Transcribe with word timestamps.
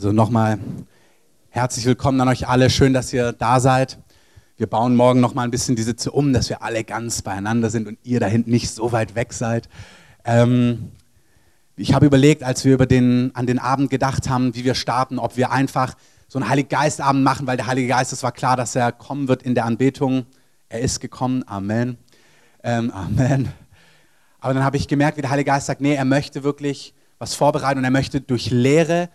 Also 0.00 0.12
nochmal 0.12 0.58
herzlich 1.50 1.84
willkommen 1.84 2.18
an 2.22 2.28
euch 2.28 2.48
alle. 2.48 2.70
Schön, 2.70 2.94
dass 2.94 3.12
ihr 3.12 3.32
da 3.32 3.60
seid. 3.60 3.98
Wir 4.56 4.66
bauen 4.66 4.96
morgen 4.96 5.20
nochmal 5.20 5.44
ein 5.44 5.50
bisschen 5.50 5.76
die 5.76 5.82
Sitze 5.82 6.10
um, 6.10 6.32
dass 6.32 6.48
wir 6.48 6.62
alle 6.62 6.84
ganz 6.84 7.20
beieinander 7.20 7.68
sind 7.68 7.86
und 7.86 7.98
ihr 8.02 8.18
da 8.18 8.24
hinten 8.24 8.50
nicht 8.50 8.70
so 8.70 8.92
weit 8.92 9.14
weg 9.14 9.34
seid. 9.34 9.68
Ähm, 10.24 10.92
ich 11.76 11.92
habe 11.92 12.06
überlegt, 12.06 12.42
als 12.42 12.64
wir 12.64 12.72
über 12.72 12.86
den, 12.86 13.30
an 13.34 13.44
den 13.44 13.58
Abend 13.58 13.90
gedacht 13.90 14.30
haben, 14.30 14.54
wie 14.54 14.64
wir 14.64 14.74
starten, 14.74 15.18
ob 15.18 15.36
wir 15.36 15.50
einfach 15.50 15.92
so 16.28 16.38
einen 16.38 16.48
Heiliggeistabend 16.48 17.22
machen, 17.22 17.46
weil 17.46 17.58
der 17.58 17.66
Heilige 17.66 17.88
Geist, 17.88 18.14
es 18.14 18.22
war 18.22 18.32
klar, 18.32 18.56
dass 18.56 18.74
er 18.74 18.92
kommen 18.92 19.28
wird 19.28 19.42
in 19.42 19.54
der 19.54 19.66
Anbetung. 19.66 20.24
Er 20.70 20.80
ist 20.80 21.00
gekommen. 21.00 21.44
Amen. 21.46 21.98
Ähm, 22.62 22.90
Amen. 22.90 23.52
Aber 24.40 24.54
dann 24.54 24.64
habe 24.64 24.78
ich 24.78 24.88
gemerkt, 24.88 25.18
wie 25.18 25.20
der 25.20 25.30
Heilige 25.30 25.50
Geist 25.50 25.66
sagt, 25.66 25.82
nee, 25.82 25.94
er 25.94 26.06
möchte 26.06 26.42
wirklich 26.42 26.94
was 27.18 27.34
vorbereiten 27.34 27.76
und 27.76 27.84
er 27.84 27.90
möchte 27.90 28.22
durch 28.22 28.50
Lehre 28.50 29.10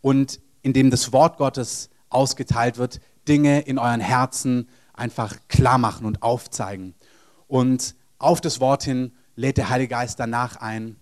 und 0.00 0.40
indem 0.62 0.90
das 0.90 1.12
Wort 1.12 1.36
Gottes 1.38 1.90
ausgeteilt 2.08 2.78
wird, 2.78 3.00
Dinge 3.26 3.60
in 3.60 3.78
euren 3.78 4.00
Herzen 4.00 4.68
einfach 4.92 5.36
klar 5.48 5.78
machen 5.78 6.06
und 6.06 6.22
aufzeigen. 6.22 6.94
Und 7.46 7.94
auf 8.18 8.40
das 8.40 8.60
Wort 8.60 8.82
hin 8.82 9.12
lädt 9.36 9.56
der 9.56 9.70
Heilige 9.70 9.90
Geist 9.90 10.18
danach 10.18 10.56
ein, 10.56 10.96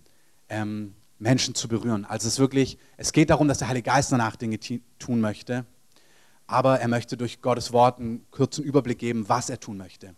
ähm, 0.49 0.93
Menschen 1.19 1.55
zu 1.55 1.67
berühren. 1.67 2.05
Also 2.05 2.27
es 2.27 2.33
ist 2.33 2.39
wirklich, 2.39 2.77
es 2.95 3.11
geht 3.11 3.31
darum, 3.31 3.47
dass 3.47 3.57
der 3.57 3.67
Heilige 3.67 3.89
Geist 3.89 4.11
danach 4.11 4.35
Dinge 4.35 4.59
tun 4.59 5.19
möchte, 5.19 5.65
aber 6.45 6.79
er 6.79 6.87
möchte 6.87 7.17
durch 7.17 7.41
Gottes 7.41 7.73
Wort 7.73 7.99
einen 7.99 8.29
kurzen 8.31 8.63
Überblick 8.63 8.99
geben, 8.99 9.27
was 9.27 9.49
er 9.49 9.59
tun 9.59 9.77
möchte. 9.77 10.15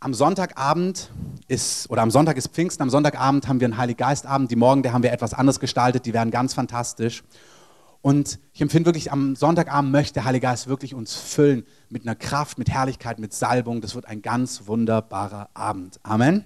Am 0.00 0.14
Sonntagabend 0.14 1.10
ist, 1.48 1.90
oder 1.90 2.02
am 2.02 2.12
Sonntag 2.12 2.36
ist 2.36 2.52
Pfingsten, 2.52 2.84
am 2.84 2.90
Sonntagabend 2.90 3.48
haben 3.48 3.58
wir 3.58 3.64
einen 3.64 3.78
Heiliggeistabend. 3.78 4.48
Die 4.48 4.54
Morgen, 4.54 4.84
der 4.84 4.92
haben 4.92 5.02
wir 5.02 5.12
etwas 5.12 5.34
anders 5.34 5.58
gestaltet, 5.58 6.06
die 6.06 6.14
werden 6.14 6.30
ganz 6.30 6.54
fantastisch. 6.54 7.24
Und 8.00 8.38
ich 8.52 8.60
empfinde 8.60 8.86
wirklich, 8.86 9.10
am 9.10 9.34
Sonntagabend 9.34 9.90
möchte 9.90 10.14
der 10.14 10.24
Heilige 10.24 10.46
Geist 10.46 10.68
wirklich 10.68 10.94
uns 10.94 11.16
füllen 11.16 11.66
mit 11.88 12.02
einer 12.02 12.14
Kraft, 12.14 12.58
mit 12.58 12.70
Herrlichkeit, 12.70 13.18
mit 13.18 13.32
Salbung. 13.32 13.80
Das 13.80 13.96
wird 13.96 14.06
ein 14.06 14.22
ganz 14.22 14.68
wunderbarer 14.68 15.48
Abend. 15.54 15.98
Amen. 16.04 16.44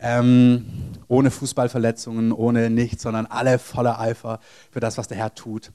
Ähm, 0.00 0.66
ohne 1.06 1.30
Fußballverletzungen, 1.30 2.32
ohne 2.32 2.68
nichts, 2.68 3.04
sondern 3.04 3.26
alle 3.26 3.60
voller 3.60 4.00
Eifer 4.00 4.40
für 4.72 4.80
das, 4.80 4.98
was 4.98 5.06
der 5.06 5.18
Herr 5.18 5.36
tut. 5.36 5.70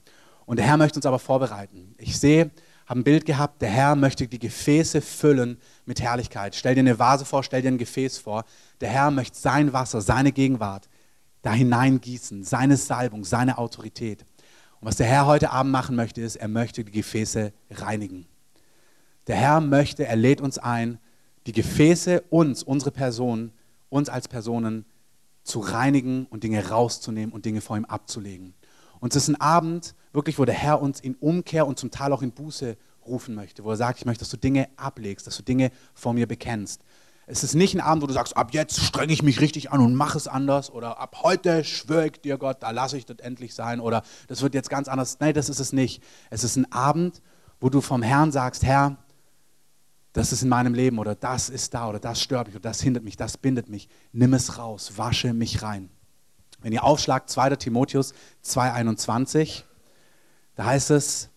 Und 0.45 0.57
der 0.57 0.65
Herr 0.65 0.75
möchte 0.75 0.99
uns 0.99 1.05
aber 1.05 1.19
vorbereiten. 1.19 1.95
Ich 1.97 2.19
sehe, 2.19 2.51
habe 2.91 2.99
ein 2.99 3.03
Bild 3.05 3.25
gehabt, 3.25 3.61
der 3.61 3.69
Herr 3.69 3.95
möchte 3.95 4.27
die 4.27 4.37
Gefäße 4.37 4.99
füllen 4.99 5.57
mit 5.85 6.01
Herrlichkeit. 6.01 6.55
Stell 6.55 6.75
dir 6.75 6.81
eine 6.81 6.99
Vase 6.99 7.23
vor, 7.23 7.41
stell 7.41 7.61
dir 7.61 7.69
ein 7.69 7.77
Gefäß 7.77 8.17
vor. 8.17 8.43
Der 8.81 8.89
Herr 8.89 9.11
möchte 9.11 9.39
sein 9.39 9.71
Wasser, 9.71 10.01
seine 10.01 10.33
Gegenwart 10.33 10.89
da 11.41 11.53
hineingießen, 11.53 12.43
seine 12.43 12.75
Salbung, 12.75 13.23
seine 13.23 13.57
Autorität. 13.59 14.25
Und 14.81 14.89
was 14.89 14.97
der 14.97 15.07
Herr 15.07 15.25
heute 15.25 15.51
Abend 15.51 15.71
machen 15.71 15.95
möchte, 15.95 16.19
ist, 16.19 16.35
er 16.35 16.49
möchte 16.49 16.83
die 16.83 16.91
Gefäße 16.91 17.53
reinigen. 17.71 18.25
Der 19.27 19.37
Herr 19.37 19.61
möchte, 19.61 20.05
er 20.05 20.17
lädt 20.17 20.41
uns 20.41 20.57
ein, 20.57 20.99
die 21.47 21.53
Gefäße 21.53 22.25
uns, 22.29 22.61
unsere 22.61 22.91
Personen, 22.91 23.53
uns 23.87 24.09
als 24.09 24.27
Personen 24.27 24.83
zu 25.43 25.61
reinigen 25.61 26.25
und 26.25 26.43
Dinge 26.43 26.67
rauszunehmen 26.67 27.31
und 27.31 27.45
Dinge 27.45 27.61
vor 27.61 27.77
ihm 27.77 27.85
abzulegen. 27.85 28.53
Und 28.99 29.15
es 29.15 29.23
ist 29.23 29.29
ein 29.29 29.39
Abend, 29.39 29.95
wirklich, 30.13 30.39
wo 30.39 30.45
der 30.45 30.55
Herr 30.55 30.81
uns 30.81 30.99
in 30.99 31.15
Umkehr 31.15 31.67
und 31.67 31.79
zum 31.79 31.91
Teil 31.91 32.13
auch 32.13 32.21
in 32.21 32.31
Buße 32.31 32.77
rufen 33.05 33.35
möchte, 33.35 33.63
wo 33.63 33.71
er 33.71 33.77
sagt, 33.77 33.99
ich 33.99 34.05
möchte, 34.05 34.19
dass 34.19 34.29
du 34.29 34.37
Dinge 34.37 34.69
ablegst, 34.77 35.25
dass 35.27 35.37
du 35.37 35.43
Dinge 35.43 35.71
vor 35.93 36.13
mir 36.13 36.27
bekennst. 36.27 36.81
Es 37.27 37.43
ist 37.43 37.55
nicht 37.55 37.73
ein 37.73 37.81
Abend, 37.81 38.03
wo 38.03 38.07
du 38.07 38.13
sagst, 38.13 38.35
ab 38.35 38.53
jetzt 38.53 38.79
strenge 38.81 39.13
ich 39.13 39.23
mich 39.23 39.39
richtig 39.39 39.71
an 39.71 39.79
und 39.79 39.95
mache 39.95 40.17
es 40.17 40.27
anders 40.27 40.69
oder 40.69 40.99
ab 40.99 41.17
heute 41.23 41.63
schwöre 41.63 42.07
ich 42.07 42.21
dir 42.21 42.37
Gott, 42.37 42.57
da 42.61 42.71
lasse 42.71 42.97
ich 42.97 43.05
das 43.05 43.19
endlich 43.19 43.53
sein 43.55 43.79
oder 43.79 44.03
das 44.27 44.41
wird 44.41 44.53
jetzt 44.53 44.69
ganz 44.69 44.87
anders. 44.87 45.17
Nein, 45.19 45.33
das 45.33 45.47
ist 45.47 45.59
es 45.59 45.71
nicht. 45.71 46.03
Es 46.29 46.43
ist 46.43 46.57
ein 46.57 46.71
Abend, 46.71 47.21
wo 47.59 47.69
du 47.69 47.79
vom 47.79 48.01
Herrn 48.01 48.31
sagst, 48.31 48.63
Herr, 48.63 48.97
das 50.13 50.33
ist 50.33 50.41
in 50.43 50.49
meinem 50.49 50.73
Leben 50.73 50.99
oder 50.99 51.15
das 51.15 51.49
ist 51.49 51.73
da 51.73 51.87
oder 51.87 51.99
das 51.99 52.21
stört 52.21 52.47
mich 52.47 52.55
oder 52.55 52.69
das 52.69 52.81
hindert 52.81 53.03
mich, 53.03 53.15
das 53.15 53.37
bindet 53.37 53.69
mich. 53.69 53.87
Nimm 54.11 54.33
es 54.33 54.57
raus, 54.57 54.93
wasche 54.97 55.33
mich 55.33 55.61
rein. 55.61 55.89
Wenn 56.59 56.73
ihr 56.73 56.83
aufschlagt, 56.83 57.29
2. 57.29 57.55
Timotheus 57.55 58.13
2,21, 58.43 59.63
da 60.61 60.67
heißt 60.67 60.91
es, 60.91 61.29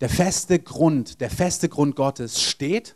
der 0.00 0.08
feste 0.08 0.60
Grund, 0.60 1.20
der 1.20 1.28
feste 1.28 1.68
Grund 1.68 1.96
Gottes 1.96 2.40
steht 2.40 2.94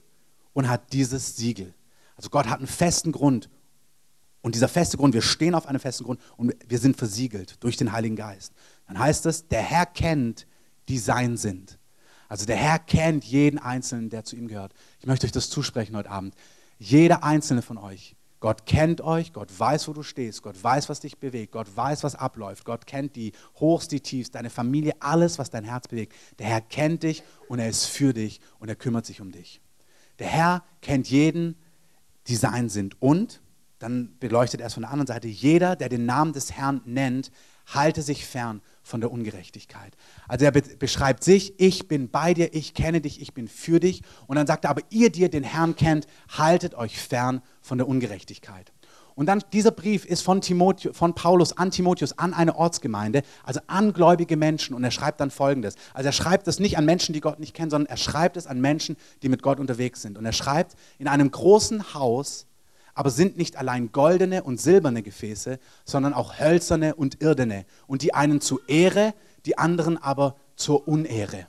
und 0.52 0.68
hat 0.68 0.92
dieses 0.92 1.34
Siegel. 1.34 1.74
Also 2.14 2.30
Gott 2.30 2.46
hat 2.46 2.58
einen 2.58 2.68
festen 2.68 3.10
Grund. 3.10 3.50
Und 4.40 4.54
dieser 4.54 4.68
feste 4.68 4.96
Grund, 4.96 5.14
wir 5.14 5.22
stehen 5.22 5.56
auf 5.56 5.66
einem 5.66 5.80
festen 5.80 6.04
Grund 6.04 6.20
und 6.36 6.54
wir 6.64 6.78
sind 6.78 6.96
versiegelt 6.96 7.56
durch 7.64 7.76
den 7.76 7.90
Heiligen 7.90 8.14
Geist. 8.14 8.52
Dann 8.86 9.00
heißt 9.00 9.26
es, 9.26 9.48
der 9.48 9.62
Herr 9.62 9.84
kennt, 9.84 10.46
die 10.88 10.98
sein 10.98 11.36
sind. 11.36 11.80
Also 12.28 12.46
der 12.46 12.54
Herr 12.54 12.78
kennt 12.78 13.24
jeden 13.24 13.58
Einzelnen, 13.58 14.10
der 14.10 14.22
zu 14.22 14.36
ihm 14.36 14.46
gehört. 14.46 14.74
Ich 15.00 15.06
möchte 15.06 15.26
euch 15.26 15.32
das 15.32 15.50
zusprechen 15.50 15.96
heute 15.96 16.12
Abend. 16.12 16.36
Jeder 16.78 17.24
Einzelne 17.24 17.62
von 17.62 17.78
euch 17.78 18.14
Gott 18.40 18.66
kennt 18.66 19.00
euch, 19.00 19.32
Gott 19.32 19.48
weiß, 19.56 19.88
wo 19.88 19.92
du 19.92 20.02
stehst, 20.02 20.42
Gott 20.42 20.62
weiß, 20.62 20.88
was 20.88 21.00
dich 21.00 21.18
bewegt, 21.18 21.52
Gott 21.52 21.68
weiß, 21.74 22.04
was 22.04 22.14
abläuft, 22.14 22.64
Gott 22.64 22.86
kennt 22.86 23.16
die 23.16 23.32
Hochs, 23.58 23.88
die 23.88 24.00
Tiefs, 24.00 24.30
deine 24.30 24.50
Familie, 24.50 24.94
alles, 25.00 25.38
was 25.38 25.50
dein 25.50 25.64
Herz 25.64 25.88
bewegt. 25.88 26.14
Der 26.38 26.46
Herr 26.46 26.60
kennt 26.60 27.02
dich 27.02 27.24
und 27.48 27.58
er 27.58 27.68
ist 27.68 27.86
für 27.86 28.12
dich 28.12 28.40
und 28.60 28.68
er 28.68 28.76
kümmert 28.76 29.06
sich 29.06 29.20
um 29.20 29.32
dich. 29.32 29.60
Der 30.20 30.28
Herr 30.28 30.64
kennt 30.82 31.08
jeden, 31.10 31.56
die 32.28 32.36
sein 32.36 32.68
sind. 32.68 33.00
Und, 33.02 33.40
dann 33.78 34.16
beleuchtet 34.18 34.60
er 34.60 34.66
es 34.68 34.74
von 34.74 34.82
der 34.82 34.90
anderen 34.90 35.06
Seite, 35.06 35.28
jeder, 35.28 35.76
der 35.76 35.88
den 35.88 36.04
Namen 36.04 36.32
des 36.32 36.52
Herrn 36.52 36.80
nennt, 36.84 37.30
halte 37.74 38.02
sich 38.02 38.26
fern 38.26 38.62
von 38.82 39.00
der 39.00 39.10
Ungerechtigkeit. 39.10 39.92
Also 40.26 40.44
er 40.44 40.52
be 40.52 40.62
beschreibt 40.78 41.22
sich, 41.24 41.58
ich 41.60 41.88
bin 41.88 42.10
bei 42.10 42.34
dir, 42.34 42.54
ich 42.54 42.74
kenne 42.74 43.00
dich, 43.00 43.20
ich 43.20 43.34
bin 43.34 43.48
für 43.48 43.80
dich. 43.80 44.02
Und 44.26 44.36
dann 44.36 44.46
sagt 44.46 44.64
er, 44.64 44.70
aber 44.70 44.82
ihr, 44.90 45.10
die 45.10 45.20
ihr 45.20 45.30
den 45.30 45.44
Herrn 45.44 45.76
kennt, 45.76 46.06
haltet 46.28 46.74
euch 46.74 46.98
fern 46.98 47.42
von 47.60 47.78
der 47.78 47.88
Ungerechtigkeit. 47.88 48.72
Und 49.18 49.26
dann 49.26 49.42
dieser 49.52 49.72
Brief 49.72 50.04
ist 50.04 50.22
von, 50.22 50.40
Timotheus, 50.40 50.96
von 50.96 51.12
Paulus 51.12 51.56
an 51.58 51.72
Timotheus, 51.72 52.16
an 52.18 52.32
eine 52.32 52.54
Ortsgemeinde, 52.54 53.22
also 53.42 53.58
an 53.66 53.92
gläubige 53.92 54.36
Menschen. 54.36 54.76
Und 54.76 54.84
er 54.84 54.92
schreibt 54.92 55.20
dann 55.20 55.32
Folgendes. 55.32 55.74
Also 55.92 56.10
er 56.10 56.12
schreibt 56.12 56.46
es 56.46 56.60
nicht 56.60 56.78
an 56.78 56.84
Menschen, 56.84 57.14
die 57.14 57.20
Gott 57.20 57.40
nicht 57.40 57.52
kennen, 57.52 57.70
sondern 57.70 57.90
er 57.90 57.96
schreibt 57.96 58.36
es 58.36 58.46
an 58.46 58.60
Menschen, 58.60 58.96
die 59.22 59.28
mit 59.28 59.42
Gott 59.42 59.58
unterwegs 59.58 60.02
sind. 60.02 60.18
Und 60.18 60.24
er 60.24 60.32
schreibt, 60.32 60.76
in 60.98 61.08
einem 61.08 61.32
großen 61.32 61.94
Haus 61.94 62.46
aber 62.98 63.10
sind 63.10 63.38
nicht 63.38 63.56
allein 63.56 63.92
goldene 63.92 64.42
und 64.42 64.60
silberne 64.60 65.04
Gefäße, 65.04 65.60
sondern 65.84 66.12
auch 66.14 66.40
hölzerne 66.40 66.96
und 66.96 67.22
irdene. 67.22 67.64
Und 67.86 68.02
die 68.02 68.12
einen 68.12 68.40
zur 68.40 68.58
Ehre, 68.68 69.14
die 69.46 69.56
anderen 69.56 70.02
aber 70.02 70.34
zur 70.56 70.88
Unehre. 70.88 71.46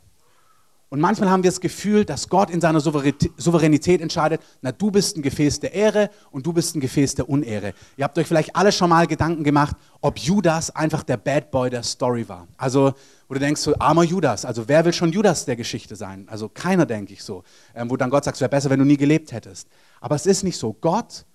Und 0.90 1.00
manchmal 1.00 1.32
haben 1.32 1.42
wir 1.42 1.50
das 1.50 1.60
Gefühl, 1.60 2.06
dass 2.06 2.30
Gott 2.30 2.52
in 2.52 2.62
seiner 2.62 2.80
Souveränität 2.80 4.00
entscheidet, 4.00 4.42
na 4.62 4.72
du 4.72 4.92
bist 4.92 5.18
ein 5.18 5.24
Gefäß 5.24 5.60
der 5.60 5.74
Ehre 5.74 6.12
und 6.30 6.46
du 6.46 6.54
bist 6.54 6.76
ein 6.76 6.82
Gefäß 6.82 7.16
der 7.16 7.28
Unehre. 7.28 7.74
Ihr 7.98 8.04
habt 8.04 8.20
euch 8.20 8.28
vielleicht 8.28 8.56
alle 8.56 8.72
schon 8.72 8.92
mal 8.92 9.08
Gedanken 9.08 9.44
gemacht, 9.44 9.76
ob 10.02 10.20
Judas 10.20 10.70
einfach 10.76 11.02
der 11.02 11.18
Bad 11.18 11.50
Boy 11.50 11.72
der 11.72 11.82
Story 11.82 12.30
war. 12.30 12.48
Also, 12.58 12.94
wo 13.28 13.34
du 13.34 13.40
denkst, 13.40 13.62
so 13.62 13.74
armer 13.80 14.04
Judas, 14.04 14.46
also 14.46 14.68
wer 14.68 14.86
will 14.86 14.94
schon 14.94 15.12
Judas 15.12 15.46
der 15.46 15.56
Geschichte 15.56 15.96
sein? 15.96 16.28
Also 16.30 16.48
keiner, 16.48 16.86
denke 16.86 17.14
ich 17.14 17.24
so. 17.24 17.44
Ähm, 17.74 17.90
wo 17.90 17.98
dann 17.98 18.12
Gott 18.12 18.24
sagt, 18.24 18.38
es 18.38 18.42
wäre 18.42 18.50
besser, 18.50 18.70
wenn 18.70 18.80
du 18.80 18.86
nie 18.86 18.98
gelebt 18.98 19.32
hättest. 19.32 19.68
Aber 20.00 20.14
es 20.14 20.28
ist 20.28 20.44
nicht 20.44 20.58
so. 20.58 20.74
Gott 20.74 21.26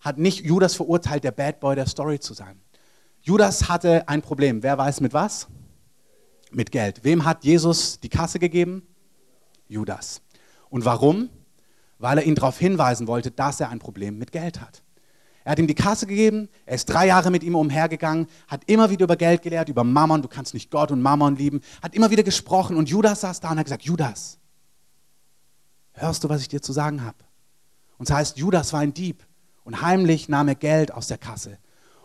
hat 0.00 0.18
nicht 0.18 0.44
Judas 0.44 0.74
verurteilt, 0.74 1.24
der 1.24 1.32
Bad 1.32 1.60
Boy 1.60 1.76
der 1.76 1.86
Story 1.86 2.18
zu 2.20 2.34
sein. 2.34 2.60
Judas 3.22 3.68
hatte 3.68 4.08
ein 4.08 4.22
Problem. 4.22 4.62
Wer 4.62 4.78
weiß 4.78 5.00
mit 5.00 5.12
was? 5.12 5.46
Mit 6.50 6.72
Geld. 6.72 7.04
Wem 7.04 7.24
hat 7.24 7.44
Jesus 7.44 8.00
die 8.00 8.08
Kasse 8.08 8.38
gegeben? 8.38 8.82
Judas. 9.68 10.22
Und 10.68 10.84
warum? 10.84 11.28
Weil 11.98 12.18
er 12.18 12.24
ihn 12.24 12.34
darauf 12.34 12.58
hinweisen 12.58 13.06
wollte, 13.06 13.30
dass 13.30 13.60
er 13.60 13.68
ein 13.68 13.78
Problem 13.78 14.18
mit 14.18 14.32
Geld 14.32 14.60
hat. 14.60 14.82
Er 15.44 15.52
hat 15.52 15.58
ihm 15.58 15.66
die 15.66 15.74
Kasse 15.74 16.06
gegeben, 16.06 16.48
er 16.66 16.74
ist 16.74 16.86
drei 16.86 17.06
Jahre 17.06 17.30
mit 17.30 17.42
ihm 17.42 17.54
umhergegangen, 17.54 18.26
hat 18.46 18.62
immer 18.66 18.90
wieder 18.90 19.04
über 19.04 19.16
Geld 19.16 19.42
gelehrt, 19.42 19.68
über 19.68 19.84
Mammon, 19.84 20.20
du 20.20 20.28
kannst 20.28 20.52
nicht 20.52 20.70
Gott 20.70 20.90
und 20.90 21.00
Mammon 21.00 21.36
lieben, 21.36 21.62
hat 21.82 21.94
immer 21.94 22.10
wieder 22.10 22.22
gesprochen 22.22 22.76
und 22.76 22.90
Judas 22.90 23.22
saß 23.22 23.40
da 23.40 23.50
und 23.50 23.58
hat 23.58 23.64
gesagt, 23.64 23.82
Judas, 23.82 24.38
hörst 25.92 26.24
du, 26.24 26.28
was 26.28 26.42
ich 26.42 26.48
dir 26.48 26.60
zu 26.60 26.72
sagen 26.72 27.02
habe? 27.04 27.16
Und 27.96 28.08
das 28.08 28.16
heißt, 28.16 28.38
Judas 28.38 28.72
war 28.72 28.80
ein 28.80 28.92
Dieb. 28.92 29.26
Und 29.64 29.82
heimlich 29.82 30.28
nahm 30.28 30.48
er 30.48 30.54
Geld 30.54 30.92
aus 30.92 31.08
der 31.08 31.18
Kasse. 31.18 31.58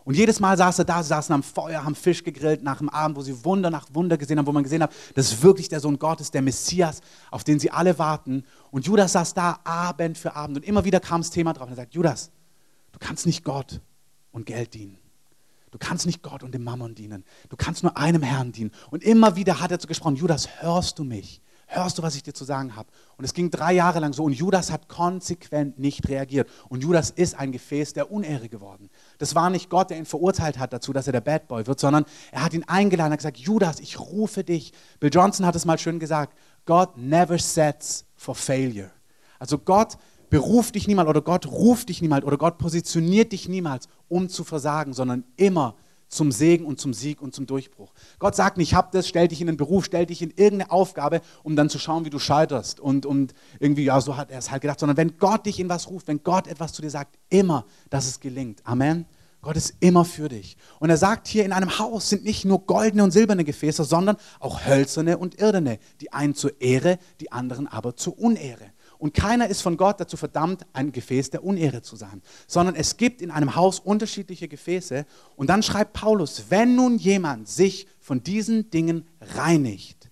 Und 0.06 0.16
jedes 0.16 0.40
Mal 0.40 0.56
saß 0.56 0.80
er 0.80 0.86
da, 0.86 1.02
sie 1.02 1.10
saßen 1.10 1.34
am 1.34 1.42
Feuer, 1.42 1.84
haben 1.84 1.96
Fisch 1.96 2.24
gegrillt 2.24 2.62
nach 2.62 2.78
dem 2.78 2.90
Abend, 2.90 3.18
wo 3.18 3.22
sie 3.22 3.44
Wunder 3.44 3.72
nach 3.72 3.88
Wunder 3.92 4.18
gesehen 4.18 4.38
haben, 4.38 4.46
wo 4.46 4.52
man 4.52 4.62
gesehen 4.62 4.84
hat, 4.84 4.94
das 5.16 5.32
ist 5.32 5.42
wirklich 5.42 5.68
der 5.68 5.80
Sohn 5.80 5.98
Gottes, 5.98 6.30
der 6.30 6.44
Messias, 6.44 7.02
auf 7.32 7.44
den 7.44 7.60
sie 7.60 7.72
alle 7.72 7.98
warten. 7.98 8.44
Und 8.70 8.86
Judas 8.86 9.14
saß 9.14 9.34
da 9.34 9.60
Abend 9.64 10.20
für 10.20 10.36
Abend 10.36 10.58
und 10.58 10.64
immer 10.64 10.86
wieder 10.86 11.00
kam 11.00 11.22
das 11.22 11.32
Thema 11.32 11.54
drauf. 11.54 11.66
Und 11.66 11.74
er 11.74 11.78
sagt, 11.78 11.96
Judas, 11.96 12.30
du 12.92 13.00
kannst 13.00 13.26
nicht 13.26 13.44
Gott 13.44 13.82
und 14.32 14.46
Geld 14.46 14.76
dienen. 14.76 15.00
Du 15.72 15.80
kannst 15.80 16.06
nicht 16.06 16.22
Gott 16.22 16.44
und 16.44 16.54
dem 16.54 16.64
Mammon 16.64 16.94
dienen. 16.94 17.26
Du 17.50 17.58
kannst 17.58 17.82
nur 17.82 17.98
einem 17.98 18.22
Herrn 18.22 18.52
dienen. 18.52 18.72
Und 18.92 19.04
immer 19.04 19.36
wieder 19.36 19.60
hat 19.60 19.72
er 19.72 19.80
zu 19.80 19.88
gesprochen, 19.88 20.16
Judas, 20.16 20.62
hörst 20.62 21.00
du 21.00 21.04
mich? 21.04 21.42
Hörst 21.68 21.98
du, 21.98 22.04
was 22.04 22.16
ich 22.16 22.22
dir 22.22 22.34
zu 22.34 22.46
sagen 22.46 22.76
habe? 22.76 22.90
Und 23.18 23.26
es 23.26 23.34
ging 23.34 23.50
drei 23.50 23.74
Jahre 23.74 24.00
lang 24.00 24.14
so 24.14 24.24
und 24.24 24.34
Judas 24.34 24.72
hat 24.72 24.88
konsequent 24.88 25.80
nicht 25.80 26.08
reagiert. 26.08 26.48
Und 26.70 26.84
Judas 26.84 27.10
ist 27.10 27.36
ein 27.36 27.52
Gefäß 27.52 27.94
der 27.94 28.12
Unehre 28.12 28.50
geworden. 28.50 28.90
Das 29.18 29.34
war 29.34 29.50
nicht 29.50 29.70
Gott, 29.70 29.90
der 29.90 29.98
ihn 29.98 30.06
verurteilt 30.06 30.60
hat 30.60 30.74
dazu, 30.74 30.94
dass 30.94 31.08
er 31.08 31.14
der 31.14 31.22
Bad 31.22 31.48
Boy 31.48 31.66
wird, 31.66 31.80
sondern 31.80 32.06
er 32.32 32.44
hat 32.44 32.54
ihn 32.54 32.64
eingeladen, 32.66 33.12
hat 33.12 33.20
gesagt, 33.20 33.38
Judas, 33.38 33.80
ich 33.80 34.00
rufe 34.00 34.44
dich. 34.44 34.74
Bill 35.00 35.10
Johnson 35.12 35.46
hat 35.46 35.56
es 35.56 35.66
mal 35.66 35.80
schön 35.80 36.00
gesagt, 36.00 36.38
God 36.66 36.98
never 36.98 37.40
sets 37.40 38.06
for 38.16 38.36
failure. 38.36 38.92
Also 39.40 39.58
Gott 39.58 39.98
beruft 40.30 40.76
dich 40.76 40.88
niemals 40.88 41.10
oder 41.10 41.22
Gott 41.22 41.48
ruft 41.48 41.90
dich 41.90 42.02
niemals 42.02 42.26
oder 42.26 42.38
Gott 42.38 42.58
positioniert 42.58 43.32
dich 43.32 43.50
niemals, 43.50 43.88
um 44.08 44.30
zu 44.30 44.44
versagen, 44.44 44.94
sondern 44.94 45.24
immer 45.36 45.76
zum 46.16 46.32
Segen 46.32 46.66
und 46.66 46.80
zum 46.80 46.94
Sieg 46.94 47.22
und 47.22 47.36
zum 47.36 47.46
Durchbruch. 47.46 47.94
Gott 48.20 48.36
sagt 48.36 48.58
nicht, 48.58 48.74
hab 48.74 48.92
das, 48.92 49.08
stell 49.08 49.28
dich 49.28 49.42
in 49.42 49.48
den 49.48 49.58
Beruf, 49.58 49.86
stell 49.86 50.06
dich 50.06 50.22
in 50.22 50.32
irgendeine 50.32 50.72
Aufgabe, 50.72 51.22
um 51.44 51.56
dann 51.56 51.70
zu 51.70 51.78
schauen, 51.78 52.06
wie 52.06 52.10
du 52.10 52.20
scheiterst. 52.20 52.80
Und, 52.80 53.06
und 53.06 53.34
irgendwie, 53.60 53.84
ja, 53.84 54.02
so 54.02 54.18
hat 54.18 54.32
er 54.32 54.40
es 54.40 54.52
halt 54.52 54.62
gedacht, 54.62 54.80
sondern 54.80 54.98
wenn 54.98 55.18
Gott 55.18 55.46
dich 55.46 55.60
in 55.60 55.70
was 55.70 55.90
ruft, 55.90 56.08
wenn 56.08 56.24
Gott 56.24 56.48
etwas 56.48 56.74
zu 56.74 56.82
dir 56.82 56.90
sagt, 56.90 57.18
immer, 57.30 57.66
dass 57.90 58.08
es 58.08 58.20
gelingt. 58.20 58.62
Amen. 58.66 59.06
Gott 59.46 59.58
ist 59.58 59.76
immer 59.80 60.06
für 60.06 60.28
dich. 60.28 60.58
Und 60.80 60.90
er 60.90 60.98
sagt 60.98 61.28
hier, 61.28 61.46
in 61.46 61.54
einem 61.54 61.78
Haus 61.78 62.10
sind 62.10 62.24
nicht 62.24 62.46
nur 62.46 62.66
goldene 62.66 63.04
und 63.04 63.12
silberne 63.12 63.44
Gefäße, 63.44 63.84
sondern 63.84 64.18
auch 64.40 64.66
hölzerne 64.66 65.20
und 65.20 65.36
irdene. 65.36 65.78
Die 66.02 66.12
einen 66.12 66.34
zur 66.34 66.60
Ehre, 66.60 66.98
die 67.20 67.32
anderen 67.32 67.68
aber 67.68 67.96
zur 67.96 68.18
Unehre. 68.18 68.72
Und 68.98 69.14
keiner 69.14 69.48
ist 69.48 69.62
von 69.62 69.78
Gott 69.78 70.00
dazu 70.00 70.18
verdammt, 70.18 70.66
ein 70.74 70.92
Gefäß 70.92 71.30
der 71.30 71.44
Unehre 71.44 71.82
zu 71.82 71.96
sein, 71.96 72.22
sondern 72.48 72.76
es 72.76 72.98
gibt 72.98 73.22
in 73.22 73.32
einem 73.32 73.56
Haus 73.56 73.80
unterschiedliche 73.80 74.48
Gefäße. 74.48 75.06
Und 75.36 75.50
dann 75.50 75.64
schreibt 75.64 75.94
Paulus, 75.94 76.46
wenn 76.50 76.76
nun 76.76 76.98
jemand 76.98 77.48
sich 77.48 77.88
von 78.00 78.24
diesen 78.24 78.70
Dingen 78.70 79.08
reinigt, 79.22 80.10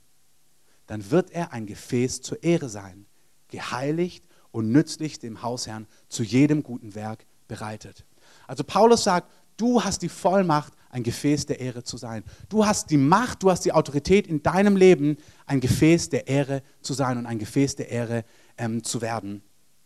dann 0.88 1.12
wird 1.12 1.32
er 1.32 1.54
ein 1.54 1.66
Gefäß 1.66 2.22
zur 2.22 2.44
Ehre 2.44 2.70
sein, 2.70 3.06
geheiligt 3.48 4.26
und 4.52 4.72
nützlich 4.72 5.20
dem 5.20 5.42
Hausherrn 5.42 5.88
zu 6.10 6.24
jedem 6.24 6.64
guten 6.64 6.96
Werk 6.96 7.26
bereitet. 7.48 8.06
Also 8.48 8.64
Paulus 8.64 9.04
sagt, 9.04 9.32
du 9.58 9.84
hast 9.84 10.02
die 10.02 10.10
Vollmacht, 10.10 10.74
ein 10.90 11.04
Gefäß 11.04 11.48
der 11.48 11.60
Ehre 11.60 11.84
zu 11.84 11.98
sein. 11.98 12.24
Du 12.50 12.66
hast 12.66 12.92
die 12.92 12.98
Macht, 12.98 13.42
du 13.42 13.50
hast 13.50 13.66
die 13.66 13.72
Autorität 13.72 14.28
in 14.28 14.44
deinem 14.44 14.76
Leben, 14.76 15.18
ein 15.48 15.60
Gefäß 15.60 16.10
der 16.10 16.28
Ehre 16.28 16.62
zu 16.82 16.94
sein 16.94 17.18
und 17.18 17.26
ein 17.26 17.40
Gefäß 17.40 17.76
der 17.76 17.90
Ehre 17.90 18.26
ähm, 18.58 18.84
zu 18.84 19.02
werden. 19.02 19.42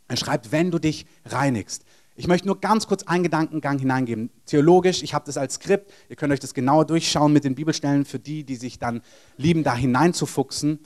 Er 0.07 0.17
schreibt, 0.17 0.51
wenn 0.51 0.71
du 0.71 0.79
dich 0.79 1.05
reinigst. 1.25 1.83
Ich 2.15 2.27
möchte 2.27 2.47
nur 2.47 2.59
ganz 2.59 2.87
kurz 2.87 3.03
einen 3.03 3.23
Gedankengang 3.23 3.77
hineingeben. 3.77 4.31
Theologisch, 4.45 5.03
ich 5.03 5.13
habe 5.13 5.25
das 5.25 5.37
als 5.37 5.55
Skript, 5.55 5.91
ihr 6.09 6.15
könnt 6.15 6.33
euch 6.33 6.39
das 6.39 6.55
genauer 6.55 6.85
durchschauen 6.85 7.31
mit 7.31 7.43
den 7.43 7.53
Bibelstellen 7.53 8.05
für 8.05 8.17
die, 8.17 8.43
die 8.43 8.55
sich 8.55 8.79
dann 8.79 9.01
lieben, 9.37 9.63
da 9.63 9.75
hineinzufuchsen. 9.75 10.79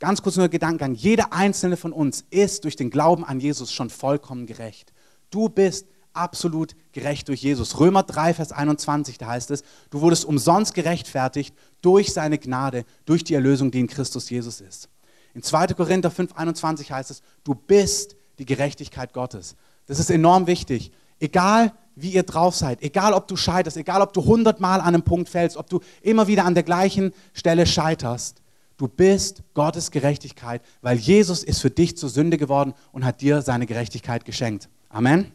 Ganz 0.00 0.22
kurz 0.22 0.36
nur 0.36 0.48
Gedankengang. 0.48 0.94
Jeder 0.94 1.32
einzelne 1.32 1.76
von 1.76 1.92
uns 1.92 2.24
ist 2.30 2.64
durch 2.64 2.74
den 2.74 2.90
Glauben 2.90 3.24
an 3.24 3.38
Jesus 3.38 3.72
schon 3.72 3.90
vollkommen 3.90 4.46
gerecht. 4.46 4.92
Du 5.30 5.48
bist 5.48 5.86
absolut 6.12 6.74
gerecht 6.92 7.28
durch 7.28 7.42
Jesus. 7.42 7.78
Römer 7.78 8.02
3, 8.02 8.34
Vers 8.34 8.50
21, 8.50 9.18
da 9.18 9.28
heißt 9.28 9.52
es, 9.52 9.62
du 9.90 10.00
wurdest 10.00 10.24
umsonst 10.24 10.74
gerechtfertigt 10.74 11.54
durch 11.80 12.12
seine 12.12 12.38
Gnade, 12.38 12.84
durch 13.04 13.22
die 13.22 13.34
Erlösung, 13.34 13.70
die 13.70 13.80
in 13.80 13.86
Christus 13.86 14.28
Jesus 14.30 14.60
ist. 14.60 14.88
In 15.36 15.42
2. 15.42 15.66
Korinther 15.74 16.10
5, 16.10 16.32
21 16.34 16.92
heißt 16.92 17.10
es, 17.10 17.20
du 17.44 17.54
bist 17.54 18.16
die 18.38 18.46
Gerechtigkeit 18.46 19.12
Gottes. 19.12 19.54
Das 19.86 19.98
ist 19.98 20.08
enorm 20.08 20.46
wichtig. 20.46 20.92
Egal, 21.20 21.74
wie 21.94 22.12
ihr 22.12 22.22
drauf 22.22 22.56
seid, 22.56 22.82
egal, 22.82 23.12
ob 23.12 23.28
du 23.28 23.36
scheiterst, 23.36 23.76
egal, 23.76 24.00
ob 24.00 24.14
du 24.14 24.24
hundertmal 24.24 24.80
an 24.80 24.94
einem 24.94 25.02
Punkt 25.02 25.28
fällst, 25.28 25.58
ob 25.58 25.68
du 25.68 25.80
immer 26.00 26.26
wieder 26.26 26.46
an 26.46 26.54
der 26.54 26.62
gleichen 26.62 27.12
Stelle 27.34 27.66
scheiterst, 27.66 28.40
du 28.78 28.88
bist 28.88 29.42
Gottes 29.52 29.90
Gerechtigkeit, 29.90 30.62
weil 30.80 30.96
Jesus 30.96 31.44
ist 31.44 31.60
für 31.60 31.70
dich 31.70 31.98
zur 31.98 32.08
Sünde 32.08 32.38
geworden 32.38 32.72
und 32.92 33.04
hat 33.04 33.20
dir 33.20 33.42
seine 33.42 33.66
Gerechtigkeit 33.66 34.24
geschenkt. 34.24 34.70
Amen. 34.88 35.32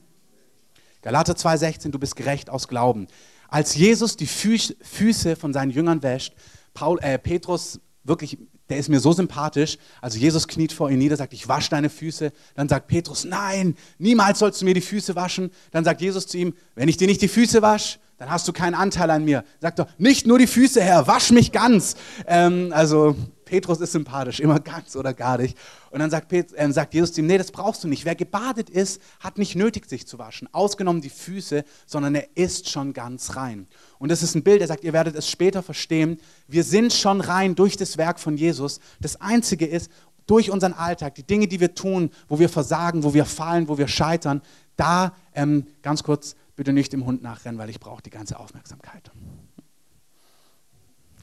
Galater 1.04 1.34
2,16, 1.34 1.92
du 1.92 2.00
bist 2.00 2.16
gerecht 2.16 2.50
aus 2.50 2.68
Glauben. 2.68 3.06
Als 3.50 3.76
Jesus 3.76 4.18
die 4.18 4.26
Füße 4.26 5.36
von 5.36 5.54
seinen 5.54 5.70
Jüngern 5.70 6.02
wäscht, 6.02 6.34
Paul, 6.74 6.98
äh, 7.04 7.20
Petrus 7.20 7.80
wirklich 8.04 8.40
der 8.72 8.80
ist 8.80 8.90
mir 8.90 9.00
so 9.00 9.14
sympathisch. 9.14 9.78
Also 10.02 10.18
Jesus 10.18 10.48
kniet 10.48 10.74
vor 10.74 10.90
ihm 10.90 10.98
nieder, 10.98 11.16
sagt, 11.16 11.34
ich 11.34 11.48
wasche 11.48 11.70
deine 11.70 11.90
Füße. 11.90 12.32
Dann 12.56 12.68
sagt 12.68 12.88
Petrus, 12.88 13.26
nein, 13.26 13.76
niemals 14.00 14.40
sollst 14.40 14.62
du 14.62 14.66
mir 14.66 14.74
die 14.74 14.82
Füße 14.82 15.16
waschen. 15.16 15.52
Dann 15.72 15.84
sagt 15.84 16.02
Jesus 16.02 16.28
zu 16.28 16.38
ihm, 16.38 16.54
wenn 16.76 16.88
ich 16.90 16.98
dir 16.98 17.08
nicht 17.08 17.22
die 17.22 17.28
Füße 17.28 17.62
wasche, 17.62 18.00
dann 18.18 18.32
hast 18.32 18.48
du 18.48 18.54
keinen 18.54 18.76
Anteil 18.76 19.10
an 19.10 19.26
mir. 19.26 19.44
Sagt 19.60 19.80
doch, 19.80 19.88
nicht 19.98 20.26
nur 20.28 20.40
die 20.40 20.48
Füße, 20.48 20.82
Herr, 20.82 21.08
wasch 21.08 21.32
mich 21.32 21.52
ganz. 21.52 21.96
Ähm, 22.28 22.72
also 22.74 23.16
Petrus 23.52 23.82
ist 23.82 23.92
sympathisch, 23.92 24.40
immer 24.40 24.62
ganz 24.62 24.96
oder 24.96 25.14
gar 25.14 25.38
nicht. 25.38 25.58
Und 25.90 26.00
dann 26.00 26.10
sagt, 26.10 26.30
Pet 26.30 26.54
äh, 26.54 26.72
sagt 26.72 26.94
Jesus 26.94 27.18
ihm, 27.18 27.28
nee, 27.28 27.38
das 27.38 27.52
brauchst 27.52 27.84
du 27.84 27.90
nicht. 27.90 28.06
Wer 28.06 28.16
gebadet 28.16 28.70
ist, 28.70 29.02
hat 29.20 29.38
nicht 29.38 29.58
nötig, 29.58 29.90
sich 29.90 30.08
zu 30.08 30.18
waschen. 30.18 30.48
Ausgenommen 30.54 31.02
die 31.02 31.10
Füße, 31.10 31.66
sondern 31.86 32.16
er 32.16 32.30
ist 32.38 32.70
schon 32.70 32.94
ganz 32.94 33.36
rein. 33.36 33.68
Und 34.00 34.08
das 34.08 34.24
ist 34.24 34.36
ein 34.36 34.44
Bild, 34.44 34.62
er 34.62 34.68
sagt, 34.68 34.86
ihr 34.86 34.94
werdet 34.94 35.18
es 35.18 35.30
später 35.30 35.62
verstehen. 35.64 36.18
Wir 36.48 36.64
sind 36.64 36.94
schon 36.94 37.20
rein 37.20 37.54
durch 37.54 37.76
das 37.76 37.98
Werk 37.98 38.22
von 38.22 38.38
Jesus. 38.38 38.80
Das 39.02 39.20
Einzige 39.20 39.66
ist, 39.66 39.92
durch 40.28 40.50
unseren 40.50 40.72
Alltag, 40.72 41.16
die 41.16 41.24
Dinge, 41.24 41.50
die 41.50 41.60
wir 41.60 41.76
tun, 41.76 42.10
wo 42.30 42.40
wir 42.40 42.48
versagen, 42.48 43.04
wo 43.04 43.14
wir 43.14 43.26
fallen, 43.26 43.68
wo 43.68 43.78
wir 43.78 43.90
scheitern, 43.90 44.42
da 44.78 45.14
ähm, 45.34 45.68
ganz 45.82 46.04
kurz 46.04 46.38
bitte 46.56 46.72
nicht 46.72 46.94
dem 46.94 47.06
Hund 47.06 47.22
nachrennen, 47.22 47.60
weil 47.60 47.70
ich 47.70 47.82
brauche 47.82 48.02
die 48.02 48.12
ganze 48.12 48.40
Aufmerksamkeit. 48.40 49.12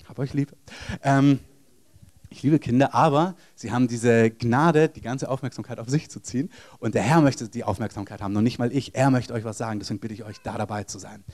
Hab 0.06 0.18
euch 0.18 0.34
lieb. 0.34 0.54
Ähm, 1.02 1.40
ich 2.30 2.42
liebe 2.42 2.58
Kinder, 2.58 2.94
aber 2.94 3.34
sie 3.54 3.72
haben 3.72 3.88
diese 3.88 4.30
Gnade, 4.30 4.88
die 4.88 5.00
ganze 5.00 5.30
Aufmerksamkeit 5.30 5.78
auf 5.78 5.88
sich 5.88 6.10
zu 6.10 6.20
ziehen. 6.20 6.50
Und 6.78 6.94
der 6.94 7.02
Herr 7.02 7.20
möchte 7.20 7.48
die 7.48 7.64
Aufmerksamkeit 7.64 8.20
haben, 8.20 8.32
noch 8.32 8.42
nicht 8.42 8.58
mal 8.58 8.72
ich. 8.72 8.94
Er 8.94 9.10
möchte 9.10 9.32
euch 9.32 9.44
was 9.44 9.58
sagen, 9.58 9.78
deswegen 9.78 10.00
bitte 10.00 10.14
ich 10.14 10.24
euch, 10.24 10.40
da 10.42 10.58
dabei 10.58 10.84
zu 10.84 10.98
sein. 10.98 11.24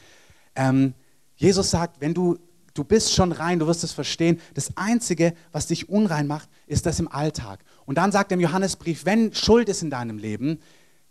Ähm, 0.55 0.94
Jesus 1.37 1.70
sagt, 1.70 2.00
wenn 2.00 2.14
du, 2.14 2.38
du 2.75 2.85
bist 2.85 3.12
schon 3.12 3.32
rein, 3.32 3.58
du 3.58 3.67
wirst 3.67 3.82
es 3.82 3.93
verstehen. 3.93 4.41
Das 4.55 4.76
Einzige, 4.76 5.35
was 5.52 5.67
dich 5.67 5.88
unrein 5.88 6.26
macht, 6.26 6.49
ist 6.67 6.87
das 6.87 7.00
im 7.00 7.08
Alltag. 7.08 7.64
Und 7.87 7.99
dann 7.99 8.12
sagt 8.12 8.31
er 8.31 8.37
im 8.37 8.41
Johannesbrief, 8.41 9.05
wenn 9.05 9.35
Schuld 9.35 9.69
ist 9.69 9.82
in 9.82 9.91
deinem 9.91 10.19
Leben, 10.19 10.61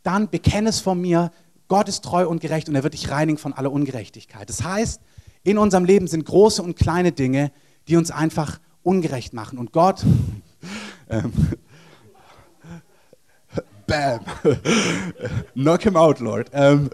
dann 0.02 0.30
bekenne 0.30 0.70
es 0.70 0.80
von 0.80 1.00
mir, 1.00 1.32
Gott 1.68 1.90
ist 1.90 2.04
treu 2.04 2.28
und 2.28 2.40
gerecht 2.40 2.70
und 2.70 2.76
er 2.76 2.84
wird 2.84 2.94
dich 2.94 3.10
reinigen 3.10 3.38
von 3.38 3.54
aller 3.54 3.72
Ungerechtigkeit. 3.72 4.48
Das 4.50 4.64
heißt, 4.64 5.02
in 5.44 5.58
unserem 5.58 5.86
Leben 5.86 6.08
sind 6.08 6.26
große 6.26 6.62
und 6.62 6.78
kleine 6.78 7.12
Dinge, 7.12 7.52
die 7.88 7.98
uns 7.98 8.12
einfach 8.12 8.60
ungerecht 8.84 9.34
machen. 9.34 9.58
Und 9.58 9.72
Gott, 9.72 10.04
ähm, 11.10 11.34
bam, 13.88 14.20
knock 15.54 15.84
him 15.84 15.96
out, 15.96 16.20
Lord. 16.20 16.50
Ähm, 16.54 16.90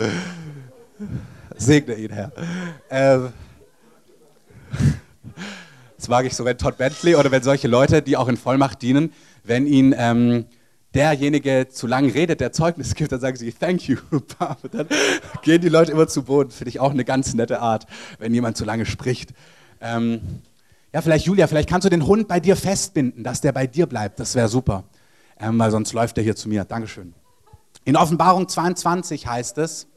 segne 1.57 1.95
ihn, 1.95 2.11
Herr. 2.11 2.31
Ähm, 2.89 3.29
das 5.97 6.07
mag 6.07 6.25
ich 6.25 6.35
so, 6.35 6.45
wenn 6.45 6.57
Todd 6.57 6.77
Bentley 6.77 7.15
oder 7.15 7.31
wenn 7.31 7.43
solche 7.43 7.67
Leute, 7.67 8.01
die 8.01 8.15
auch 8.15 8.27
in 8.27 8.37
Vollmacht 8.37 8.81
dienen, 8.81 9.11
wenn 9.43 9.67
ihn 9.67 9.93
ähm, 9.97 10.45
derjenige 10.93 11.67
zu 11.69 11.87
lange 11.87 12.13
redet, 12.13 12.39
der 12.39 12.51
Zeugnis 12.51 12.95
gibt, 12.95 13.11
dann 13.11 13.19
sagen 13.19 13.37
sie, 13.37 13.51
thank 13.51 13.87
you. 13.87 13.97
dann 14.71 14.87
gehen 15.41 15.61
die 15.61 15.69
Leute 15.69 15.91
immer 15.91 16.07
zu 16.07 16.23
Boden. 16.23 16.51
Finde 16.51 16.69
ich 16.69 16.79
auch 16.79 16.91
eine 16.91 17.05
ganz 17.05 17.33
nette 17.33 17.59
Art, 17.61 17.85
wenn 18.17 18.33
jemand 18.33 18.57
zu 18.57 18.65
lange 18.65 18.85
spricht. 18.85 19.33
Ähm, 19.81 20.21
ja, 20.93 21.01
vielleicht 21.01 21.25
Julia, 21.25 21.47
vielleicht 21.47 21.69
kannst 21.69 21.85
du 21.85 21.89
den 21.89 22.05
Hund 22.05 22.27
bei 22.27 22.39
dir 22.39 22.55
festbinden, 22.55 23.23
dass 23.23 23.41
der 23.41 23.51
bei 23.51 23.67
dir 23.67 23.85
bleibt. 23.85 24.19
Das 24.19 24.35
wäre 24.35 24.47
super. 24.47 24.85
Ähm, 25.39 25.57
weil 25.59 25.71
sonst 25.71 25.93
läuft 25.93 26.17
er 26.17 26.23
hier 26.23 26.35
zu 26.35 26.49
mir. 26.49 26.65
Dankeschön. 26.65 27.13
In 27.85 27.95
Offenbarung 27.95 28.47
22 28.47 29.27
heißt 29.27 29.57
es, 29.59 29.87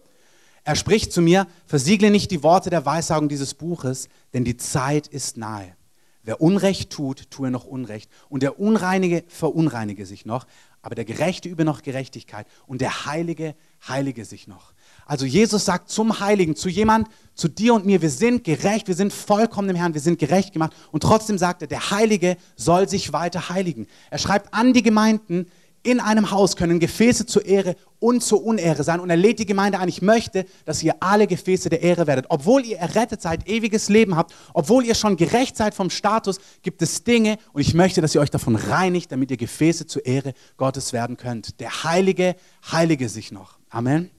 er 0.64 0.76
spricht 0.76 1.12
zu 1.12 1.20
mir, 1.22 1.48
versiegle 1.66 2.10
nicht 2.10 2.30
die 2.30 2.42
Worte 2.42 2.70
der 2.70 2.86
Weissagung 2.86 3.28
dieses 3.28 3.54
Buches, 3.54 4.08
denn 4.32 4.44
die 4.44 4.56
Zeit 4.56 5.08
ist 5.08 5.36
nahe. 5.36 5.74
Wer 6.22 6.40
Unrecht 6.40 6.90
tut, 6.90 7.30
tue 7.30 7.50
noch 7.50 7.64
Unrecht. 7.64 8.08
Und 8.28 8.44
der 8.44 8.60
Unreinige 8.60 9.24
verunreinige 9.26 10.06
sich 10.06 10.24
noch, 10.24 10.46
aber 10.80 10.94
der 10.94 11.04
Gerechte 11.04 11.48
übe 11.48 11.64
noch 11.64 11.82
Gerechtigkeit. 11.82 12.46
Und 12.66 12.80
der 12.80 13.06
Heilige 13.06 13.56
heilige 13.88 14.24
sich 14.24 14.46
noch. 14.46 14.71
Also 15.06 15.26
Jesus 15.26 15.64
sagt 15.64 15.90
zum 15.90 16.20
Heiligen, 16.20 16.56
zu 16.56 16.68
jemand, 16.68 17.08
zu 17.34 17.48
dir 17.48 17.74
und 17.74 17.86
mir, 17.86 18.02
wir 18.02 18.10
sind 18.10 18.44
gerecht, 18.44 18.88
wir 18.88 18.94
sind 18.94 19.12
vollkommen 19.12 19.70
im 19.70 19.76
Herrn, 19.76 19.94
wir 19.94 20.00
sind 20.00 20.18
gerecht 20.18 20.52
gemacht. 20.52 20.72
Und 20.90 21.02
trotzdem 21.02 21.38
sagt 21.38 21.62
er, 21.62 21.68
der 21.68 21.90
Heilige 21.90 22.36
soll 22.56 22.88
sich 22.88 23.12
weiter 23.12 23.48
heiligen. 23.48 23.86
Er 24.10 24.18
schreibt 24.18 24.52
an 24.54 24.72
die 24.72 24.82
Gemeinden, 24.82 25.46
in 25.84 26.00
einem 26.00 26.30
Haus 26.30 26.56
können 26.56 26.78
Gefäße 26.78 27.26
zur 27.26 27.44
Ehre 27.44 27.74
und 27.98 28.22
zur 28.22 28.44
Unehre 28.44 28.84
sein. 28.84 29.00
Und 29.00 29.10
er 29.10 29.16
lädt 29.16 29.40
die 29.40 29.46
Gemeinde 29.46 29.78
ein, 29.78 29.88
ich 29.88 30.02
möchte, 30.02 30.46
dass 30.64 30.82
ihr 30.82 30.94
alle 31.00 31.26
Gefäße 31.26 31.68
der 31.70 31.82
Ehre 31.82 32.06
werdet. 32.06 32.26
Obwohl 32.28 32.64
ihr 32.64 32.78
errettet 32.78 33.20
seid, 33.20 33.48
ewiges 33.48 33.88
Leben 33.88 34.16
habt, 34.16 34.32
obwohl 34.54 34.84
ihr 34.84 34.94
schon 34.94 35.16
gerecht 35.16 35.56
seid 35.56 35.74
vom 35.74 35.90
Status, 35.90 36.38
gibt 36.62 36.82
es 36.82 37.02
Dinge 37.02 37.36
und 37.52 37.60
ich 37.60 37.74
möchte, 37.74 38.00
dass 38.00 38.14
ihr 38.14 38.20
euch 38.20 38.30
davon 38.30 38.56
reinigt, 38.56 39.10
damit 39.10 39.30
ihr 39.30 39.36
Gefäße 39.36 39.86
zur 39.86 40.06
Ehre 40.06 40.34
Gottes 40.56 40.92
werden 40.92 41.16
könnt. 41.16 41.58
Der 41.60 41.84
Heilige 41.84 42.36
heilige 42.70 43.08
sich 43.08 43.32
noch. 43.32 43.58
Amen. 43.68 44.10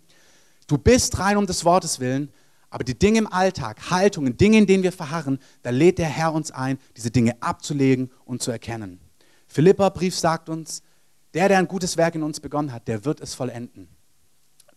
Du 0.67 0.77
bist 0.77 1.19
rein 1.19 1.37
um 1.37 1.45
des 1.45 1.65
Wortes 1.65 1.99
willen, 1.99 2.31
aber 2.69 2.83
die 2.83 2.97
Dinge 2.97 3.19
im 3.19 3.31
Alltag, 3.31 3.91
Haltungen, 3.91 4.35
Dinge, 4.37 4.57
in 4.57 4.65
denen 4.65 4.83
wir 4.83 4.91
verharren, 4.91 5.37
da 5.61 5.69
lädt 5.69 5.99
der 5.99 6.07
Herr 6.07 6.33
uns 6.33 6.51
ein, 6.51 6.79
diese 6.97 7.11
Dinge 7.11 7.41
abzulegen 7.41 8.11
und 8.25 8.41
zu 8.41 8.51
erkennen. 8.51 8.99
Philippa-Brief 9.47 10.17
sagt 10.17 10.49
uns, 10.49 10.81
der, 11.33 11.49
der 11.49 11.59
ein 11.59 11.67
gutes 11.67 11.97
Werk 11.97 12.15
in 12.15 12.23
uns 12.23 12.39
begonnen 12.39 12.71
hat, 12.71 12.87
der 12.87 13.05
wird 13.05 13.21
es 13.21 13.35
vollenden. 13.35 13.89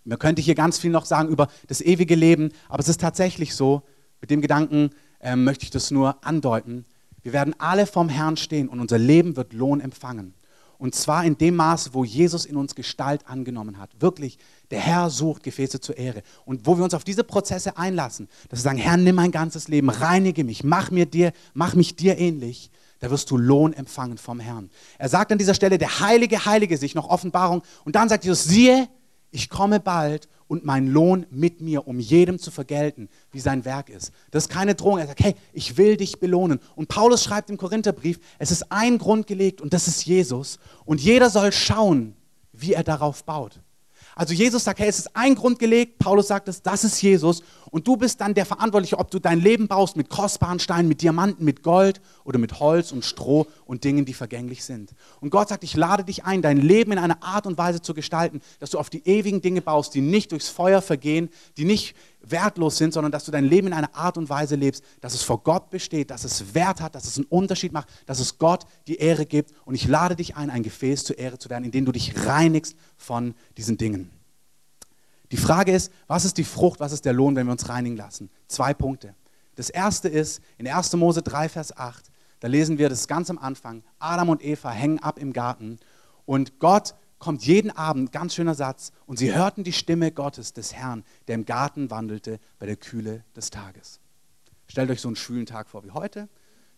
Man 0.04 0.18
könnte 0.18 0.42
hier 0.42 0.54
ganz 0.54 0.78
viel 0.78 0.90
noch 0.90 1.04
sagen 1.04 1.28
über 1.28 1.48
das 1.66 1.80
ewige 1.80 2.14
Leben, 2.14 2.50
aber 2.68 2.80
es 2.80 2.88
ist 2.88 3.00
tatsächlich 3.00 3.54
so, 3.54 3.82
mit 4.20 4.30
dem 4.30 4.40
Gedanken 4.40 4.90
äh, 5.20 5.34
möchte 5.34 5.64
ich 5.64 5.70
das 5.70 5.90
nur 5.90 6.24
andeuten. 6.24 6.84
Wir 7.22 7.32
werden 7.32 7.54
alle 7.58 7.86
vom 7.86 8.08
Herrn 8.08 8.36
stehen 8.36 8.68
und 8.68 8.78
unser 8.78 8.98
Leben 8.98 9.36
wird 9.36 9.52
Lohn 9.52 9.80
empfangen. 9.80 10.34
Und 10.78 10.94
zwar 10.94 11.24
in 11.24 11.38
dem 11.38 11.56
Maße, 11.56 11.94
wo 11.94 12.04
Jesus 12.04 12.44
in 12.44 12.56
uns 12.56 12.74
Gestalt 12.74 13.26
angenommen 13.26 13.78
hat. 13.78 13.90
Wirklich, 14.00 14.38
der 14.70 14.80
Herr 14.80 15.10
sucht 15.10 15.42
Gefäße 15.42 15.80
zur 15.80 15.96
Ehre. 15.96 16.22
Und 16.44 16.66
wo 16.66 16.76
wir 16.76 16.84
uns 16.84 16.94
auf 16.94 17.04
diese 17.04 17.24
Prozesse 17.24 17.76
einlassen, 17.78 18.28
dass 18.48 18.60
wir 18.60 18.64
sagen, 18.64 18.78
Herr, 18.78 18.96
nimm 18.96 19.16
mein 19.16 19.30
ganzes 19.30 19.68
Leben, 19.68 19.88
reinige 19.88 20.44
mich, 20.44 20.64
mach, 20.64 20.90
mir 20.90 21.06
dir, 21.06 21.32
mach 21.54 21.74
mich 21.74 21.96
dir 21.96 22.18
ähnlich, 22.18 22.70
da 23.00 23.10
wirst 23.10 23.30
du 23.30 23.36
Lohn 23.36 23.72
empfangen 23.72 24.18
vom 24.18 24.40
Herrn. 24.40 24.70
Er 24.98 25.08
sagt 25.08 25.32
an 25.32 25.38
dieser 25.38 25.54
Stelle, 25.54 25.78
der 25.78 26.00
Heilige, 26.00 26.46
Heilige 26.46 26.78
sich, 26.78 26.94
noch 26.94 27.08
Offenbarung. 27.08 27.62
Und 27.84 27.96
dann 27.96 28.08
sagt 28.08 28.24
Jesus, 28.24 28.44
siehe, 28.44 28.88
ich 29.30 29.50
komme 29.50 29.80
bald 29.80 30.28
und 30.48 30.64
mein 30.64 30.86
Lohn 30.86 31.26
mit 31.30 31.60
mir, 31.60 31.86
um 31.86 31.98
jedem 31.98 32.38
zu 32.38 32.50
vergelten, 32.50 33.08
wie 33.32 33.40
sein 33.40 33.64
Werk 33.64 33.88
ist. 33.88 34.12
Das 34.30 34.44
ist 34.44 34.48
keine 34.48 34.74
Drohung. 34.74 34.98
Er 34.98 35.06
sagt, 35.06 35.20
hey, 35.20 35.34
ich 35.52 35.76
will 35.76 35.96
dich 35.96 36.20
belohnen. 36.20 36.60
Und 36.74 36.88
Paulus 36.88 37.24
schreibt 37.24 37.50
im 37.50 37.56
Korintherbrief, 37.56 38.20
es 38.38 38.50
ist 38.50 38.70
ein 38.70 38.98
Grund 38.98 39.26
gelegt 39.26 39.60
und 39.60 39.72
das 39.72 39.88
ist 39.88 40.04
Jesus. 40.06 40.58
Und 40.84 41.00
jeder 41.00 41.30
soll 41.30 41.52
schauen, 41.52 42.14
wie 42.52 42.72
er 42.72 42.84
darauf 42.84 43.24
baut. 43.24 43.60
Also 44.18 44.32
Jesus 44.32 44.64
sagt, 44.64 44.78
hey, 44.78 44.88
es 44.88 44.98
ist 44.98 45.14
ein 45.14 45.34
Grund 45.34 45.58
gelegt, 45.58 45.98
Paulus 45.98 46.28
sagt 46.28 46.48
es, 46.48 46.62
das 46.62 46.84
ist 46.84 47.02
Jesus 47.02 47.42
und 47.70 47.86
du 47.86 47.98
bist 47.98 48.18
dann 48.22 48.32
der 48.32 48.46
Verantwortliche, 48.46 48.98
ob 48.98 49.10
du 49.10 49.18
dein 49.18 49.38
Leben 49.40 49.68
baust 49.68 49.94
mit 49.94 50.08
kostbaren 50.08 50.58
Steinen, 50.58 50.88
mit 50.88 51.02
Diamanten, 51.02 51.44
mit 51.44 51.62
Gold 51.62 52.00
oder 52.24 52.38
mit 52.38 52.58
Holz 52.58 52.92
und 52.92 53.04
Stroh 53.04 53.46
und 53.66 53.84
Dingen, 53.84 54.06
die 54.06 54.14
vergänglich 54.14 54.64
sind. 54.64 54.94
Und 55.20 55.28
Gott 55.28 55.50
sagt, 55.50 55.64
ich 55.64 55.76
lade 55.76 56.02
dich 56.02 56.24
ein, 56.24 56.40
dein 56.40 56.56
Leben 56.56 56.92
in 56.92 56.98
einer 56.98 57.22
Art 57.22 57.46
und 57.46 57.58
Weise 57.58 57.82
zu 57.82 57.92
gestalten, 57.92 58.40
dass 58.58 58.70
du 58.70 58.78
auf 58.78 58.88
die 58.88 59.06
ewigen 59.06 59.42
Dinge 59.42 59.60
baust, 59.60 59.94
die 59.94 60.00
nicht 60.00 60.32
durchs 60.32 60.48
Feuer 60.48 60.80
vergehen, 60.80 61.28
die 61.58 61.66
nicht 61.66 61.94
wertlos 62.30 62.76
sind, 62.76 62.92
sondern 62.92 63.12
dass 63.12 63.24
du 63.24 63.30
dein 63.30 63.44
Leben 63.44 63.68
in 63.68 63.72
einer 63.72 63.94
Art 63.94 64.18
und 64.18 64.28
Weise 64.28 64.56
lebst, 64.56 64.84
dass 65.00 65.14
es 65.14 65.22
vor 65.22 65.42
Gott 65.42 65.70
besteht, 65.70 66.10
dass 66.10 66.24
es 66.24 66.54
Wert 66.54 66.80
hat, 66.80 66.94
dass 66.94 67.06
es 67.06 67.16
einen 67.16 67.26
Unterschied 67.26 67.72
macht, 67.72 67.88
dass 68.06 68.20
es 68.20 68.38
Gott 68.38 68.66
die 68.86 68.96
Ehre 68.96 69.26
gibt. 69.26 69.52
Und 69.64 69.74
ich 69.74 69.86
lade 69.86 70.16
dich 70.16 70.36
ein, 70.36 70.50
ein 70.50 70.62
Gefäß 70.62 71.04
zur 71.04 71.18
Ehre 71.18 71.38
zu 71.38 71.50
werden, 71.50 71.64
indem 71.64 71.84
du 71.84 71.92
dich 71.92 72.26
reinigst 72.26 72.76
von 72.96 73.34
diesen 73.56 73.76
Dingen. 73.76 74.10
Die 75.32 75.36
Frage 75.36 75.72
ist, 75.72 75.92
was 76.06 76.24
ist 76.24 76.38
die 76.38 76.44
Frucht, 76.44 76.80
was 76.80 76.92
ist 76.92 77.04
der 77.04 77.12
Lohn, 77.12 77.34
wenn 77.36 77.46
wir 77.46 77.52
uns 77.52 77.68
reinigen 77.68 77.96
lassen? 77.96 78.30
Zwei 78.46 78.74
Punkte. 78.74 79.14
Das 79.56 79.70
erste 79.70 80.08
ist 80.08 80.40
in 80.58 80.68
1. 80.68 80.92
Mose 80.94 81.22
3, 81.22 81.48
Vers 81.48 81.76
8, 81.76 82.04
da 82.40 82.48
lesen 82.48 82.78
wir 82.78 82.88
das 82.88 83.08
ganz 83.08 83.30
am 83.30 83.38
Anfang. 83.38 83.82
Adam 83.98 84.28
und 84.28 84.44
Eva 84.44 84.70
hängen 84.70 84.98
ab 84.98 85.18
im 85.18 85.32
Garten 85.32 85.78
und 86.26 86.58
Gott 86.58 86.94
kommt 87.18 87.44
jeden 87.44 87.70
Abend, 87.70 88.12
ganz 88.12 88.34
schöner 88.34 88.54
Satz, 88.54 88.92
und 89.06 89.18
sie 89.18 89.34
hörten 89.34 89.64
die 89.64 89.72
Stimme 89.72 90.12
Gottes, 90.12 90.52
des 90.52 90.74
Herrn, 90.74 91.04
der 91.28 91.36
im 91.36 91.44
Garten 91.44 91.90
wandelte 91.90 92.38
bei 92.58 92.66
der 92.66 92.76
Kühle 92.76 93.24
des 93.34 93.50
Tages. 93.50 94.00
Stellt 94.68 94.90
euch 94.90 95.00
so 95.00 95.08
einen 95.08 95.16
schwülen 95.16 95.46
Tag 95.46 95.68
vor 95.68 95.84
wie 95.84 95.90
heute. 95.90 96.28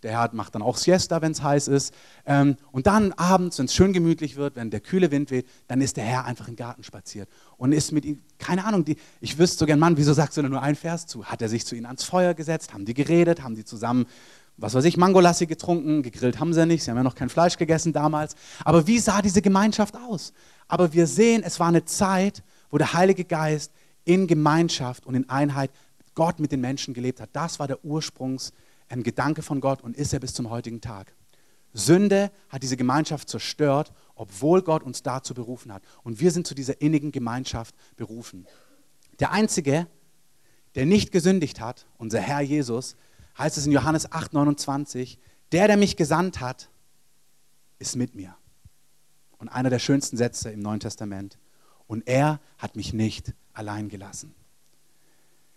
Der 0.02 0.12
Herr 0.12 0.30
macht 0.32 0.54
dann 0.54 0.62
auch 0.62 0.76
Siesta, 0.76 1.20
wenn 1.22 1.32
es 1.32 1.42
heiß 1.42 1.68
ist. 1.68 1.92
Ähm, 2.24 2.56
und 2.70 2.86
dann 2.86 3.12
abends, 3.14 3.58
wenn 3.58 3.66
es 3.66 3.74
schön 3.74 3.92
gemütlich 3.92 4.36
wird, 4.36 4.54
wenn 4.54 4.70
der 4.70 4.80
kühle 4.80 5.10
Wind 5.10 5.30
weht, 5.30 5.48
dann 5.66 5.80
ist 5.80 5.96
der 5.96 6.04
Herr 6.04 6.24
einfach 6.24 6.46
im 6.46 6.54
Garten 6.54 6.84
spaziert 6.84 7.28
und 7.56 7.72
ist 7.72 7.90
mit 7.90 8.04
ihm, 8.04 8.22
keine 8.38 8.64
Ahnung, 8.64 8.84
die, 8.84 8.96
ich 9.20 9.38
wüsste 9.38 9.58
so 9.58 9.66
gern, 9.66 9.80
Mann, 9.80 9.96
wieso 9.96 10.12
sagst 10.12 10.36
du 10.36 10.42
denn 10.42 10.52
nur 10.52 10.62
ein 10.62 10.76
Vers 10.76 11.06
zu? 11.06 11.24
Hat 11.24 11.42
er 11.42 11.48
sich 11.48 11.66
zu 11.66 11.74
ihnen 11.74 11.86
ans 11.86 12.04
Feuer 12.04 12.34
gesetzt? 12.34 12.72
Haben 12.72 12.84
die 12.84 12.94
geredet? 12.94 13.42
Haben 13.42 13.56
die 13.56 13.64
zusammen, 13.64 14.06
was 14.58 14.74
weiß 14.74 14.84
ich, 14.84 14.96
Mangolassi 14.96 15.46
getrunken? 15.46 16.02
Gegrillt 16.02 16.38
haben 16.38 16.52
sie 16.52 16.66
nicht, 16.66 16.84
sie 16.84 16.90
haben 16.90 16.98
ja 16.98 17.02
noch 17.02 17.14
kein 17.14 17.30
Fleisch 17.30 17.56
gegessen 17.56 17.92
damals. 17.92 18.34
Aber 18.64 18.86
wie 18.86 18.98
sah 18.98 19.22
diese 19.22 19.40
Gemeinschaft 19.40 19.96
aus? 19.96 20.32
Aber 20.66 20.92
wir 20.92 21.06
sehen, 21.06 21.42
es 21.42 21.58
war 21.58 21.68
eine 21.68 21.84
Zeit, 21.84 22.42
wo 22.70 22.76
der 22.78 22.92
Heilige 22.92 23.24
Geist 23.24 23.72
in 24.04 24.26
Gemeinschaft 24.26 25.06
und 25.06 25.14
in 25.14 25.28
Einheit 25.28 25.70
Gott 26.14 26.40
mit 26.40 26.52
den 26.52 26.60
Menschen 26.60 26.92
gelebt 26.92 27.20
hat. 27.20 27.30
Das 27.32 27.58
war 27.58 27.66
der 27.66 27.78
Ursprungs- 27.84 28.52
ein 28.88 29.02
Gedanke 29.02 29.42
von 29.42 29.60
Gott 29.60 29.82
und 29.82 29.96
ist 29.96 30.12
er 30.12 30.20
bis 30.20 30.34
zum 30.34 30.50
heutigen 30.50 30.80
Tag. 30.80 31.14
Sünde 31.74 32.30
hat 32.48 32.62
diese 32.62 32.76
Gemeinschaft 32.76 33.28
zerstört, 33.28 33.92
obwohl 34.14 34.62
Gott 34.62 34.82
uns 34.82 35.02
dazu 35.02 35.34
berufen 35.34 35.72
hat. 35.72 35.82
Und 36.02 36.20
wir 36.20 36.30
sind 36.30 36.46
zu 36.46 36.54
dieser 36.54 36.80
innigen 36.80 37.12
Gemeinschaft 37.12 37.74
berufen. 37.96 38.46
Der 39.20 39.32
Einzige, 39.32 39.86
der 40.74 40.86
nicht 40.86 41.12
gesündigt 41.12 41.60
hat, 41.60 41.86
unser 41.98 42.20
Herr 42.20 42.40
Jesus, 42.40 42.96
heißt 43.38 43.56
es 43.56 43.66
in 43.66 43.72
Johannes 43.72 44.10
8, 44.12 44.32
29, 44.32 45.18
der, 45.52 45.68
der 45.68 45.76
mich 45.76 45.96
gesandt 45.96 46.40
hat, 46.40 46.68
ist 47.78 47.96
mit 47.96 48.14
mir. 48.14 48.34
Und 49.38 49.48
einer 49.48 49.70
der 49.70 49.78
schönsten 49.78 50.16
Sätze 50.16 50.50
im 50.50 50.60
Neuen 50.60 50.80
Testament. 50.80 51.38
Und 51.86 52.06
er 52.08 52.40
hat 52.58 52.76
mich 52.76 52.92
nicht 52.92 53.32
allein 53.52 53.88
gelassen. 53.88 54.34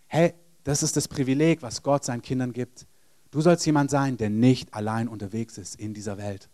Hey, 0.07 0.33
das 0.63 0.83
ist 0.83 0.95
das 0.95 1.07
Privileg, 1.07 1.61
was 1.61 1.81
Gott 1.81 2.05
seinen 2.05 2.21
Kindern 2.21 2.53
gibt. 2.53 2.85
Du 3.31 3.41
sollst 3.41 3.65
jemand 3.65 3.89
sein, 3.89 4.17
der 4.17 4.29
nicht 4.29 4.73
allein 4.73 5.07
unterwegs 5.07 5.57
ist 5.57 5.79
in 5.79 5.93
dieser 5.93 6.17
Welt. 6.17 6.49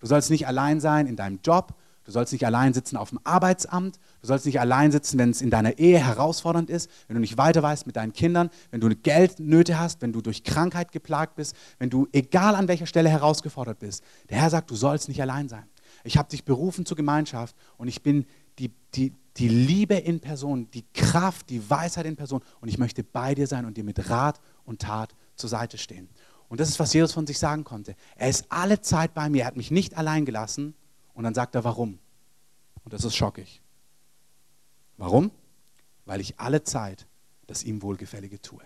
Du 0.00 0.06
sollst 0.06 0.30
nicht 0.30 0.46
allein 0.46 0.80
sein 0.80 1.06
in 1.06 1.16
deinem 1.16 1.40
Job. 1.44 1.74
Du 2.04 2.12
sollst 2.12 2.32
nicht 2.32 2.44
allein 2.44 2.74
sitzen 2.74 2.96
auf 2.96 3.08
dem 3.10 3.18
Arbeitsamt. 3.24 3.98
Du 4.20 4.26
sollst 4.26 4.44
nicht 4.44 4.60
allein 4.60 4.92
sitzen, 4.92 5.18
wenn 5.18 5.30
es 5.30 5.40
in 5.40 5.50
deiner 5.50 5.78
Ehe 5.78 5.98
herausfordernd 5.98 6.68
ist, 6.68 6.90
wenn 7.08 7.14
du 7.14 7.20
nicht 7.20 7.38
weiter 7.38 7.62
weißt 7.62 7.86
mit 7.86 7.96
deinen 7.96 8.12
Kindern, 8.12 8.50
wenn 8.70 8.80
du 8.80 8.94
Geldnöte 8.94 9.78
hast, 9.78 10.02
wenn 10.02 10.12
du 10.12 10.20
durch 10.20 10.44
Krankheit 10.44 10.92
geplagt 10.92 11.36
bist, 11.36 11.56
wenn 11.78 11.90
du 11.90 12.06
egal 12.12 12.54
an 12.54 12.68
welcher 12.68 12.86
Stelle 12.86 13.08
herausgefordert 13.08 13.78
bist. 13.78 14.04
Der 14.28 14.38
Herr 14.38 14.50
sagt, 14.50 14.70
du 14.70 14.76
sollst 14.76 15.08
nicht 15.08 15.20
allein 15.22 15.48
sein. 15.48 15.64
Ich 16.04 16.18
habe 16.18 16.28
dich 16.28 16.44
berufen 16.44 16.84
zur 16.84 16.96
Gemeinschaft 16.96 17.56
und 17.78 17.88
ich 17.88 18.02
bin 18.02 18.26
die, 18.58 18.70
die, 18.94 19.12
die 19.36 19.48
Liebe 19.48 19.94
in 19.94 20.20
Person, 20.20 20.70
die 20.72 20.84
Kraft, 20.92 21.48
die 21.50 21.68
Weisheit 21.70 22.06
in 22.06 22.16
Person 22.16 22.42
und 22.60 22.68
ich 22.68 22.78
möchte 22.78 23.02
bei 23.02 23.34
dir 23.34 23.46
sein 23.46 23.64
und 23.64 23.76
dir 23.76 23.84
mit 23.84 24.10
Rat 24.10 24.40
und 24.64 24.82
Tat 24.82 25.14
zur 25.36 25.48
Seite 25.48 25.78
stehen. 25.78 26.08
Und 26.48 26.60
das 26.60 26.68
ist, 26.68 26.78
was 26.78 26.92
Jesus 26.92 27.12
von 27.12 27.26
sich 27.26 27.38
sagen 27.38 27.64
konnte. 27.64 27.96
Er 28.16 28.28
ist 28.28 28.46
alle 28.50 28.80
Zeit 28.80 29.14
bei 29.14 29.28
mir, 29.28 29.42
er 29.42 29.46
hat 29.46 29.56
mich 29.56 29.70
nicht 29.70 29.96
allein 29.96 30.24
gelassen. 30.24 30.74
Und 31.14 31.24
dann 31.24 31.34
sagt 31.34 31.54
er, 31.54 31.64
warum? 31.64 31.98
Und 32.84 32.92
das 32.92 33.04
ist 33.04 33.16
schockig. 33.16 33.62
Warum? 34.96 35.30
Weil 36.04 36.20
ich 36.20 36.38
alle 36.38 36.62
Zeit 36.62 37.06
das 37.46 37.62
ihm 37.62 37.82
Wohlgefällige 37.82 38.40
tue. 38.40 38.62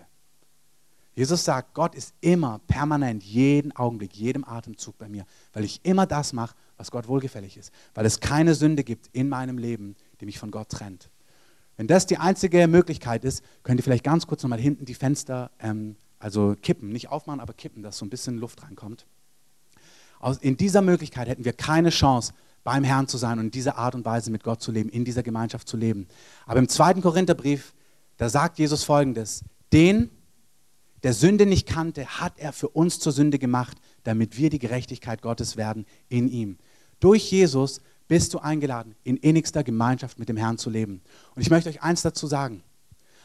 Jesus 1.13 1.43
sagt, 1.43 1.73
Gott 1.73 1.95
ist 1.95 2.13
immer 2.21 2.59
permanent, 2.67 3.23
jeden 3.23 3.75
Augenblick, 3.75 4.15
jedem 4.15 4.45
Atemzug 4.45 4.97
bei 4.97 5.09
mir, 5.09 5.25
weil 5.51 5.65
ich 5.65 5.81
immer 5.83 6.05
das 6.05 6.31
mache, 6.31 6.55
was 6.77 6.91
Gott 6.91 7.07
wohlgefällig 7.07 7.57
ist. 7.57 7.73
Weil 7.93 8.05
es 8.05 8.19
keine 8.19 8.55
Sünde 8.55 8.83
gibt 8.83 9.07
in 9.07 9.27
meinem 9.27 9.57
Leben, 9.57 9.95
die 10.21 10.25
mich 10.25 10.39
von 10.39 10.49
Gott 10.49 10.69
trennt. 10.69 11.09
Wenn 11.75 11.87
das 11.87 12.05
die 12.05 12.17
einzige 12.17 12.67
Möglichkeit 12.67 13.25
ist, 13.25 13.43
könnt 13.63 13.79
ihr 13.79 13.83
vielleicht 13.83 14.03
ganz 14.03 14.27
kurz 14.27 14.43
nochmal 14.43 14.59
hinten 14.59 14.85
die 14.85 14.93
Fenster 14.93 15.51
ähm, 15.59 15.97
also 16.19 16.55
kippen, 16.61 16.89
nicht 16.89 17.09
aufmachen, 17.09 17.39
aber 17.39 17.53
kippen, 17.53 17.81
dass 17.81 17.97
so 17.97 18.05
ein 18.05 18.09
bisschen 18.09 18.37
Luft 18.37 18.63
reinkommt. 18.63 19.05
In 20.41 20.57
dieser 20.57 20.81
Möglichkeit 20.81 21.27
hätten 21.27 21.45
wir 21.45 21.53
keine 21.53 21.89
Chance, 21.89 22.33
beim 22.63 22.83
Herrn 22.83 23.07
zu 23.07 23.17
sein 23.17 23.39
und 23.39 23.45
in 23.45 23.51
dieser 23.51 23.77
Art 23.77 23.95
und 23.95 24.05
Weise 24.05 24.31
mit 24.31 24.43
Gott 24.43 24.61
zu 24.61 24.71
leben, 24.71 24.89
in 24.89 25.05
dieser 25.05 25.23
Gemeinschaft 25.23 25.67
zu 25.67 25.77
leben. 25.77 26.07
Aber 26.45 26.59
im 26.59 26.67
zweiten 26.67 27.01
Korintherbrief, 27.01 27.73
da 28.17 28.29
sagt 28.29 28.59
Jesus 28.59 28.83
folgendes: 28.83 29.43
Den, 29.71 30.09
der 31.03 31.13
Sünde 31.13 31.45
nicht 31.45 31.67
kannte, 31.67 32.05
hat 32.05 32.33
er 32.37 32.51
für 32.51 32.69
uns 32.69 32.99
zur 32.99 33.13
Sünde 33.13 33.39
gemacht, 33.39 33.77
damit 34.03 34.37
wir 34.37 34.49
die 34.49 34.59
Gerechtigkeit 34.59 35.21
Gottes 35.21 35.55
werden 35.55 35.85
in 36.09 36.27
ihm. 36.27 36.57
Durch 36.99 37.31
Jesus 37.31 37.81
bist 38.09 38.33
du 38.33 38.39
eingeladen, 38.39 38.95
in 39.03 39.17
innigster 39.17 39.63
Gemeinschaft 39.63 40.19
mit 40.19 40.27
dem 40.27 40.35
Herrn 40.35 40.57
zu 40.57 40.69
leben. 40.69 41.01
Und 41.35 41.41
ich 41.41 41.49
möchte 41.49 41.69
euch 41.69 41.81
eins 41.81 42.01
dazu 42.01 42.27
sagen. 42.27 42.63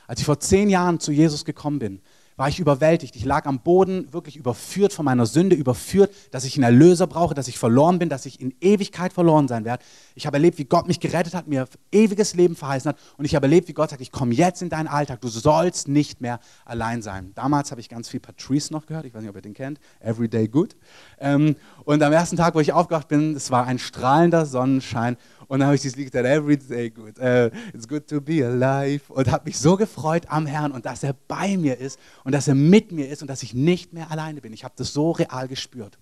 Als 0.07 0.21
ich 0.21 0.27
vor 0.27 0.39
zehn 0.39 0.69
Jahren 0.69 1.01
zu 1.01 1.11
Jesus 1.11 1.45
gekommen 1.45 1.79
bin, 1.79 2.01
war 2.37 2.49
ich 2.49 2.59
überwältigt. 2.59 3.15
Ich 3.17 3.25
lag 3.25 3.47
am 3.47 3.61
Boden, 3.61 4.13
wirklich 4.13 4.37
überführt 4.37 4.93
von 4.93 5.05
meiner 5.05 5.27
Sünde, 5.27 5.55
überführt, 5.55 6.13
dass 6.31 6.45
ich 6.45 6.57
einen 6.57 6.65
Erlöser 6.65 7.07
brauche, 7.07 7.35
dass 7.35 7.49
ich 7.49 7.59
verloren 7.59 7.99
bin, 7.99 8.09
dass 8.09 8.27
ich 8.27 8.41
in 8.41 8.55
Ewigkeit 8.61 9.13
verloren 9.13 9.47
sein 9.47 9.65
werde. 9.65 9.85
Ich 10.15 10.27
habe 10.27 10.37
erlebt, 10.37 10.59
wie 10.59 10.65
Gott 10.65 10.89
mich 10.89 11.01
gerettet 11.01 11.35
hat, 11.35 11.47
mir 11.47 11.67
ewiges 11.93 12.35
Leben 12.35 12.57
verheißen 12.57 12.91
hat. 12.91 12.99
Und 13.17 13.25
ich 13.25 13.35
habe 13.35 13.47
erlebt, 13.47 13.69
wie 13.69 13.73
Gott 13.73 13.91
sagt, 13.91 14.03
ich 14.03 14.11
komme 14.11 14.35
jetzt 14.35 14.63
in 14.63 14.69
deinen 14.69 14.89
Alltag. 14.89 15.21
Du 15.21 15.29
sollst 15.29 15.89
nicht 15.89 16.21
mehr 16.21 16.41
allein 16.65 17.03
sein. 17.03 17.33
Damals 17.35 17.71
habe 17.71 17.81
ich 17.81 17.89
ganz 17.89 18.09
viel 18.09 18.21
Patrice 18.21 18.73
noch 18.73 18.87
gehört. 18.87 19.05
Ich 19.05 19.15
weiß 19.15 19.21
nicht, 19.21 19.31
ob 19.31 19.37
ihr 19.37 19.43
den 19.43 19.55
kennt. 19.55 19.79
Everyday 20.01 20.49
Good. 20.49 20.77
Ähm, 21.19 21.57
und 21.85 22.03
am 22.03 22.13
ersten 22.13 22.37
Tag, 22.37 22.55
wo 22.55 22.61
ich 22.61 22.73
aufgewacht 22.73 23.09
bin, 23.09 23.37
es 23.37 23.51
war 23.51 23.67
ein 23.67 23.79
strahlender 23.79 24.47
Sonnenschein. 24.47 25.17
Und 25.49 25.61
dann 25.61 25.67
habe 25.67 25.77
ich 25.77 25.83
dieses 25.83 25.97
Lied 25.97 26.11
gesagt, 26.11 26.27
every 26.27 26.57
day 26.57 26.91
good, 26.91 27.19
uh, 27.19 27.51
it's 27.73 27.87
good 27.87 28.07
to 28.07 28.21
be 28.21 28.45
alive. 28.45 29.13
Und 29.13 29.31
habe 29.31 29.45
mich 29.45 29.59
so 29.59 29.77
gefreut 29.77 30.25
am 30.29 30.47
Herrn 30.47 30.73
und 30.73 30.87
dass 30.87 31.03
er 31.03 31.13
bei 31.13 31.57
mir 31.57 31.79
ist 31.79 31.99
und 32.25 32.33
dass 32.33 32.49
er 32.49 32.55
mit 32.55 32.93
mir 32.93 33.09
ist 33.09 33.23
und 33.23 33.29
dass 33.29 33.43
ich 33.43 33.55
nicht 33.55 33.93
mehr 33.93 34.11
alleine 34.11 34.41
bin. 34.41 34.53
Ich 34.53 34.65
habe 34.65 34.75
das 34.77 34.93
so 34.93 35.13
real 35.13 35.49
gespürt. 35.49 35.99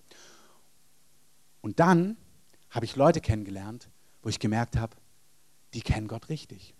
Und 1.61 1.79
dann 1.79 2.17
habe 2.69 2.85
ich 2.85 2.95
Leute 2.95 3.21
kennengelernt, 3.21 3.89
wo 4.21 4.29
ich 4.29 4.39
gemerkt 4.39 4.77
habe, 4.77 4.95
die 5.73 5.81
kennen 5.81 6.07
Gott 6.07 6.29
richtig. 6.29 6.73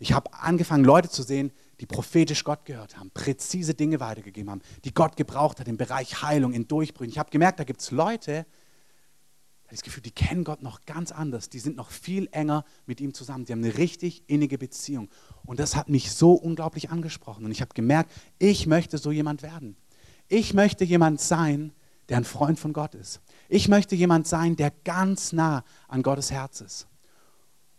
Ich 0.00 0.12
habe 0.12 0.32
angefangen, 0.32 0.84
Leute 0.84 1.08
zu 1.08 1.22
sehen, 1.22 1.50
die 1.80 1.86
prophetisch 1.86 2.44
Gott 2.44 2.64
gehört 2.64 2.96
haben, 2.96 3.10
präzise 3.10 3.74
Dinge 3.74 4.00
weitergegeben 4.00 4.50
haben, 4.50 4.62
die 4.84 4.94
Gott 4.94 5.16
gebraucht 5.16 5.58
hat 5.58 5.68
im 5.68 5.76
Bereich 5.76 6.22
Heilung, 6.22 6.52
in 6.52 6.68
Durchbrüchen. 6.68 7.10
Ich 7.10 7.18
habe 7.18 7.30
gemerkt, 7.30 7.58
da 7.58 7.64
gibt 7.64 7.80
es 7.80 7.90
Leute, 7.90 8.46
habe 9.68 9.76
das 9.76 9.82
Gefühl, 9.82 10.02
die 10.02 10.10
kennen 10.10 10.44
Gott 10.44 10.62
noch 10.62 10.86
ganz 10.86 11.12
anders. 11.12 11.50
Die 11.50 11.58
sind 11.58 11.76
noch 11.76 11.90
viel 11.90 12.26
enger 12.32 12.64
mit 12.86 13.02
ihm 13.02 13.12
zusammen. 13.12 13.44
Die 13.44 13.52
haben 13.52 13.62
eine 13.62 13.76
richtig 13.76 14.22
innige 14.26 14.56
Beziehung. 14.56 15.10
Und 15.44 15.60
das 15.60 15.76
hat 15.76 15.90
mich 15.90 16.10
so 16.10 16.32
unglaublich 16.32 16.88
angesprochen. 16.88 17.44
Und 17.44 17.50
ich 17.50 17.60
habe 17.60 17.74
gemerkt, 17.74 18.10
ich 18.38 18.66
möchte 18.66 18.96
so 18.96 19.10
jemand 19.10 19.42
werden. 19.42 19.76
Ich 20.26 20.54
möchte 20.54 20.84
jemand 20.84 21.20
sein, 21.20 21.72
der 22.08 22.16
ein 22.16 22.24
Freund 22.24 22.58
von 22.58 22.72
Gott 22.72 22.94
ist. 22.94 23.20
Ich 23.50 23.68
möchte 23.68 23.94
jemand 23.94 24.26
sein, 24.26 24.56
der 24.56 24.72
ganz 24.84 25.34
nah 25.34 25.64
an 25.86 26.02
Gottes 26.02 26.30
Herz 26.30 26.62
ist. 26.62 26.86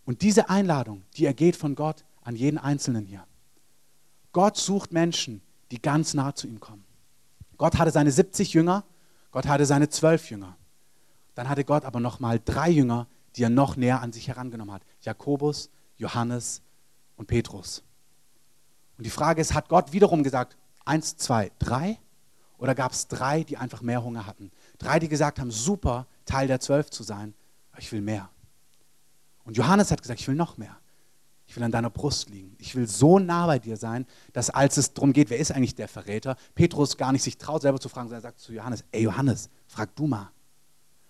Und 0.05 0.21
diese 0.21 0.47
Einladung, 0.47 1.01
die 1.15 1.25
ergeht 1.25 1.55
von 1.55 1.73
Gott 1.73 2.05
an 2.21 2.35
jeden 2.35 2.59
Einzelnen 2.59 3.07
hier. 3.07 3.25
Gott 4.31 4.57
sucht 4.57 4.93
Menschen, 4.93 5.41
die 5.71 5.81
ganz 5.81 6.13
nah 6.13 6.35
zu 6.35 6.45
ihm 6.45 6.59
kommen. 6.59 6.85
Gott 7.57 7.79
hatte 7.79 7.89
seine 7.89 8.11
70 8.11 8.53
Jünger, 8.53 8.83
Gott 9.31 9.47
hatte 9.47 9.65
seine 9.65 9.89
12 9.89 10.29
Jünger. 10.29 10.55
Dann 11.39 11.47
hatte 11.47 11.63
Gott 11.63 11.85
aber 11.85 12.01
nochmal 12.01 12.41
drei 12.43 12.69
Jünger, 12.69 13.07
die 13.37 13.43
er 13.43 13.49
noch 13.49 13.77
näher 13.77 14.01
an 14.01 14.11
sich 14.11 14.27
herangenommen 14.27 14.75
hat. 14.75 14.81
Jakobus, 14.99 15.69
Johannes 15.95 16.61
und 17.15 17.27
Petrus. 17.27 17.81
Und 18.97 19.05
die 19.05 19.09
Frage 19.09 19.39
ist, 19.39 19.53
hat 19.53 19.69
Gott 19.69 19.93
wiederum 19.93 20.21
gesagt, 20.21 20.57
eins, 20.83 21.15
zwei, 21.15 21.49
drei? 21.57 21.97
Oder 22.57 22.75
gab 22.75 22.91
es 22.91 23.07
drei, 23.07 23.45
die 23.45 23.55
einfach 23.55 23.81
mehr 23.81 24.03
Hunger 24.03 24.25
hatten? 24.25 24.51
Drei, 24.79 24.99
die 24.99 25.07
gesagt 25.07 25.39
haben, 25.39 25.49
super, 25.49 26.07
Teil 26.25 26.47
der 26.47 26.59
zwölf 26.59 26.89
zu 26.89 27.03
sein, 27.03 27.33
aber 27.71 27.79
ich 27.79 27.91
will 27.93 28.01
mehr. 28.01 28.27
Und 29.45 29.55
Johannes 29.55 29.91
hat 29.91 30.01
gesagt, 30.01 30.19
ich 30.19 30.27
will 30.27 30.35
noch 30.35 30.57
mehr. 30.57 30.75
Ich 31.47 31.55
will 31.55 31.63
an 31.63 31.71
deiner 31.71 31.89
Brust 31.89 32.29
liegen. 32.29 32.53
Ich 32.59 32.75
will 32.75 32.85
so 32.85 33.17
nah 33.17 33.47
bei 33.47 33.59
dir 33.59 33.77
sein, 33.77 34.05
dass 34.33 34.49
als 34.49 34.75
es 34.75 34.93
darum 34.93 35.13
geht, 35.13 35.29
wer 35.29 35.37
ist 35.37 35.53
eigentlich 35.53 35.75
der 35.75 35.87
Verräter, 35.87 36.35
Petrus 36.53 36.97
gar 36.97 37.13
nicht 37.13 37.23
sich 37.23 37.37
traut, 37.37 37.61
selber 37.61 37.79
zu 37.79 37.87
fragen, 37.87 38.09
sondern 38.09 38.25
er 38.25 38.29
sagt 38.29 38.41
zu 38.41 38.51
Johannes, 38.51 38.83
ey 38.91 39.03
Johannes, 39.03 39.49
frag 39.67 39.95
du 39.95 40.05
mal. 40.05 40.33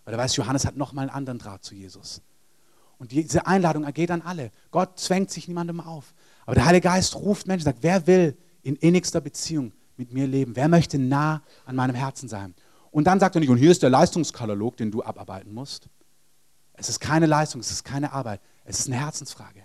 Weil 0.09 0.15
er 0.15 0.23
weiß, 0.23 0.37
Johannes 0.37 0.65
hat 0.65 0.75
nochmal 0.75 1.03
einen 1.03 1.15
anderen 1.15 1.37
Draht 1.37 1.63
zu 1.63 1.75
Jesus. 1.75 2.23
Und 2.97 3.11
diese 3.11 3.45
Einladung 3.45 3.83
ergeht 3.83 4.09
an 4.09 4.23
alle. 4.23 4.49
Gott 4.71 4.99
zwängt 4.99 5.29
sich 5.29 5.47
niemandem 5.47 5.79
auf. 5.79 6.15
Aber 6.47 6.55
der 6.55 6.65
Heilige 6.65 6.85
Geist 6.85 7.15
ruft 7.15 7.45
Menschen, 7.45 7.65
sagt, 7.65 7.83
wer 7.83 8.07
will 8.07 8.35
in 8.63 8.75
innigster 8.75 9.21
Beziehung 9.21 9.71
mit 9.97 10.11
mir 10.11 10.25
leben? 10.25 10.55
Wer 10.55 10.67
möchte 10.67 10.97
nah 10.97 11.43
an 11.63 11.75
meinem 11.75 11.95
Herzen 11.95 12.27
sein? 12.27 12.55
Und 12.89 13.03
dann 13.03 13.19
sagt 13.19 13.35
er 13.35 13.39
nicht, 13.39 13.51
und 13.51 13.59
hier 13.59 13.69
ist 13.69 13.83
der 13.83 13.91
Leistungskatalog, 13.91 14.77
den 14.77 14.89
du 14.89 15.03
abarbeiten 15.03 15.53
musst. 15.53 15.89
Es 16.73 16.89
ist 16.89 16.99
keine 16.99 17.27
Leistung, 17.27 17.61
es 17.61 17.69
ist 17.69 17.83
keine 17.83 18.11
Arbeit, 18.11 18.41
es 18.65 18.79
ist 18.79 18.87
eine 18.87 18.99
Herzensfrage. 18.99 19.63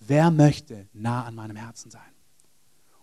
Wer 0.00 0.32
möchte 0.32 0.88
nah 0.92 1.26
an 1.26 1.36
meinem 1.36 1.54
Herzen 1.54 1.92
sein? 1.92 2.02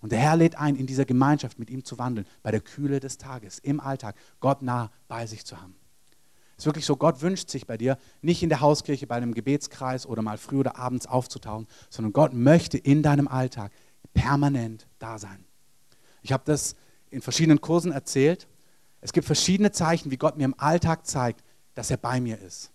Und 0.02 0.12
der 0.12 0.20
Herr 0.20 0.36
lädt 0.36 0.58
ein, 0.58 0.76
in 0.76 0.86
dieser 0.86 1.06
Gemeinschaft 1.06 1.60
mit 1.60 1.70
ihm 1.70 1.86
zu 1.86 1.98
wandeln, 1.98 2.28
bei 2.44 2.52
der 2.52 2.60
Kühle 2.60 3.00
des 3.00 3.18
Tages, 3.18 3.58
im 3.58 3.80
Alltag, 3.80 4.18
Gott 4.42 4.62
nah 4.62 4.92
bei 5.08 5.26
sich 5.26 5.46
zu 5.46 5.62
haben. 5.62 5.78
Ist 6.62 6.68
wirklich 6.68 6.86
so, 6.86 6.96
Gott 6.96 7.24
wünscht 7.24 7.50
sich 7.50 7.66
bei 7.66 7.76
dir, 7.76 7.98
nicht 8.22 8.44
in 8.44 8.50
der 8.50 8.62
Hauskirche 8.62 9.08
bei 9.08 9.16
einem 9.16 9.34
Gebetskreis 9.34 10.06
oder 10.06 10.22
mal 10.22 10.38
früh 10.38 10.60
oder 10.60 10.78
abends 10.78 11.08
aufzutauchen, 11.08 11.66
sondern 11.90 12.14
Gott 12.14 12.36
möchte 12.36 12.78
in 12.78 13.02
deinem 13.02 13.28
Alltag 13.28 13.72
permanent 14.14 14.86
da 15.00 15.18
sein. 15.18 15.44
Ich 16.22 16.32
habe 16.32 16.44
das 16.46 16.76
in 17.10 17.24
verschiedenen 17.24 17.62
Kursen 17.62 17.92
erzählt. 17.92 18.48
Es 19.00 19.12
gibt 19.12 19.26
verschiedene 19.26 19.72
Zeichen, 19.72 20.12
wie 20.12 20.18
Gott 20.18 20.38
mir 20.38 20.44
im 20.44 20.54
Alltag 20.60 21.08
zeigt, 21.08 21.44
dass 21.74 21.90
er 21.90 21.98
bei 21.98 22.22
mir 22.22 22.38
ist. 22.38 22.70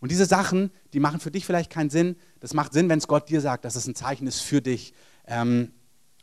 Und 0.00 0.10
diese 0.10 0.24
Sachen, 0.24 0.70
die 0.94 1.00
machen 1.00 1.20
für 1.20 1.30
dich 1.30 1.44
vielleicht 1.44 1.70
keinen 1.70 1.90
Sinn. 1.90 2.16
Das 2.40 2.54
macht 2.54 2.72
Sinn, 2.72 2.88
wenn 2.88 3.00
es 3.00 3.06
Gott 3.06 3.28
dir 3.28 3.42
sagt, 3.42 3.66
dass 3.66 3.76
es 3.76 3.86
ein 3.86 3.94
Zeichen 3.94 4.26
ist 4.26 4.40
für 4.40 4.62
dich. 4.62 4.94
Ähm, 5.26 5.72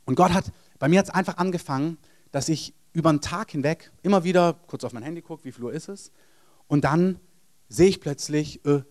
und 0.06 0.16
Gott 0.16 0.34
hat, 0.34 0.46
bei 0.80 0.90
mir 0.90 0.98
hat 0.98 1.06
es 1.06 1.14
einfach 1.14 1.38
angefangen, 1.38 2.00
dass 2.32 2.50
ich 2.50 2.74
über 2.92 3.12
einen 3.12 3.22
Tag 3.22 3.52
hinweg 3.52 3.92
immer 4.02 4.24
wieder 4.24 4.56
kurz 4.66 4.84
auf 4.84 4.94
mein 4.94 5.04
Handy 5.04 5.22
gucke, 5.22 5.44
wie 5.44 5.52
viel 5.52 5.66
Uhr 5.66 5.74
ist 5.74 5.90
es, 5.90 6.12
und 6.74 6.86
dann 6.86 7.20
sehe 7.70 7.88
ich 7.88 8.02
plötzlich 8.02 8.66
äh, 8.66 8.82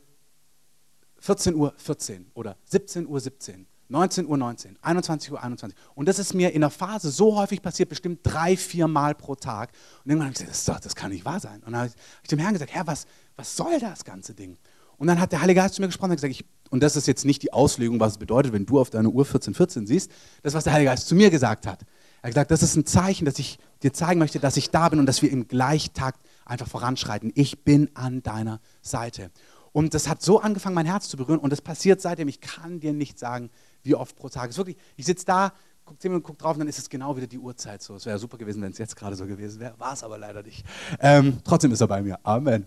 14 1.19 1.57
Uhr 1.57 1.75
14 1.79 2.31
oder 2.33 2.57
17 2.67 3.09
Uhr 3.09 3.19
17, 3.19 3.67
19 3.89 4.29
Uhr 4.29 4.39
19, 4.39 4.79
21 4.81 5.33
Uhr 5.33 5.43
21. 5.43 5.77
Und 5.97 6.07
das 6.07 6.21
ist 6.21 6.33
mir 6.33 6.53
in 6.53 6.61
der 6.61 6.71
Phase 6.71 7.11
so 7.11 7.37
häufig 7.37 7.61
passiert, 7.61 7.89
bestimmt 7.89 8.21
drei, 8.23 8.57
vier 8.57 8.87
Mal 8.87 9.17
pro 9.17 9.35
Tag. 9.35 9.73
Und 10.05 10.13
irgendwann 10.13 10.29
habe 10.29 10.33
ich 10.33 10.39
gesagt, 10.39 10.51
das, 10.53 10.65
doch, 10.65 10.79
das 10.79 10.95
kann 10.95 11.11
nicht 11.11 11.25
wahr 11.25 11.41
sein. 11.41 11.57
Und 11.65 11.73
dann 11.73 11.79
habe 11.79 11.87
ich, 11.89 11.95
hab 11.95 12.23
ich 12.23 12.29
dem 12.29 12.39
Herrn 12.39 12.53
gesagt, 12.53 12.73
Herr, 12.73 12.87
was, 12.87 13.07
was 13.35 13.57
soll 13.57 13.81
das 13.81 14.05
ganze 14.05 14.33
Ding? 14.33 14.59
Und 14.97 15.09
dann 15.09 15.19
hat 15.19 15.33
der 15.33 15.41
Heilige 15.41 15.61
Geist 15.61 15.75
zu 15.75 15.81
mir 15.83 15.89
gesprochen 15.89 16.13
und 16.13 16.19
gesagt, 16.19 16.31
ich, 16.33 16.45
und 16.71 16.85
das 16.85 16.95
ist 16.95 17.09
jetzt 17.09 17.25
nicht 17.25 17.43
die 17.43 17.53
Auslegung, 17.53 17.99
was 17.99 18.13
es 18.13 18.19
bedeutet, 18.19 18.53
wenn 18.53 18.65
du 18.65 18.79
auf 18.79 18.91
deine 18.91 19.09
Uhr 19.09 19.25
1414 19.25 19.55
14 19.55 19.87
siehst, 19.89 20.13
das, 20.45 20.55
was 20.55 20.63
der 20.63 20.73
Heilige 20.73 20.93
Geist 20.93 21.09
zu 21.09 21.17
mir 21.17 21.31
gesagt 21.31 21.67
hat. 21.67 21.83
Er 22.23 22.29
hat 22.29 22.31
gesagt, 22.31 22.53
das 22.53 22.63
ist 22.63 22.77
ein 22.77 22.87
Zeichen, 22.87 23.25
dass 23.25 23.41
ich 23.41 23.59
dir 23.83 23.93
zeigen 23.93 24.21
möchte, 24.21 24.39
dass 24.39 24.57
ich 24.57 24.71
da 24.71 24.89
bin 24.89 25.01
und 25.01 25.07
dass 25.07 25.21
wir 25.21 25.33
im 25.33 25.49
Gleichtakt 25.49 26.21
einfach 26.53 26.69
voranschreiten. 26.69 27.33
Ich 27.35 27.65
bin 27.65 27.91
an 27.95 28.23
deiner 28.23 28.61
Seite. 28.83 29.31
Und 29.73 29.95
das 29.95 30.09
hat 30.09 30.23
so 30.23 30.41
angefangen, 30.41 30.75
mein 30.75 30.87
Herz 30.87 31.09
zu 31.09 31.17
berühren. 31.17 31.41
Und 31.41 31.51
das 31.51 31.63
passiert 31.63 32.01
seitdem. 32.01 32.29
Ich 32.29 32.41
kann 32.41 32.79
dir 32.79 32.93
nicht 32.93 33.19
sagen, 33.19 33.51
wie 33.83 33.95
oft 33.95 34.15
pro 34.17 34.29
Tag. 34.29 34.51
Es 34.51 34.55
ist 34.55 34.59
wirklich, 34.59 34.77
ich 34.97 35.07
sitze 35.07 35.25
da, 35.25 35.53
gucke 35.85 35.99
zehn 35.99 36.11
Minuten, 36.11 36.27
gucke 36.27 36.39
drauf 36.39 36.53
und 36.53 36.61
dann 36.61 36.69
ist 36.69 36.79
es 36.79 36.89
genau 36.89 37.17
wieder 37.17 37.27
die 37.27 37.39
Uhrzeit. 37.39 37.83
So, 37.83 37.97
es 37.97 38.07
wäre 38.07 38.19
super 38.19 38.37
gewesen, 38.37 38.63
wenn 38.63 38.73
es 38.73 38.79
jetzt 38.79 38.95
gerade 38.95 39.17
so 39.17 39.27
gewesen 39.27 39.61
wäre. 39.61 39.75
War 39.79 39.95
es 39.95 40.05
aber 40.05 40.19
leider 40.19 40.43
nicht. 40.43 40.65
Ähm, 41.01 41.39
trotzdem 41.43 41.73
ist 41.73 41.81
er 41.81 41.89
bei 41.89 42.03
mir. 42.03 42.19
Amen. 42.23 42.67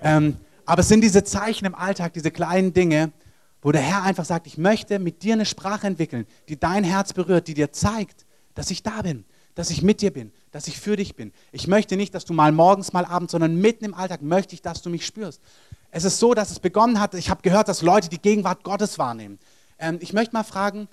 Ähm, 0.00 0.38
aber 0.64 0.80
es 0.80 0.88
sind 0.88 1.02
diese 1.02 1.22
Zeichen 1.22 1.66
im 1.66 1.74
Alltag, 1.74 2.14
diese 2.14 2.30
kleinen 2.30 2.72
Dinge, 2.72 3.12
wo 3.62 3.70
der 3.70 3.82
Herr 3.82 4.02
einfach 4.02 4.24
sagt, 4.24 4.46
ich 4.46 4.58
möchte 4.58 4.98
mit 4.98 5.22
dir 5.22 5.34
eine 5.34 5.46
Sprache 5.46 5.86
entwickeln, 5.86 6.26
die 6.48 6.58
dein 6.58 6.84
Herz 6.84 7.12
berührt, 7.12 7.48
die 7.48 7.54
dir 7.54 7.70
zeigt, 7.70 8.26
dass 8.54 8.70
ich 8.70 8.82
da 8.82 9.02
bin, 9.02 9.24
dass 9.56 9.70
ich 9.70 9.82
mit 9.82 10.02
dir 10.02 10.12
bin, 10.12 10.32
dass 10.52 10.68
ich 10.68 10.78
für 10.78 10.96
dich 10.96 11.16
bin. 11.16 11.32
Ich 11.50 11.66
möchte 11.66 11.96
nicht, 11.96 12.14
dass 12.14 12.26
du 12.26 12.34
mal 12.34 12.52
morgens, 12.52 12.92
mal 12.92 13.06
abends, 13.06 13.32
sondern 13.32 13.56
mitten 13.56 13.86
im 13.86 13.94
Alltag 13.94 14.22
möchte 14.22 14.54
ich, 14.54 14.62
dass 14.62 14.82
du 14.82 14.90
mich 14.90 15.04
spürst. 15.04 15.40
Es 15.90 16.04
ist 16.04 16.18
so, 16.18 16.34
dass 16.34 16.50
es 16.50 16.60
begonnen 16.60 17.00
hat, 17.00 17.14
ich 17.14 17.30
habe 17.30 17.40
gehört, 17.42 17.66
dass 17.68 17.80
Leute 17.80 18.10
die 18.10 18.20
Gegenwart 18.20 18.62
Gottes 18.62 18.98
wahrnehmen. 18.98 19.38
Ähm, 19.78 19.98
ich 20.00 20.12
möchte 20.12 20.34
mal 20.34 20.44
fragen, 20.44 20.88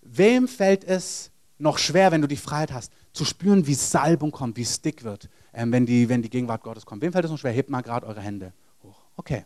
wem 0.00 0.48
fällt 0.48 0.82
es 0.82 1.30
noch 1.58 1.76
schwer, 1.76 2.10
wenn 2.10 2.22
du 2.22 2.26
die 2.26 2.38
Freiheit 2.38 2.72
hast, 2.72 2.90
zu 3.12 3.26
spüren, 3.26 3.66
wie 3.66 3.74
Salbung 3.74 4.32
kommt, 4.32 4.56
wie 4.56 4.62
es 4.62 4.80
dick 4.80 5.04
wird, 5.04 5.28
ähm, 5.52 5.70
wenn, 5.70 5.84
die, 5.84 6.08
wenn 6.08 6.22
die 6.22 6.30
Gegenwart 6.30 6.62
Gottes 6.62 6.86
kommt? 6.86 7.02
Wem 7.02 7.12
fällt 7.12 7.26
es 7.26 7.30
noch 7.30 7.38
schwer? 7.38 7.52
Hebt 7.52 7.68
mal 7.68 7.82
gerade 7.82 8.06
eure 8.06 8.22
Hände 8.22 8.54
hoch. 8.82 9.04
Okay, 9.16 9.44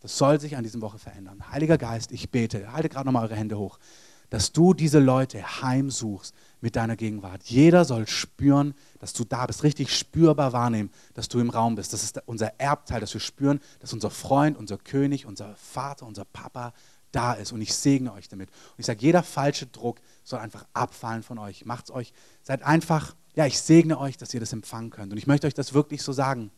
das 0.00 0.18
soll 0.18 0.40
sich 0.40 0.56
an 0.56 0.64
diesem 0.64 0.82
Woche 0.82 0.98
verändern. 0.98 1.44
Heiliger 1.52 1.78
Geist, 1.78 2.10
ich 2.10 2.28
bete, 2.28 2.72
halte 2.72 2.88
gerade 2.88 3.06
nochmal 3.06 3.22
eure 3.22 3.36
Hände 3.36 3.56
hoch, 3.56 3.78
dass 4.30 4.52
du 4.52 4.74
diese 4.74 4.98
Leute 4.98 5.62
heimsuchst 5.62 6.34
mit 6.60 6.76
deiner 6.76 6.96
Gegenwart. 6.96 7.42
Jeder 7.44 7.84
soll 7.84 8.06
spüren, 8.08 8.74
dass 8.98 9.12
du 9.12 9.24
da 9.24 9.46
bist, 9.46 9.62
richtig 9.62 9.94
spürbar 9.96 10.52
wahrnehmen, 10.52 10.90
dass 11.14 11.28
du 11.28 11.38
im 11.38 11.50
Raum 11.50 11.76
bist. 11.76 11.92
Das 11.92 12.02
ist 12.02 12.20
unser 12.26 12.58
Erbteil, 12.60 13.00
dass 13.00 13.14
wir 13.14 13.20
spüren, 13.20 13.60
dass 13.80 13.92
unser 13.92 14.10
Freund, 14.10 14.56
unser 14.56 14.76
König, 14.76 15.26
unser 15.26 15.54
Vater, 15.56 16.06
unser 16.06 16.24
Papa 16.24 16.72
da 17.12 17.32
ist. 17.32 17.52
Und 17.52 17.60
ich 17.60 17.74
segne 17.74 18.12
euch 18.12 18.28
damit. 18.28 18.50
Und 18.50 18.78
ich 18.78 18.86
sage, 18.86 19.00
jeder 19.00 19.22
falsche 19.22 19.66
Druck 19.66 20.00
soll 20.24 20.40
einfach 20.40 20.66
abfallen 20.72 21.22
von 21.22 21.38
euch. 21.38 21.64
Macht's 21.64 21.90
euch, 21.90 22.12
seid 22.42 22.62
einfach, 22.62 23.14
ja, 23.34 23.46
ich 23.46 23.58
segne 23.58 23.98
euch, 23.98 24.16
dass 24.16 24.34
ihr 24.34 24.40
das 24.40 24.52
empfangen 24.52 24.90
könnt. 24.90 25.12
Und 25.12 25.18
ich 25.18 25.26
möchte 25.26 25.46
euch 25.46 25.54
das 25.54 25.74
wirklich 25.74 26.02
so 26.02 26.12
sagen. 26.12 26.50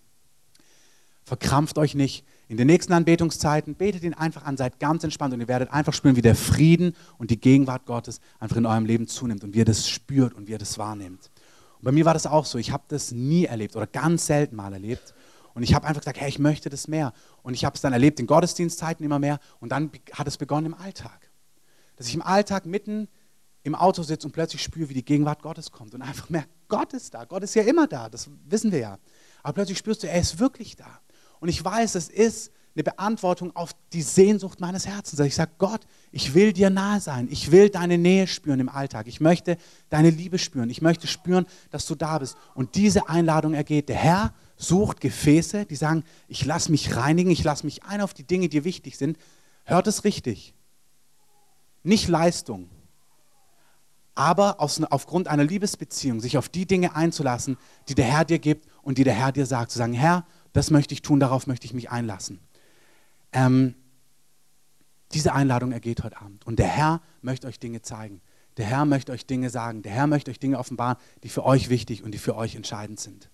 Verkrampft 1.25 1.79
euch 1.79 1.95
nicht. 1.95 2.25
In 2.51 2.57
den 2.57 2.67
nächsten 2.67 2.93
Anbetungszeiten 2.93 3.77
betet 3.77 4.03
ihn 4.03 4.13
einfach 4.13 4.43
an, 4.43 4.57
seid 4.57 4.81
ganz 4.81 5.05
entspannt 5.05 5.33
und 5.33 5.39
ihr 5.39 5.47
werdet 5.47 5.71
einfach 5.71 5.93
spüren, 5.93 6.17
wie 6.17 6.21
der 6.21 6.35
Frieden 6.35 6.97
und 7.17 7.31
die 7.31 7.41
Gegenwart 7.41 7.87
Gottes 7.87 8.21
einfach 8.41 8.57
in 8.57 8.67
eurem 8.67 8.87
Leben 8.87 9.07
zunimmt 9.07 9.45
und 9.45 9.55
wie 9.55 9.59
ihr 9.59 9.65
das 9.65 9.89
spürt 9.89 10.35
und 10.35 10.49
wie 10.49 10.51
ihr 10.51 10.59
das 10.59 10.77
wahrnehmt. 10.77 11.31
Und 11.79 11.85
bei 11.85 11.93
mir 11.93 12.05
war 12.05 12.13
das 12.13 12.27
auch 12.27 12.45
so. 12.45 12.59
Ich 12.59 12.73
habe 12.73 12.83
das 12.89 13.13
nie 13.13 13.45
erlebt 13.45 13.77
oder 13.77 13.87
ganz 13.87 14.27
selten 14.27 14.57
mal 14.57 14.73
erlebt. 14.73 15.15
Und 15.55 15.63
ich 15.63 15.75
habe 15.75 15.87
einfach 15.87 16.01
gesagt, 16.01 16.21
hey, 16.21 16.29
ich 16.29 16.41
möchte 16.41 16.71
das 16.71 16.89
mehr. 16.89 17.13
Und 17.45 17.55
ich 17.55 17.65
habe 17.65 17.77
es 17.77 17.83
dann 17.83 17.93
erlebt 17.93 18.19
in 18.19 18.27
Gottesdienstzeiten 18.27 19.07
immer 19.07 19.21
mehr. 19.21 19.39
Und 19.61 19.71
dann 19.71 19.89
hat 20.13 20.27
es 20.27 20.37
begonnen 20.37 20.67
im 20.67 20.75
Alltag. 20.75 21.31
Dass 21.95 22.09
ich 22.09 22.17
im 22.17 22.23
Alltag 22.23 22.67
mitten 22.67 23.07
im 23.63 23.77
Auto 23.77 24.03
sitze 24.03 24.27
und 24.27 24.33
plötzlich 24.33 24.61
spüre, 24.61 24.89
wie 24.89 24.95
die 24.95 25.05
Gegenwart 25.05 25.41
Gottes 25.43 25.71
kommt. 25.71 25.95
Und 25.95 26.03
einfach 26.03 26.29
merke, 26.29 26.49
Gott 26.67 26.95
ist 26.95 27.15
da. 27.15 27.27
Gott 27.27 27.45
ist 27.45 27.55
ja 27.55 27.63
immer 27.63 27.87
da. 27.87 28.09
Das 28.09 28.29
wissen 28.47 28.73
wir 28.73 28.81
ja. 28.81 28.99
Aber 29.45 29.53
plötzlich 29.53 29.79
spürst 29.79 30.03
du, 30.03 30.09
er 30.09 30.21
ist 30.21 30.41
wirklich 30.41 30.75
da. 30.75 30.99
Und 31.41 31.49
ich 31.49 31.65
weiß, 31.65 31.95
es 31.95 32.09
ist 32.09 32.53
eine 32.75 32.85
Beantwortung 32.85 33.55
auf 33.57 33.73
die 33.93 34.03
Sehnsucht 34.03 34.61
meines 34.61 34.87
Herzens. 34.87 35.19
Ich 35.21 35.35
sage, 35.35 35.51
Gott, 35.59 35.81
ich 36.13 36.35
will 36.35 36.53
dir 36.53 36.71
nahe 36.71 37.01
sein. 37.01 37.27
Ich 37.31 37.51
will 37.51 37.69
deine 37.69 37.99
Nähe 37.99 38.27
spüren 38.27 38.61
im 38.61 38.69
Alltag. 38.69 39.09
Ich 39.09 39.21
möchte 39.21 39.57
deine 39.89 40.11
Liebe 40.11 40.39
spüren. 40.39 40.71
Ich 40.71 40.81
möchte 40.81 41.07
spüren, 41.09 41.47
dass 41.71 41.87
du 41.87 41.97
da 41.97 42.19
bist. 42.19 42.37
Und 42.55 42.77
diese 42.77 43.09
Einladung 43.09 43.55
ergeht. 43.55 43.89
Der 43.89 43.97
Herr 43.97 44.35
sucht 44.57 45.01
Gefäße, 45.01 45.67
die 45.67 45.75
sagen, 45.75 46.05
ich 46.29 46.45
lasse 46.45 46.71
mich 46.71 46.95
reinigen, 46.95 47.31
ich 47.31 47.43
lasse 47.43 47.65
mich 47.65 47.83
ein 47.83 48.01
auf 48.01 48.15
die 48.15 48.25
Dinge, 48.25 48.49
die 48.49 48.63
wichtig 48.65 48.97
sind. 48.97 49.19
Hört 49.65 49.87
es 49.87 50.05
richtig. 50.05 50.55
Nicht 51.83 52.09
Leistung, 52.09 52.69
aber 54.15 54.61
aus, 54.61 54.83
aufgrund 54.91 55.29
einer 55.29 55.45
Liebesbeziehung 55.45 56.21
sich 56.21 56.37
auf 56.37 56.51
die 56.51 56.67
Dinge 56.67 56.95
einzulassen, 56.95 57.57
die 57.89 57.95
der 57.95 58.05
Herr 58.05 58.25
dir 58.27 58.39
gibt 58.39 58.69
und 58.83 58.99
die 58.99 59.05
der 59.05 59.15
Herr 59.15 59.33
dir 59.33 59.47
sagt. 59.47 59.71
Zu 59.71 59.79
sagen, 59.79 59.95
Herr, 59.95 60.27
das 60.53 60.71
möchte 60.71 60.95
ich 60.95 61.03
tun, 61.03 61.21
darauf 61.21 61.47
möchte 61.47 61.67
ich 61.67 61.73
mich 61.73 61.91
einlassen. 61.91 62.41
Ähm, 63.33 63.75
diese 65.13 65.33
Einladung 65.33 65.73
ergeht 65.73 66.03
heute 66.03 66.21
Abend. 66.21 66.47
Und 66.47 66.59
der 66.59 66.69
Herr 66.69 67.01
möchte 67.23 67.47
euch 67.47 67.59
Dinge 67.59 67.83
zeigen. 67.83 68.21
Der 68.57 68.67
Herr 68.67 68.85
möchte 68.85 69.13
euch 69.13 69.27
Dinge 69.27 69.51
sagen. 69.51 69.83
Der 69.83 69.93
Herr 69.93 70.07
möchte 70.07 70.31
euch 70.31 70.39
Dinge 70.39 70.59
offenbaren, 70.59 70.97
die 71.23 71.29
für 71.29 71.45
euch 71.45 71.69
wichtig 71.69 72.03
und 72.03 72.13
die 72.13 72.19
für 72.19 72.37
euch 72.37 72.55
entscheidend 72.55 73.01
sind. 73.01 73.31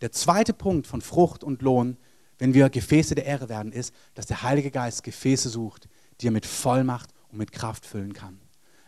Der 0.00 0.12
zweite 0.12 0.54
Punkt 0.54 0.86
von 0.86 1.00
Frucht 1.00 1.42
und 1.42 1.62
Lohn, 1.62 1.96
wenn 2.38 2.54
wir 2.54 2.70
Gefäße 2.70 3.14
der 3.14 3.26
Ehre 3.26 3.48
werden, 3.48 3.72
ist, 3.72 3.94
dass 4.14 4.26
der 4.26 4.42
Heilige 4.42 4.70
Geist 4.70 5.02
Gefäße 5.02 5.48
sucht, 5.48 5.88
die 6.20 6.28
er 6.28 6.32
mit 6.32 6.46
Vollmacht 6.46 7.10
und 7.30 7.38
mit 7.38 7.52
Kraft 7.52 7.84
füllen 7.84 8.12
kann. 8.12 8.40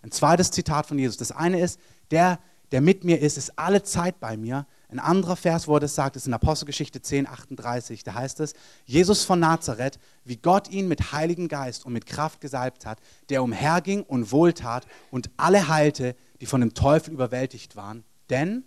Ein 0.03 0.13
zweites 0.13 0.51
Zitat 0.51 0.87
von 0.87 0.99
Jesus. 0.99 1.17
Das 1.17 1.33
eine 1.33 1.61
ist, 1.61 1.79
der, 2.11 2.39
der 2.73 2.81
mit 2.81 3.05
mir 3.05 3.21
ist, 3.21 3.37
ist 3.37 3.59
alle 3.59 3.83
Zeit 3.83 4.21
bei 4.21 4.37
mir. 4.37 4.67
Ein 4.89 4.99
anderer 4.99 5.37
Vers, 5.37 5.67
wo 5.67 5.75
er 5.75 5.81
das 5.81 5.95
sagt, 5.95 6.17
ist 6.17 6.27
in 6.27 6.35
Apostelgeschichte 6.35 7.03
10, 7.03 7.27
38. 7.27 8.05
Da 8.05 8.15
heißt 8.15 8.41
es, 8.41 8.55
Jesus 8.85 9.25
von 9.25 9.41
Nazareth, 9.41 9.99
wie 10.25 10.37
Gott 10.37 10.69
ihn 10.71 10.89
mit 10.89 11.13
Heiligen 11.13 11.49
Geist 11.49 11.85
und 11.85 11.93
mit 11.93 12.07
Kraft 12.07 12.41
gesalbt 12.41 12.87
hat, 12.87 12.99
der 13.29 13.43
umherging 13.43 14.03
und 14.03 14.33
wohltat 14.33 14.87
und 15.11 15.31
alle 15.37 15.69
heilte, 15.69 16.15
die 16.41 16.47
von 16.47 16.61
dem 16.61 16.75
Teufel 16.75 17.13
überwältigt 17.13 17.77
waren. 17.77 18.05
Denn 18.31 18.65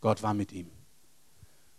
Gott 0.00 0.22
war 0.22 0.34
mit 0.34 0.52
ihm. 0.52 0.70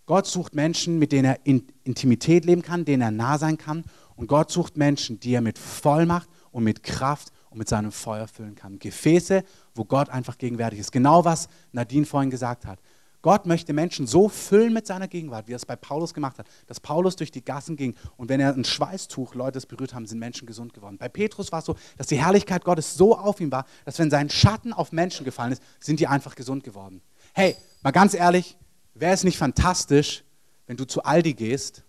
Gott 0.06 0.26
sucht 0.26 0.54
Menschen, 0.54 1.00
mit 1.00 1.12
denen 1.12 1.26
er 1.26 1.46
in 1.46 1.68
Intimität 1.84 2.46
leben 2.46 2.62
kann, 2.62 2.86
denen 2.86 3.02
er 3.02 3.12
nah 3.12 3.38
sein 3.38 3.58
kann. 3.58 3.86
Und 4.16 4.28
Gott 4.28 4.52
sucht 4.52 4.78
Menschen, 4.78 5.20
die 5.20 5.34
er 5.34 5.42
mit 5.42 5.58
Vollmacht 5.58 6.30
und 6.52 6.64
mit 6.64 6.84
Kraft 6.84 7.32
und 7.54 7.60
mit 7.60 7.70
seinem 7.70 7.92
Feuer 7.92 8.28
füllen 8.28 8.56
kann. 8.56 8.80
Gefäße, 8.80 9.44
wo 9.76 9.86
Gott 9.86 10.10
einfach 10.10 10.38
gegenwärtig 10.38 10.80
ist. 10.80 10.92
Genau 10.92 11.24
was 11.24 11.48
Nadine 11.72 12.06
vorhin 12.06 12.30
gesagt 12.30 12.66
hat. 12.66 12.80
Gott 13.22 13.46
möchte 13.46 13.72
Menschen 13.72 14.06
so 14.06 14.28
füllen 14.28 14.74
mit 14.74 14.86
seiner 14.86 15.08
Gegenwart, 15.08 15.48
wie 15.48 15.54
er 15.54 15.56
es 15.56 15.66
bei 15.66 15.78
Paulus 15.78 16.14
gemacht 16.14 16.38
hat, 16.40 16.48
dass 16.68 16.82
Paulus 16.82 17.16
durch 17.16 17.32
die 17.32 17.44
Gassen 17.44 17.78
ging 17.78 17.96
und 18.18 18.28
wenn 18.28 18.42
er 18.42 18.54
ein 18.54 18.66
Schweißtuch 18.66 19.34
Leute 19.34 19.60
es 19.60 19.66
berührt 19.66 19.94
haben, 19.94 20.06
sind 20.06 20.20
Menschen 20.20 20.46
gesund 20.46 20.74
geworden. 20.74 20.98
Bei 20.98 21.08
Petrus 21.08 21.54
war 21.54 21.60
es 21.60 21.66
so, 21.66 21.76
dass 21.98 22.08
die 22.08 22.18
Herrlichkeit 22.18 22.66
Gottes 22.66 22.96
so 22.96 23.18
auf 23.18 23.40
ihm 23.40 23.50
war, 23.50 23.66
dass 23.86 23.98
wenn 23.98 24.10
sein 24.10 24.30
Schatten 24.30 24.74
auf 24.74 24.92
Menschen 24.92 25.24
gefallen 25.24 25.54
ist, 25.54 25.64
sind 25.80 26.02
die 26.02 26.08
einfach 26.08 26.36
gesund 26.36 26.66
geworden. 26.66 27.02
Hey, 27.34 27.56
mal 27.82 27.92
ganz 27.92 28.14
ehrlich, 28.14 28.58
wäre 28.94 29.14
es 29.14 29.24
nicht 29.24 29.38
fantastisch, 29.38 30.26
wenn 30.68 30.76
du 30.76 30.84
zu 30.84 31.04
Aldi 31.04 31.34
gehst, 31.34 31.84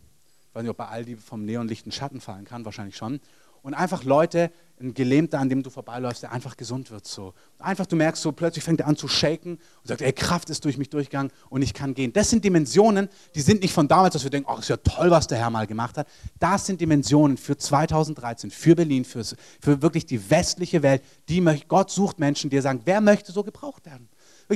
ich 0.49 0.55
weiß 0.55 0.63
nicht, 0.63 0.71
ob 0.71 0.77
bei 0.77 0.87
Aldi 0.87 1.17
vom 1.17 1.45
Neonlicht 1.45 1.85
ein 1.85 1.91
Schatten 1.91 2.21
fallen 2.21 2.45
kann, 2.45 2.65
wahrscheinlich 2.65 2.97
schon, 2.97 3.19
und 3.65 3.73
einfach 3.73 4.05
Leute, 4.05 4.53
ein 4.79 4.93
Gelähmter, 4.93 5.39
an 5.39 5.49
dem 5.49 5.63
du 5.63 5.71
vorbeiläufst, 5.71 6.23
der 6.23 6.33
einfach 6.33 6.57
gesund 6.57 6.91
wird 6.91 7.07
so. 7.07 7.33
einfach 7.59 7.87
du 7.87 7.97
merkst 7.97 8.23
so, 8.23 8.31
plötzlich 8.31 8.63
fängt 8.63 8.81
er 8.81 8.87
an 8.87 8.97
zu 8.97 9.09
shaken 9.09 9.53
und 9.53 9.87
sagt, 9.89 10.03
ey, 10.03 10.13
Kraft 10.13 10.51
ist 10.51 10.65
durch 10.67 10.77
mich 10.77 10.91
durchgegangen 10.91 11.33
und 11.49 11.63
ich 11.63 11.73
kann 11.73 11.95
gehen. 11.95 12.13
Das 12.13 12.29
sind 12.29 12.45
Dimensionen, 12.45 13.09
die 13.35 13.41
sind 13.41 13.63
nicht 13.63 13.73
von 13.73 13.89
damals, 13.89 14.13
dass 14.13 14.23
wir 14.23 14.31
denken, 14.31 14.51
ach, 14.53 14.59
ist 14.59 14.69
ja 14.69 14.77
toll, 14.77 15.11
was 15.11 15.29
der 15.29 15.39
Herr 15.39 15.49
mal 15.49 15.67
gemacht 15.67 15.97
hat. 15.97 16.07
Das 16.39 16.67
sind 16.67 16.81
Dimensionen 16.81 17.39
für 17.39 17.57
2013, 17.57 18.51
für 18.51 18.77
Berlin, 18.77 19.07
für, 19.07 19.25
für 19.25 19.81
wirklich 19.81 20.05
die 20.05 20.29
westliche 20.29 20.83
Welt. 20.83 21.03
Die 21.31 21.41
möchte, 21.41 21.67
Gott 21.67 21.91
sucht 21.91 22.19
Menschen, 22.19 22.51
die 22.51 22.61
sagen, 22.61 22.83
wer 22.85 23.01
möchte 23.01 23.33
so 23.33 23.45
gebraucht 23.45 23.87
werden? 23.87 24.11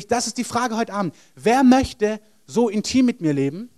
Das 0.08 0.26
ist 0.26 0.36
die 0.36 0.44
Frage 0.44 0.76
heute 0.76 0.92
Abend. 0.92 1.14
Wer 1.34 1.64
möchte 1.64 2.20
so 2.46 2.68
intim 2.68 3.06
mit 3.06 3.22
mir 3.22 3.32
leben? 3.32 3.70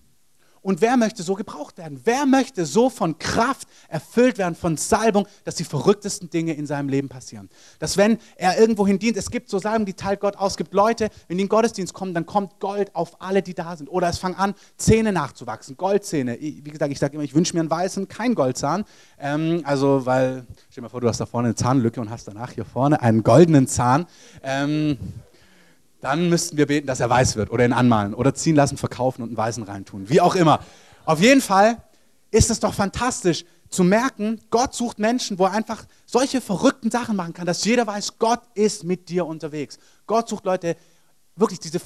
Und 0.63 0.81
wer 0.81 0.97
möchte 0.97 1.23
so 1.23 1.35
gebraucht 1.35 1.79
werden? 1.79 2.01
Wer 2.05 2.27
möchte 2.27 2.67
so 2.67 2.91
von 2.91 3.19
Kraft 3.19 3.69
erfüllt 3.89 4.39
werden, 4.39 4.55
von 4.55 4.77
Salbung, 4.77 5.27
dass 5.45 5.55
die 5.55 5.65
verrücktesten 5.65 6.31
Dinge 6.31 6.53
in 6.55 6.67
seinem 6.67 6.89
Leben 6.89 7.09
passieren? 7.09 7.49
Dass 7.79 7.97
wenn 7.97 8.19
er 8.37 8.59
irgendwohin 8.59 8.99
dient, 8.99 9.17
es 9.17 9.31
gibt 9.31 9.49
so 9.49 9.59
Salben, 9.59 9.87
die 9.87 9.95
teilt 9.95 10.21
Gott 10.21 10.37
aus, 10.37 10.53
es 10.53 10.57
gibt 10.57 10.75
Leute, 10.75 11.09
wenn 11.29 11.39
die 11.39 11.43
in 11.43 11.47
den 11.47 11.49
Gottesdienst 11.49 11.95
kommen, 11.95 12.13
dann 12.13 12.27
kommt 12.27 12.61
Gold 12.61 12.95
auf 12.95 13.21
alle, 13.21 13.43
die 13.43 13.55
da 13.55 13.77
sind. 13.77 13.89
Oder 13.89 14.09
es 14.09 14.19
fangen 14.19 14.35
an, 14.35 14.55
Zähne 14.77 15.13
nachzuwachsen, 15.13 15.77
Goldzähne. 15.77 16.39
Wie 16.39 16.63
gesagt, 16.63 16.93
ich 16.93 16.99
sage 16.99 17.15
immer, 17.15 17.25
ich 17.25 17.35
wünsche 17.35 17.55
mir 17.55 17.61
einen 17.61 17.71
weißen, 17.71 18.09
keinen 18.09 18.35
Goldzahn. 18.35 18.85
Ähm, 19.19 19.63
also, 19.65 20.05
weil, 20.05 20.47
stell 20.69 20.77
dir 20.77 20.83
mal 20.83 20.89
vor, 20.91 21.01
du 21.01 21.09
hast 21.09 21.21
da 21.21 21.27
vorne 21.27 21.49
eine 21.49 21.55
Zahnlücke 21.55 22.01
und 22.01 22.11
hast 22.11 22.29
danach 22.29 22.53
hier 22.53 22.65
vorne 22.65 23.01
einen 23.01 23.23
goldenen 23.23 23.67
Zahn. 23.67 24.07
Ähm, 24.43 24.99
dann 26.01 26.29
müssten 26.29 26.57
wir 26.57 26.67
beten, 26.67 26.87
dass 26.87 27.01
er 27.01 27.11
weiß 27.11 27.37
wird 27.37 27.51
oder 27.51 27.65
ihn 27.65 27.73
anmalen 27.73 28.15
oder 28.15 28.35
ziehen 28.35 28.57
lassen, 28.57 28.77
verkaufen 28.77 29.23
und 29.23 29.29
einen 29.29 29.37
Weißen 29.37 29.63
reintun. 29.63 30.09
Wie 30.09 30.21
auch 30.21 30.35
immer. 30.35 30.61
Auf 31.05 31.21
jeden 31.21 31.41
Fall 31.41 31.77
ist 32.31 32.51
es 32.51 32.61
doch 32.61 32.75
fantastisch 32.75 33.45
zu 33.69 33.85
merken, 33.85 34.41
Gott 34.51 34.75
sucht 34.75 34.99
Menschen, 34.99 35.39
wo 35.39 35.45
er 35.45 35.53
einfach 35.53 35.85
solche 36.05 36.41
verrückten 36.41 36.91
Sachen 36.91 37.17
machen 37.17 37.33
kann, 37.33 37.47
dass 37.47 37.65
jeder 37.65 37.87
weiß, 37.87 38.19
Gott 38.19 38.41
ist 38.55 38.85
mit 38.85 39.09
dir 39.09 39.27
unterwegs. 39.27 39.79
Gott 40.07 40.29
sucht 40.29 40.45
Leute, 40.45 40.77
wirklich 41.37 41.61
diese, 41.61 41.79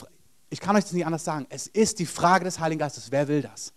ich 0.49 0.61
kann 0.61 0.77
euch 0.77 0.85
das 0.85 0.93
nicht 0.93 1.05
anders 1.05 1.25
sagen, 1.25 1.47
es 1.51 1.67
ist 1.67 1.99
die 1.99 2.07
Frage 2.07 2.45
des 2.45 2.59
Heiligen 2.59 2.79
Geistes, 2.79 3.11
wer 3.11 3.29
will 3.29 3.43
das? 3.43 3.73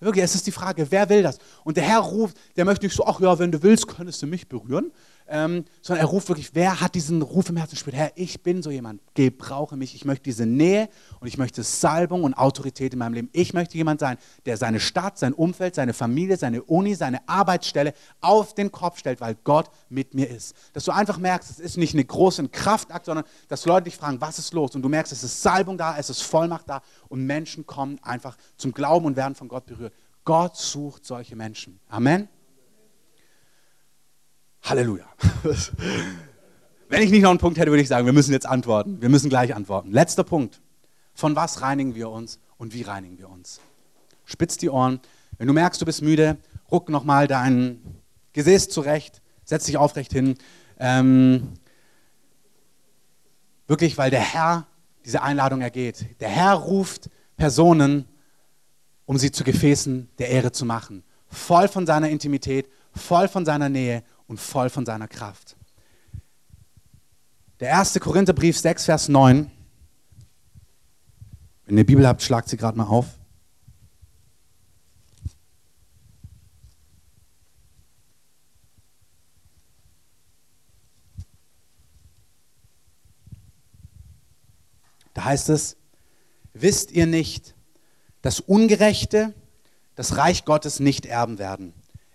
Wirklich, 0.00 0.24
es 0.24 0.34
ist 0.34 0.46
die 0.46 0.52
Frage, 0.52 0.86
wer 0.90 1.08
will 1.08 1.22
das? 1.22 1.38
Und 1.62 1.76
der 1.76 1.84
Herr 1.84 2.00
ruft, 2.00 2.36
der 2.56 2.64
möchte 2.64 2.84
nicht 2.84 2.96
so, 2.96 3.06
ach 3.06 3.20
ja, 3.20 3.38
wenn 3.38 3.52
du 3.52 3.62
willst, 3.62 3.86
könntest 3.86 4.20
du 4.20 4.26
mich 4.26 4.48
berühren, 4.48 4.92
ähm, 5.26 5.64
sondern 5.80 6.04
er 6.04 6.10
ruft 6.10 6.28
wirklich, 6.28 6.54
wer 6.54 6.80
hat 6.80 6.94
diesen 6.94 7.22
Ruf 7.22 7.48
im 7.48 7.56
Herzen 7.56 7.76
spürt, 7.76 7.96
Herr, 7.96 8.12
ich 8.14 8.42
bin 8.42 8.62
so 8.62 8.70
jemand, 8.70 9.00
gebrauche 9.14 9.76
mich, 9.76 9.94
ich 9.94 10.04
möchte 10.04 10.24
diese 10.24 10.44
Nähe 10.44 10.88
und 11.20 11.28
ich 11.28 11.38
möchte 11.38 11.62
Salbung 11.62 12.24
und 12.24 12.34
Autorität 12.34 12.92
in 12.92 12.98
meinem 12.98 13.14
Leben. 13.14 13.30
Ich 13.32 13.54
möchte 13.54 13.76
jemand 13.76 14.00
sein, 14.00 14.18
der 14.44 14.56
seine 14.56 14.80
Stadt, 14.80 15.18
sein 15.18 15.32
Umfeld, 15.32 15.74
seine 15.74 15.94
Familie, 15.94 16.36
seine 16.36 16.62
Uni, 16.62 16.94
seine 16.94 17.26
Arbeitsstelle 17.26 17.94
auf 18.20 18.54
den 18.54 18.70
Kopf 18.70 18.98
stellt, 18.98 19.20
weil 19.20 19.36
Gott 19.44 19.70
mit 19.88 20.12
mir 20.12 20.28
ist. 20.28 20.54
Dass 20.74 20.84
du 20.84 20.92
einfach 20.92 21.18
merkst, 21.18 21.50
es 21.50 21.58
ist 21.58 21.78
nicht 21.78 21.94
eine 21.94 22.04
große 22.04 22.46
Kraftakt, 22.48 23.06
sondern 23.06 23.24
dass 23.48 23.64
Leute 23.64 23.84
dich 23.84 23.96
fragen, 23.96 24.20
was 24.20 24.38
ist 24.38 24.52
los? 24.52 24.74
Und 24.74 24.82
du 24.82 24.90
merkst, 24.90 25.12
es 25.12 25.24
ist 25.24 25.42
Salbung 25.42 25.78
da, 25.78 25.96
es 25.96 26.10
ist 26.10 26.22
Vollmacht 26.22 26.68
da 26.68 26.82
und 27.08 27.24
Menschen 27.24 27.66
kommen 27.66 27.98
einfach 28.02 28.36
zum 28.56 28.72
Glauben 28.72 29.06
und 29.06 29.16
werden 29.16 29.34
von 29.34 29.48
Gott 29.48 29.64
berührt. 29.64 29.94
Gott 30.24 30.56
sucht 30.56 31.04
solche 31.04 31.36
Menschen. 31.36 31.80
Amen. 31.88 32.28
Halleluja. 34.64 35.04
Wenn 36.88 37.02
ich 37.02 37.10
nicht 37.10 37.22
noch 37.22 37.30
einen 37.30 37.38
Punkt 37.38 37.58
hätte, 37.58 37.70
würde 37.70 37.82
ich 37.82 37.88
sagen, 37.88 38.06
wir 38.06 38.14
müssen 38.14 38.32
jetzt 38.32 38.46
antworten. 38.46 39.00
Wir 39.00 39.10
müssen 39.10 39.28
gleich 39.28 39.54
antworten. 39.54 39.92
Letzter 39.92 40.24
Punkt. 40.24 40.60
Von 41.12 41.36
was 41.36 41.60
reinigen 41.60 41.94
wir 41.94 42.08
uns 42.08 42.38
und 42.56 42.72
wie 42.72 42.82
reinigen 42.82 43.18
wir 43.18 43.28
uns? 43.28 43.60
Spitz 44.24 44.56
die 44.56 44.70
Ohren. 44.70 45.00
Wenn 45.36 45.48
du 45.48 45.52
merkst, 45.52 45.80
du 45.80 45.84
bist 45.84 46.00
müde, 46.00 46.38
ruck 46.70 46.88
nochmal 46.88 47.26
dein 47.26 48.00
Gesäß 48.32 48.68
zurecht, 48.70 49.20
setz 49.44 49.66
dich 49.66 49.76
aufrecht 49.76 50.12
hin. 50.12 50.36
Ähm, 50.78 51.52
wirklich, 53.66 53.98
weil 53.98 54.10
der 54.10 54.20
Herr 54.20 54.66
diese 55.04 55.22
Einladung 55.22 55.60
ergeht. 55.60 56.06
Der 56.20 56.30
Herr 56.30 56.54
ruft 56.54 57.10
Personen, 57.36 58.06
um 59.04 59.18
sie 59.18 59.30
zu 59.30 59.44
Gefäßen 59.44 60.08
der 60.18 60.30
Ehre 60.30 60.52
zu 60.52 60.64
machen. 60.64 61.04
Voll 61.28 61.68
von 61.68 61.86
seiner 61.86 62.08
Intimität, 62.08 62.68
voll 62.92 63.28
von 63.28 63.44
seiner 63.44 63.68
Nähe 63.68 64.02
und 64.26 64.40
voll 64.40 64.70
von 64.70 64.86
seiner 64.86 65.08
Kraft. 65.08 65.56
Der 67.60 67.68
erste 67.68 68.00
Korintherbrief 68.00 68.58
6, 68.58 68.84
Vers 68.84 69.08
9. 69.08 69.50
Wenn 71.66 71.78
ihr 71.78 71.86
Bibel 71.86 72.06
habt, 72.06 72.22
schlagt 72.22 72.48
sie 72.48 72.56
gerade 72.56 72.76
mal 72.76 72.86
auf. 72.86 73.06
Da 85.14 85.24
heißt 85.24 85.48
es, 85.48 85.76
wisst 86.52 86.90
ihr 86.90 87.06
nicht, 87.06 87.54
dass 88.20 88.40
Ungerechte 88.40 89.32
das 89.94 90.16
Reich 90.16 90.44
Gottes 90.44 90.80
nicht 90.80 91.06
erben 91.06 91.38
werden? 91.38 91.72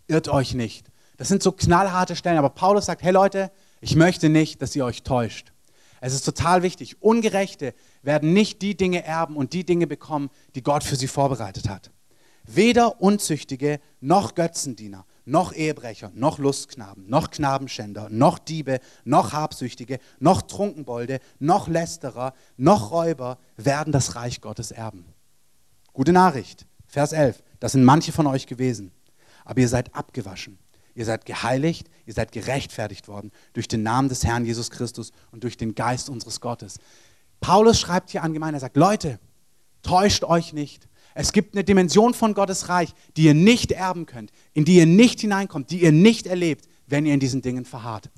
Irrt 0.07 0.27
euch 0.27 0.53
nicht. 0.53 0.91
Das 1.19 1.27
sind 1.27 1.43
so 1.43 1.51
knallharte 1.51 2.15
Stellen, 2.15 2.37
aber 2.37 2.49
Paulus 2.49 2.85
sagt, 2.85 3.03
hey 3.03 3.11
Leute, 3.11 3.51
ich 3.81 3.97
möchte 3.97 4.29
nicht, 4.29 4.61
dass 4.61 4.73
ihr 4.73 4.85
euch 4.85 5.03
täuscht. 5.03 5.51
Es 5.99 6.13
ist 6.13 6.23
total 6.23 6.63
wichtig. 6.63 7.01
Ungerechte 7.01 7.73
werden 8.01 8.31
nicht 8.31 8.61
die 8.61 8.77
Dinge 8.77 9.03
erben 9.03 9.35
und 9.35 9.51
die 9.51 9.65
Dinge 9.65 9.85
bekommen, 9.85 10.29
die 10.55 10.63
Gott 10.63 10.81
für 10.81 10.95
sie 10.95 11.09
vorbereitet 11.09 11.67
hat. 11.67 11.91
Weder 12.45 13.01
Unzüchtige, 13.01 13.81
noch 13.99 14.33
Götzendiener, 14.33 15.05
noch 15.25 15.51
Ehebrecher, 15.51 16.09
noch 16.15 16.39
Lustknaben, 16.39 17.09
noch 17.09 17.31
Knabenschänder, 17.31 18.07
noch 18.09 18.39
Diebe, 18.39 18.79
noch 19.03 19.33
Habsüchtige, 19.33 19.99
noch 20.19 20.43
Trunkenbolde, 20.43 21.19
noch 21.39 21.67
Lästerer, 21.67 22.33
noch 22.55 22.91
Räuber 22.91 23.39
werden 23.57 23.91
das 23.91 24.15
Reich 24.15 24.39
Gottes 24.39 24.71
erben. 24.71 25.05
Gute 25.91 26.13
Nachricht, 26.13 26.65
Vers 26.87 27.11
11, 27.11 27.43
das 27.59 27.73
sind 27.73 27.83
manche 27.83 28.13
von 28.13 28.25
euch 28.25 28.47
gewesen, 28.47 28.93
aber 29.43 29.59
ihr 29.59 29.67
seid 29.67 29.93
abgewaschen 29.93 30.57
Ihr 30.95 31.05
seid 31.05 31.25
geheiligt, 31.25 31.89
ihr 32.05 32.13
seid 32.13 32.31
gerechtfertigt 32.31 33.07
worden 33.07 33.31
durch 33.53 33.67
den 33.67 33.83
Namen 33.83 34.09
des 34.09 34.23
Herrn 34.23 34.45
Jesus 34.45 34.69
Christus 34.71 35.11
und 35.31 35.43
durch 35.43 35.57
den 35.57 35.75
Geist 35.75 36.09
unseres 36.09 36.41
Gottes. 36.41 36.79
Paulus 37.39 37.79
schreibt 37.79 38.09
hier 38.09 38.23
allgemein, 38.23 38.53
er 38.53 38.59
sagt, 38.59 38.75
Leute, 38.75 39.19
täuscht 39.81 40.23
euch 40.23 40.53
nicht. 40.53 40.87
Es 41.15 41.31
gibt 41.31 41.55
eine 41.55 41.63
Dimension 41.63 42.13
von 42.13 42.33
Gottes 42.33 42.69
Reich, 42.69 42.93
die 43.17 43.23
ihr 43.23 43.33
nicht 43.33 43.71
erben 43.71 44.05
könnt, 44.05 44.31
in 44.53 44.65
die 44.65 44.75
ihr 44.75 44.85
nicht 44.85 45.21
hineinkommt, 45.21 45.71
die 45.71 45.81
ihr 45.81 45.91
nicht 45.91 46.27
erlebt, 46.27 46.67
wenn 46.87 47.05
ihr 47.05 47.13
in 47.13 47.19
diesen 47.19 47.41
Dingen 47.41 47.65
verharrt. 47.65 48.09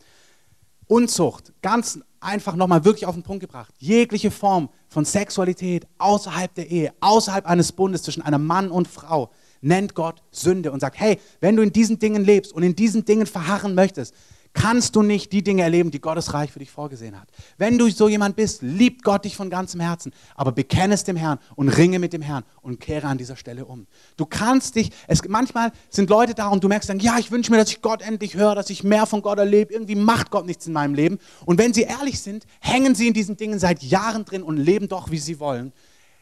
Unzucht, 0.87 1.53
ganz 1.61 1.99
einfach 2.19 2.55
nochmal 2.55 2.83
wirklich 2.85 3.05
auf 3.05 3.15
den 3.15 3.23
Punkt 3.23 3.41
gebracht. 3.41 3.73
Jegliche 3.79 4.29
Form 4.29 4.69
von 4.87 5.05
Sexualität 5.05 5.87
außerhalb 5.97 6.53
der 6.53 6.69
Ehe, 6.69 6.93
außerhalb 6.99 7.45
eines 7.45 7.71
Bundes 7.71 8.03
zwischen 8.03 8.21
einem 8.21 8.45
Mann 8.45 8.69
und 8.69 8.87
Frau, 8.87 9.31
nennt 9.61 9.95
Gott 9.95 10.21
Sünde 10.31 10.71
und 10.71 10.79
sagt, 10.79 10.99
hey, 10.99 11.19
wenn 11.39 11.55
du 11.55 11.63
in 11.63 11.71
diesen 11.71 11.99
Dingen 11.99 12.23
lebst 12.23 12.53
und 12.53 12.63
in 12.63 12.75
diesen 12.75 13.05
Dingen 13.05 13.25
verharren 13.25 13.75
möchtest, 13.75 14.13
kannst 14.53 14.95
du 14.95 15.01
nicht 15.01 15.31
die 15.31 15.43
Dinge 15.43 15.63
erleben, 15.63 15.91
die 15.91 16.01
Gottes 16.01 16.33
Reich 16.33 16.51
für 16.51 16.59
dich 16.59 16.71
vorgesehen 16.71 17.19
hat. 17.19 17.29
Wenn 17.57 17.77
du 17.77 17.89
so 17.89 18.09
jemand 18.09 18.35
bist, 18.35 18.61
liebt 18.61 19.03
Gott 19.03 19.25
dich 19.25 19.35
von 19.35 19.49
ganzem 19.49 19.79
Herzen, 19.79 20.11
aber 20.35 20.51
bekenne 20.51 20.93
es 20.93 21.03
dem 21.03 21.15
Herrn 21.15 21.39
und 21.55 21.69
ringe 21.69 21.99
mit 21.99 22.13
dem 22.13 22.21
Herrn 22.21 22.43
und 22.61 22.79
kehre 22.79 23.07
an 23.07 23.17
dieser 23.17 23.35
Stelle 23.35 23.65
um. 23.65 23.87
Du 24.17 24.25
kannst 24.25 24.75
dich, 24.75 24.91
es, 25.07 25.21
manchmal 25.27 25.71
sind 25.89 26.09
Leute 26.09 26.33
da 26.33 26.47
und 26.47 26.63
du 26.63 26.67
merkst 26.67 26.89
dann, 26.89 26.99
ja, 26.99 27.17
ich 27.17 27.31
wünsche 27.31 27.51
mir, 27.51 27.57
dass 27.57 27.69
ich 27.69 27.81
Gott 27.81 28.01
endlich 28.01 28.35
höre, 28.35 28.55
dass 28.55 28.69
ich 28.69 28.83
mehr 28.83 29.05
von 29.05 29.21
Gott 29.21 29.39
erlebe. 29.39 29.73
Irgendwie 29.73 29.95
macht 29.95 30.31
Gott 30.31 30.45
nichts 30.45 30.67
in 30.67 30.73
meinem 30.73 30.93
Leben. 30.93 31.17
Und 31.45 31.57
wenn 31.57 31.73
sie 31.73 31.83
ehrlich 31.83 32.19
sind, 32.19 32.45
hängen 32.59 32.95
sie 32.95 33.07
in 33.07 33.13
diesen 33.13 33.37
Dingen 33.37 33.59
seit 33.59 33.81
Jahren 33.83 34.25
drin 34.25 34.43
und 34.43 34.57
leben 34.57 34.87
doch, 34.89 35.11
wie 35.11 35.19
sie 35.19 35.39
wollen. 35.39 35.71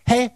Hey, 0.06 0.30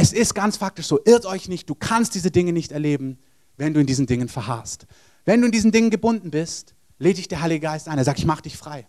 es 0.00 0.12
ist 0.12 0.32
ganz 0.32 0.56
faktisch 0.56 0.86
so, 0.86 1.00
irrt 1.04 1.26
euch 1.26 1.48
nicht, 1.48 1.68
du 1.68 1.74
kannst 1.74 2.14
diese 2.14 2.30
Dinge 2.30 2.52
nicht 2.52 2.70
erleben, 2.70 3.18
wenn 3.56 3.74
du 3.74 3.80
in 3.80 3.86
diesen 3.86 4.06
Dingen 4.06 4.28
verharrst. 4.28 4.86
Wenn 5.24 5.40
du 5.40 5.46
in 5.46 5.52
diesen 5.52 5.72
Dingen 5.72 5.90
gebunden 5.90 6.30
bist, 6.30 6.76
lädt 7.00 7.18
dich 7.18 7.26
der 7.26 7.40
Heilige 7.40 7.60
Geist 7.60 7.88
ein. 7.88 7.98
Er 7.98 8.04
sagt, 8.04 8.20
ich 8.20 8.24
mache 8.24 8.42
dich 8.42 8.56
frei. 8.56 8.86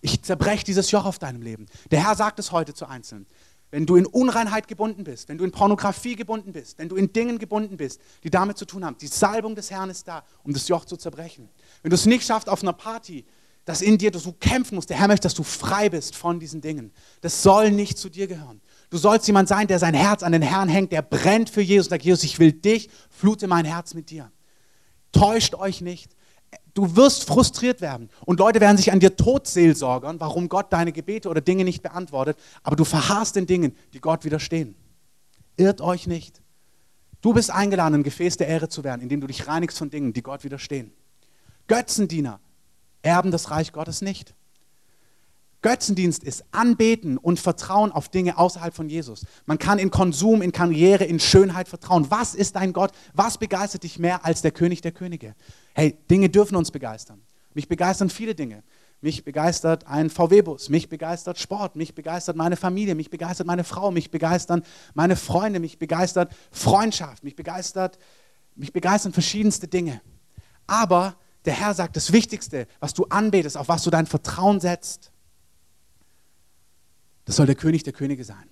Ich 0.00 0.22
zerbreche 0.22 0.64
dieses 0.64 0.92
Joch 0.92 1.06
auf 1.06 1.18
deinem 1.18 1.42
Leben. 1.42 1.66
Der 1.90 2.06
Herr 2.06 2.14
sagt 2.14 2.38
es 2.38 2.52
heute 2.52 2.72
zu 2.72 2.86
Einzelnen. 2.86 3.26
Wenn 3.72 3.84
du 3.84 3.96
in 3.96 4.06
Unreinheit 4.06 4.68
gebunden 4.68 5.02
bist, 5.02 5.28
wenn 5.28 5.38
du 5.38 5.44
in 5.44 5.50
Pornografie 5.50 6.14
gebunden 6.14 6.52
bist, 6.52 6.78
wenn 6.78 6.88
du 6.88 6.94
in 6.94 7.12
Dingen 7.12 7.40
gebunden 7.40 7.76
bist, 7.76 8.00
die 8.22 8.30
damit 8.30 8.58
zu 8.58 8.64
tun 8.64 8.84
haben, 8.84 8.96
die 8.96 9.08
Salbung 9.08 9.56
des 9.56 9.72
Herrn 9.72 9.90
ist 9.90 10.06
da, 10.06 10.22
um 10.44 10.52
das 10.52 10.68
Joch 10.68 10.84
zu 10.84 10.96
zerbrechen. 10.96 11.48
Wenn 11.82 11.90
du 11.90 11.96
es 11.96 12.06
nicht 12.06 12.24
schaffst 12.24 12.48
auf 12.48 12.62
einer 12.62 12.72
Party, 12.72 13.26
dass 13.64 13.82
in 13.82 13.98
dir 13.98 14.10
du 14.10 14.32
kämpfen 14.32 14.76
musst, 14.76 14.88
der 14.88 14.98
Herr 14.98 15.08
möchte, 15.08 15.26
dass 15.26 15.34
du 15.34 15.42
frei 15.42 15.90
bist 15.90 16.16
von 16.16 16.40
diesen 16.40 16.62
Dingen. 16.62 16.92
Das 17.20 17.42
soll 17.42 17.70
nicht 17.70 17.98
zu 17.98 18.08
dir 18.08 18.26
gehören. 18.26 18.62
Du 18.90 18.96
sollst 18.96 19.26
jemand 19.26 19.48
sein, 19.48 19.66
der 19.66 19.78
sein 19.78 19.94
Herz 19.94 20.22
an 20.22 20.32
den 20.32 20.42
Herrn 20.42 20.68
hängt, 20.68 20.92
der 20.92 21.02
brennt 21.02 21.50
für 21.50 21.60
Jesus 21.60 21.86
und 21.86 21.90
sagt, 21.90 22.04
Jesus, 22.04 22.24
ich 22.24 22.38
will 22.38 22.52
dich, 22.52 22.88
flute 23.10 23.46
mein 23.46 23.64
Herz 23.64 23.94
mit 23.94 24.10
dir. 24.10 24.30
Täuscht 25.12 25.54
euch 25.54 25.80
nicht. 25.80 26.16
Du 26.72 26.96
wirst 26.96 27.24
frustriert 27.24 27.80
werden 27.80 28.08
und 28.24 28.38
Leute 28.38 28.60
werden 28.60 28.76
sich 28.76 28.92
an 28.92 29.00
dir 29.00 29.16
totseelsorgern, 29.16 30.20
warum 30.20 30.48
Gott 30.48 30.72
deine 30.72 30.92
Gebete 30.92 31.28
oder 31.28 31.40
Dinge 31.40 31.64
nicht 31.64 31.82
beantwortet, 31.82 32.38
aber 32.62 32.76
du 32.76 32.84
verharrst 32.84 33.36
in 33.36 33.46
Dingen, 33.46 33.76
die 33.92 34.00
Gott 34.00 34.24
widerstehen. 34.24 34.76
Irrt 35.56 35.80
euch 35.80 36.06
nicht. 36.06 36.40
Du 37.20 37.34
bist 37.34 37.50
eingeladen, 37.50 37.96
ein 37.96 38.02
Gefäß 38.04 38.36
der 38.36 38.46
Ehre 38.46 38.68
zu 38.68 38.84
werden, 38.84 39.02
indem 39.02 39.20
du 39.20 39.26
dich 39.26 39.48
reinigst 39.48 39.76
von 39.76 39.90
Dingen, 39.90 40.12
die 40.12 40.22
Gott 40.22 40.44
widerstehen. 40.44 40.92
Götzendiener 41.66 42.40
erben 43.02 43.32
das 43.32 43.50
Reich 43.50 43.72
Gottes 43.72 44.00
nicht. 44.00 44.34
Götzendienst 45.60 46.22
ist 46.22 46.44
Anbeten 46.52 47.18
und 47.18 47.40
Vertrauen 47.40 47.90
auf 47.90 48.08
Dinge 48.08 48.38
außerhalb 48.38 48.74
von 48.74 48.88
Jesus. 48.88 49.26
Man 49.44 49.58
kann 49.58 49.78
in 49.78 49.90
Konsum, 49.90 50.40
in 50.40 50.52
Karriere, 50.52 51.04
in 51.04 51.18
Schönheit 51.18 51.68
vertrauen. 51.68 52.10
Was 52.10 52.34
ist 52.34 52.54
dein 52.56 52.72
Gott? 52.72 52.92
Was 53.12 53.38
begeistert 53.38 53.82
dich 53.82 53.98
mehr 53.98 54.24
als 54.24 54.40
der 54.40 54.52
König 54.52 54.82
der 54.82 54.92
Könige? 54.92 55.34
Hey, 55.74 55.98
Dinge 56.10 56.28
dürfen 56.28 56.54
uns 56.54 56.70
begeistern. 56.70 57.20
Mich 57.54 57.68
begeistern 57.68 58.08
viele 58.08 58.36
Dinge. 58.36 58.62
Mich 59.00 59.24
begeistert 59.24 59.86
ein 59.86 60.10
VW-Bus, 60.10 60.70
mich 60.70 60.88
begeistert 60.88 61.38
Sport, 61.38 61.76
mich 61.76 61.94
begeistert 61.94 62.36
meine 62.36 62.56
Familie, 62.56 62.96
mich 62.96 63.10
begeistert 63.10 63.46
meine 63.46 63.62
Frau, 63.62 63.92
mich 63.92 64.10
begeistern 64.10 64.64
meine 64.94 65.14
Freunde, 65.14 65.60
mich 65.60 65.78
begeistert 65.78 66.32
Freundschaft, 66.50 67.22
mich 67.22 67.36
begeistert, 67.36 67.96
mich 68.56 68.72
begeistern 68.72 69.12
verschiedenste 69.12 69.68
Dinge. 69.68 70.00
Aber 70.66 71.14
der 71.44 71.54
Herr 71.54 71.74
sagt, 71.74 71.94
das 71.94 72.12
Wichtigste, 72.12 72.66
was 72.80 72.92
du 72.92 73.04
anbetest, 73.04 73.56
auf 73.56 73.68
was 73.68 73.84
du 73.84 73.90
dein 73.90 74.06
Vertrauen 74.06 74.58
setzt, 74.58 75.12
das 77.28 77.36
soll 77.36 77.44
der 77.44 77.56
König 77.56 77.82
der 77.82 77.92
Könige 77.92 78.24
sein. 78.24 78.48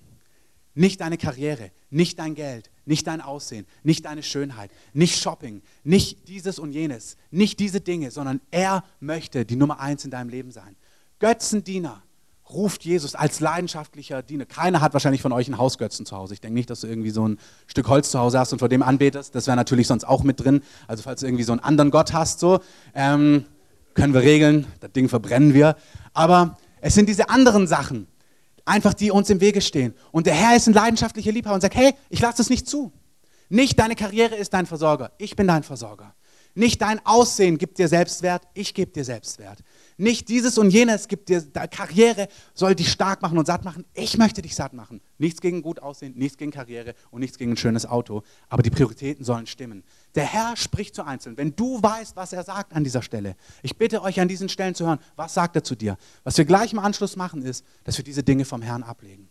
Nicht 0.75 1.01
deine 1.01 1.17
Karriere, 1.17 1.71
nicht 1.89 2.19
dein 2.19 2.35
Geld, 2.35 2.69
nicht 2.85 3.07
dein 3.07 3.21
Aussehen, 3.21 3.65
nicht 3.81 4.05
deine 4.05 4.21
Schönheit, 4.21 4.69
nicht 4.93 5.19
Shopping, 5.19 5.63
nicht 5.83 6.27
dieses 6.27 6.59
und 6.59 6.73
jenes, 6.73 7.17
nicht 7.31 7.59
diese 7.59 7.81
Dinge, 7.81 8.11
sondern 8.11 8.39
er 8.51 8.83
möchte 8.99 9.45
die 9.45 9.55
Nummer 9.55 9.79
eins 9.79 10.05
in 10.05 10.11
deinem 10.11 10.29
Leben 10.29 10.51
sein. 10.51 10.75
Götzendiener 11.17 12.03
ruft 12.51 12.85
Jesus 12.85 13.15
als 13.15 13.39
leidenschaftlicher 13.39 14.21
Diener. 14.21 14.45
Keiner 14.45 14.79
hat 14.79 14.93
wahrscheinlich 14.93 15.23
von 15.23 15.31
euch 15.31 15.47
einen 15.47 15.57
Hausgötzen 15.57 16.05
zu 16.05 16.15
Hause. 16.15 16.35
Ich 16.35 16.41
denke 16.41 16.53
nicht, 16.53 16.69
dass 16.69 16.81
du 16.81 16.87
irgendwie 16.87 17.09
so 17.09 17.27
ein 17.27 17.39
Stück 17.65 17.87
Holz 17.87 18.11
zu 18.11 18.19
Hause 18.19 18.37
hast 18.37 18.53
und 18.53 18.59
vor 18.59 18.69
dem 18.69 18.83
anbetest. 18.83 19.33
Das 19.33 19.47
wäre 19.47 19.57
natürlich 19.57 19.87
sonst 19.87 20.03
auch 20.03 20.21
mit 20.21 20.39
drin. 20.39 20.61
Also 20.85 21.01
falls 21.01 21.21
du 21.21 21.25
irgendwie 21.25 21.45
so 21.45 21.51
einen 21.51 21.61
anderen 21.61 21.89
Gott 21.89 22.13
hast, 22.13 22.39
so 22.39 22.59
ähm, 22.93 23.45
können 23.95 24.13
wir 24.13 24.21
regeln. 24.21 24.67
Das 24.81 24.91
Ding 24.91 25.09
verbrennen 25.09 25.55
wir. 25.55 25.77
Aber 26.13 26.59
es 26.79 26.93
sind 26.93 27.09
diese 27.09 27.31
anderen 27.31 27.65
Sachen, 27.65 28.05
einfach 28.67 28.93
die 28.93 29.11
uns 29.11 29.29
im 29.29 29.41
Wege 29.41 29.61
stehen. 29.61 29.93
Und 30.11 30.27
der 30.27 30.33
Herr 30.33 30.55
ist 30.55 30.67
ein 30.67 30.73
leidenschaftlicher 30.73 31.31
Liebhaber 31.31 31.55
und 31.55 31.61
sagt, 31.61 31.75
hey, 31.75 31.93
ich 32.09 32.19
lasse 32.19 32.37
das 32.37 32.49
nicht 32.49 32.67
zu. 32.67 32.91
Nicht 33.49 33.79
deine 33.79 33.95
Karriere 33.95 34.35
ist 34.35 34.53
dein 34.53 34.65
Versorger, 34.65 35.11
ich 35.17 35.35
bin 35.35 35.47
dein 35.47 35.63
Versorger. 35.63 36.13
Nicht 36.53 36.81
dein 36.81 37.05
Aussehen 37.05 37.57
gibt 37.57 37.77
dir 37.77 37.87
Selbstwert, 37.87 38.43
ich 38.53 38.73
gebe 38.73 38.91
dir 38.91 39.05
Selbstwert. 39.05 39.59
Nicht 39.99 40.29
dieses 40.29 40.59
und 40.59 40.69
jenes 40.69 41.07
gibt 41.07 41.27
dir 41.27 41.41
Karriere, 41.41 42.27
soll 42.53 42.75
dich 42.75 42.91
stark 42.91 43.23
machen 43.23 43.37
und 43.37 43.47
satt 43.47 43.65
machen. 43.65 43.83
Ich 43.95 44.15
möchte 44.17 44.43
dich 44.43 44.53
satt 44.53 44.73
machen. 44.73 45.01
Nichts 45.17 45.41
gegen 45.41 45.63
gut 45.63 45.81
aussehen, 45.81 46.13
nichts 46.15 46.37
gegen 46.37 46.51
Karriere 46.51 46.93
und 47.09 47.21
nichts 47.21 47.39
gegen 47.39 47.53
ein 47.53 47.57
schönes 47.57 47.87
Auto. 47.87 48.21
Aber 48.47 48.61
die 48.61 48.69
Prioritäten 48.69 49.25
sollen 49.25 49.47
stimmen. 49.47 49.83
Der 50.13 50.25
Herr 50.25 50.55
spricht 50.55 50.93
zu 50.93 51.03
Einzelnen. 51.03 51.37
Wenn 51.37 51.55
du 51.55 51.81
weißt, 51.81 52.15
was 52.15 52.31
er 52.31 52.43
sagt 52.43 52.73
an 52.73 52.83
dieser 52.83 53.01
Stelle, 53.01 53.35
ich 53.63 53.75
bitte 53.75 54.03
euch 54.03 54.19
an 54.19 54.27
diesen 54.27 54.49
Stellen 54.49 54.75
zu 54.75 54.85
hören, 54.85 54.99
was 55.15 55.33
sagt 55.33 55.55
er 55.55 55.63
zu 55.63 55.75
dir? 55.75 55.97
Was 56.23 56.37
wir 56.37 56.45
gleich 56.45 56.73
im 56.73 56.79
Anschluss 56.79 57.15
machen, 57.15 57.41
ist, 57.41 57.65
dass 57.83 57.97
wir 57.97 58.05
diese 58.05 58.21
Dinge 58.21 58.45
vom 58.45 58.61
Herrn 58.61 58.83
ablegen. 58.83 59.27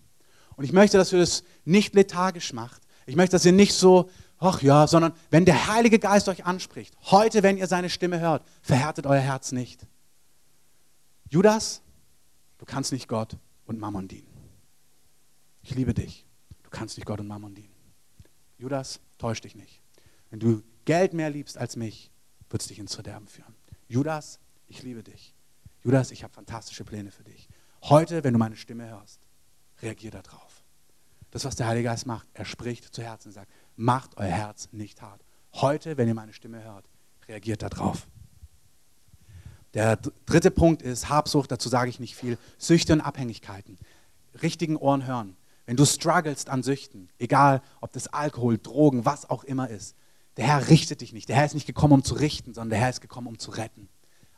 Und 0.56 0.64
ich 0.64 0.72
möchte, 0.72 0.98
dass 0.98 1.12
wir 1.12 1.20
das 1.20 1.44
nicht 1.64 1.94
lethargisch 1.94 2.52
macht. 2.52 2.82
Ich 3.06 3.14
möchte, 3.14 3.36
dass 3.36 3.44
ihr 3.44 3.52
nicht 3.52 3.74
so 3.74 4.10
ach 4.38 4.62
ja, 4.62 4.86
sondern 4.86 5.12
wenn 5.30 5.44
der 5.44 5.68
Heilige 5.68 5.98
Geist 5.98 6.28
euch 6.28 6.44
anspricht, 6.44 6.94
heute, 7.04 7.42
wenn 7.42 7.56
ihr 7.56 7.66
seine 7.66 7.88
Stimme 7.88 8.20
hört, 8.20 8.44
verhärtet 8.62 9.06
euer 9.06 9.20
Herz 9.20 9.52
nicht. 9.52 9.86
Judas, 11.28 11.82
du 12.58 12.64
kannst 12.64 12.92
nicht 12.92 13.08
Gott 13.08 13.36
und 13.66 13.78
Mammon 13.78 14.06
dienen. 14.08 14.28
Ich 15.62 15.74
liebe 15.74 15.92
dich. 15.92 16.24
Du 16.62 16.70
kannst 16.70 16.96
nicht 16.96 17.06
Gott 17.06 17.20
und 17.20 17.26
Mammon 17.26 17.54
dienen. 17.54 17.74
Judas, 18.58 19.00
täusch 19.18 19.40
dich 19.40 19.56
nicht. 19.56 19.82
Wenn 20.30 20.40
du 20.40 20.62
Geld 20.84 21.12
mehr 21.12 21.30
liebst 21.30 21.58
als 21.58 21.76
mich, 21.76 22.10
wird 22.48 22.62
es 22.62 22.68
dich 22.68 22.78
ins 22.78 22.94
Verderben 22.94 23.26
führen. 23.26 23.54
Judas, 23.88 24.38
ich 24.68 24.82
liebe 24.82 25.02
dich. 25.02 25.34
Judas, 25.82 26.10
ich 26.10 26.22
habe 26.22 26.32
fantastische 26.32 26.84
Pläne 26.84 27.10
für 27.10 27.24
dich. 27.24 27.48
Heute, 27.82 28.24
wenn 28.24 28.32
du 28.32 28.38
meine 28.38 28.56
Stimme 28.56 28.88
hörst, 28.88 29.20
reagier 29.82 30.10
darauf. 30.10 30.64
Das, 31.30 31.44
was 31.44 31.56
der 31.56 31.66
Heilige 31.66 31.88
Geist 31.88 32.06
macht, 32.06 32.28
er 32.34 32.44
spricht 32.44 32.94
zu 32.94 33.02
Herzen 33.02 33.28
und 33.28 33.34
sagt, 33.34 33.52
macht 33.74 34.16
euer 34.16 34.26
Herz 34.26 34.68
nicht 34.72 35.02
hart. 35.02 35.24
Heute, 35.54 35.96
wenn 35.96 36.08
ihr 36.08 36.14
meine 36.14 36.32
Stimme 36.32 36.62
hört, 36.62 36.88
reagiert 37.28 37.62
darauf. 37.62 38.08
Der 39.76 39.98
dritte 40.24 40.50
Punkt 40.50 40.80
ist 40.80 41.10
Habsucht, 41.10 41.52
dazu 41.52 41.68
sage 41.68 41.90
ich 41.90 42.00
nicht 42.00 42.16
viel. 42.16 42.38
Süchte 42.56 42.94
und 42.94 43.02
Abhängigkeiten. 43.02 43.76
Richtigen 44.40 44.78
Ohren 44.78 45.06
hören. 45.06 45.36
Wenn 45.66 45.76
du 45.76 45.84
strugglest 45.84 46.48
an 46.48 46.62
Süchten, 46.62 47.10
egal 47.18 47.60
ob 47.82 47.92
das 47.92 48.08
Alkohol, 48.08 48.56
Drogen, 48.56 49.04
was 49.04 49.28
auch 49.28 49.44
immer 49.44 49.68
ist, 49.68 49.94
der 50.38 50.46
Herr 50.46 50.68
richtet 50.70 51.02
dich 51.02 51.12
nicht. 51.12 51.28
Der 51.28 51.36
Herr 51.36 51.44
ist 51.44 51.52
nicht 51.52 51.66
gekommen, 51.66 51.92
um 51.92 52.04
zu 52.04 52.14
richten, 52.14 52.54
sondern 52.54 52.70
der 52.70 52.78
Herr 52.78 52.88
ist 52.88 53.02
gekommen, 53.02 53.26
um 53.26 53.38
zu 53.38 53.50
retten. 53.50 53.90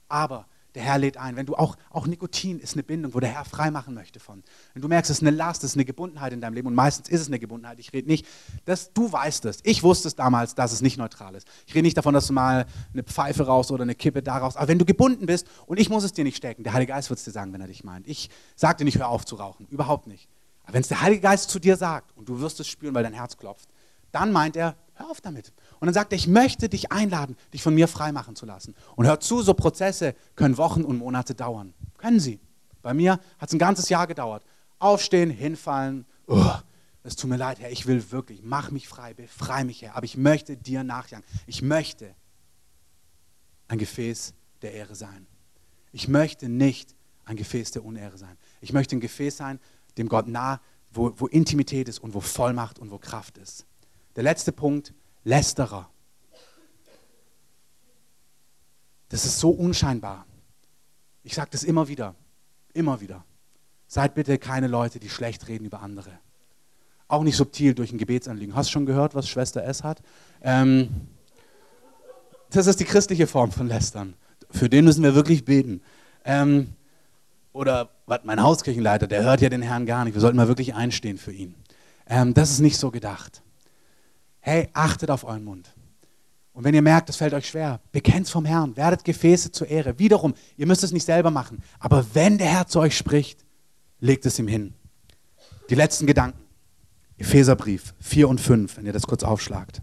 Aber 0.09 0.45
der 0.75 0.83
Herr 0.83 0.99
lädt 0.99 1.17
ein. 1.17 1.37
Wenn 1.37 1.47
du 1.47 1.57
auch, 1.57 1.77
auch 1.91 2.07
Nikotin 2.07 2.59
ist 2.59 2.75
eine 2.75 2.83
Bindung, 2.83 3.15
wo 3.15 3.21
der 3.21 3.31
Herr 3.31 3.45
frei 3.45 3.71
machen 3.71 3.95
möchte 3.95 4.21
von. 4.21 4.43
Wenn 4.75 4.83
du 4.83 4.89
merkst, 4.89 5.11
es 5.11 5.19
ist 5.19 5.23
eine 5.23 5.37
Last, 5.37 5.65
es 5.65 5.71
ist 5.71 5.77
eine 5.77 5.85
Gebundenheit 5.85 6.33
in 6.33 6.41
deinem 6.41 6.55
Leben 6.55 6.69
und 6.69 6.75
meistens 6.75 7.09
ist 7.09 7.21
es 7.21 7.27
eine 7.29 7.39
Gebundenheit. 7.39 7.79
Ich 7.79 7.93
rede 7.93 8.09
nicht, 8.09 8.27
dass 8.65 8.93
du 8.93 9.11
weißt 9.11 9.47
es. 9.47 9.61
Ich 9.65 9.83
wusste 9.83 10.09
es 10.09 10.15
damals, 10.15 10.55
dass 10.55 10.73
es 10.73 10.83
nicht 10.83 10.99
neutral 10.99 11.35
ist. 11.35 11.49
Ich 11.67 11.75
rede 11.75 11.85
nicht 11.85 11.97
davon, 11.97 12.15
dass 12.15 12.27
du 12.27 12.33
mal 12.33 12.67
eine 12.93 13.03
Pfeife 13.03 13.47
raus 13.47 13.71
oder 13.71 13.83
eine 13.83 13.95
Kippe 13.95 14.23
daraus. 14.23 14.57
Aber 14.57 14.69
wenn 14.69 14.79
du 14.79 14.85
gebunden 14.85 15.27
bist 15.27 15.47
und 15.67 15.81
ich 15.81 15.89
muss 15.89 16.05
es 16.05 16.13
dir 16.13 16.25
nicht 16.25 16.37
stecken, 16.37 16.65
der 16.65 16.75
Heilige 16.75 16.93
Geist 16.93 17.11
wird 17.11 17.19
es 17.19 17.25
dir 17.25 17.33
sagen, 17.33 17.53
wenn 17.53 17.61
er 17.61 17.69
dich 17.69 17.85
meint. 17.85 18.07
Ich 18.07 18.31
sage 18.57 18.79
dir 18.79 18.85
nicht, 18.85 18.99
hör 18.99 19.09
auf 19.09 19.25
zu 19.25 19.37
rauchen. 19.37 19.67
Überhaupt 19.71 20.07
nicht. 20.07 20.29
Aber 20.65 20.75
wenn 20.75 20.83
es 20.83 20.89
der 20.89 21.01
Heilige 21.01 21.23
Geist 21.23 21.49
zu 21.51 21.59
dir 21.59 21.77
sagt 21.77 22.17
und 22.17 22.29
du 22.29 22.41
wirst 22.41 22.61
es 22.61 22.69
spüren, 22.69 22.95
weil 22.95 23.03
dein 23.03 23.15
Herz 23.15 23.37
klopft, 23.39 23.69
dann 24.13 24.33
meint 24.33 24.57
er, 24.57 24.77
hör 24.95 25.11
auf 25.11 25.21
damit. 25.21 25.53
Und 25.81 25.87
dann 25.87 25.95
sagt 25.95 26.13
er, 26.13 26.17
ich 26.17 26.27
möchte 26.27 26.69
dich 26.69 26.93
einladen, 26.93 27.37
dich 27.53 27.63
von 27.63 27.75
mir 27.75 27.89
freimachen 27.89 28.37
zu 28.37 28.47
lassen. 28.47 28.75
Und 28.97 29.07
hör 29.07 29.21
zu, 29.21 29.43
so 29.43 29.55
Prozesse 29.55 30.15
können 30.35 30.57
Wochen 30.57 30.85
und 30.85 30.99
Monate 30.99 31.35
dauern. 31.35 31.75
Können 31.97 32.21
sie. 32.21 32.41
Bei 32.83 32.95
mir 32.95 33.21
hat 33.39 33.49
es 33.49 33.53
ein 33.53 33.59
ganzes 33.59 33.89
Jahr 33.89 34.07
gedauert. 34.07 34.45
Aufstehen, 34.79 35.31
hinfallen. 35.31 36.07
Es 37.03 37.17
tut 37.17 37.31
mir 37.31 37.37
leid, 37.37 37.59
Herr, 37.61 37.71
ich 37.71 37.87
will 37.87 38.11
wirklich, 38.11 38.43
mach 38.43 38.71
mich 38.71 38.89
frei, 38.89 39.15
befreie 39.15 39.65
mich, 39.65 39.83
Herr. 39.83 39.97
Aber 39.97 40.05
ich 40.05 40.17
möchte 40.17 40.57
dir 40.57 40.85
nachjagen. 40.85 41.25
Ich 41.47 41.63
möchte 41.63 42.15
ein 43.69 43.79
Gefäß 43.79 44.35
der 44.63 44.73
Ehre 44.73 44.95
sein. 44.95 45.27
Ich 45.93 46.09
möchte 46.09 46.49
nicht 46.49 46.95
ein 47.25 47.37
Gefäß 47.37 47.73
der 47.73 47.85
Unehre 47.85 48.19
sein. 48.19 48.37
Ich 48.61 48.73
möchte 48.73 48.97
ein 48.97 49.01
Gefäß 49.01 49.37
sein, 49.37 49.61
dem 49.97 50.09
Gott 50.09 50.29
nah, 50.29 50.61
wo, 50.91 51.13
wo 51.17 51.27
Intimität 51.27 51.89
ist 51.89 51.99
und 51.99 52.15
wo 52.15 52.21
Vollmacht 52.21 52.79
und 52.79 52.91
wo 52.91 52.99
Kraft 52.99 53.39
ist. 53.39 53.67
Der 54.19 54.25
letzte 54.25 54.51
Punkt, 54.51 54.93
Lästerer. 55.23 55.89
Das 59.11 59.25
ist 59.25 59.39
so 59.39 59.51
unscheinbar. 59.51 60.27
Ich 61.23 61.37
sage 61.37 61.51
das 61.53 61.63
immer 61.63 61.87
wieder, 61.87 62.17
immer 62.75 63.01
wieder. 63.01 63.25
Seid 63.87 64.17
bitte 64.17 64.37
keine 64.39 64.67
Leute, 64.67 64.99
die 64.99 65.09
schlecht 65.09 65.47
reden 65.47 65.67
über 65.67 65.83
andere. 65.83 66.11
Auch 67.07 67.23
nicht 67.23 67.37
subtil 67.37 67.75
durch 67.75 67.93
ein 67.93 67.99
Gebetsanliegen. 67.99 68.57
Hast 68.57 68.71
du 68.71 68.73
schon 68.73 68.87
gehört, 68.87 69.15
was 69.15 69.29
Schwester 69.29 69.63
S 69.63 69.85
hat? 69.85 70.03
Ähm, 70.43 70.89
das 72.51 72.67
ist 72.67 72.81
die 72.81 72.87
christliche 72.87 73.29
Form 73.29 73.53
von 73.53 73.69
Lästern. 73.69 74.15
für 74.51 74.69
den 74.69 74.85
müssen 74.85 75.05
wir 75.05 75.15
wirklich 75.15 75.45
beten. 75.45 75.81
Ähm, 76.25 76.75
oder 77.53 77.91
was, 78.07 78.25
mein 78.25 78.43
Hauskirchenleiter, 78.43 79.07
der 79.07 79.23
hört 79.23 79.43
ja 79.43 79.49
den 79.49 79.63
Herrn 79.63 79.87
gar 79.87 80.05
nicht. 80.05 80.15
Wir 80.15 80.21
sollten 80.21 80.39
mal 80.39 80.49
wirklich 80.49 80.75
einstehen 80.75 81.19
für 81.19 81.31
ihn. 81.31 81.55
Ähm, 82.09 82.35
das 82.35 82.51
ist 82.51 82.59
nicht 82.59 82.79
so 82.79 82.91
gedacht. 82.91 83.45
Hey, 84.49 84.71
achtet 84.73 85.11
auf 85.11 85.25
euren 85.25 85.45
Mund. 85.45 85.75
Und 86.55 86.65
wenn 86.65 86.75
ihr 86.75 86.81
merkt, 86.81 87.11
es 87.11 87.17
fällt 87.17 87.35
euch 87.35 87.47
schwer, 87.47 87.83
bekennt 87.93 88.31
vom 88.31 88.47
Herrn, 88.47 88.75
werdet 88.79 89.05
Gefäße 89.05 89.53
zur 89.53 89.69
Ehre. 89.69 89.99
Wiederum, 89.99 90.33
ihr 90.57 90.67
müsst 90.67 90.83
es 90.83 90.91
nicht 90.91 91.05
selber 91.05 91.31
machen. 91.31 91.63
Aber 91.79 92.07
wenn 92.15 92.39
der 92.39 92.47
Herr 92.47 92.67
zu 92.67 92.81
euch 92.81 92.97
spricht, 92.97 93.45
legt 94.01 94.25
es 94.25 94.39
ihm 94.39 94.49
hin. 94.49 94.73
Die 95.69 95.75
letzten 95.75 96.07
Gedanken. 96.07 96.41
Epheserbrief 97.19 97.93
4 98.01 98.27
und 98.27 98.41
5, 98.41 98.79
wenn 98.79 98.87
ihr 98.87 98.95
das 98.95 99.07
kurz 99.07 99.23
aufschlagt. 99.23 99.83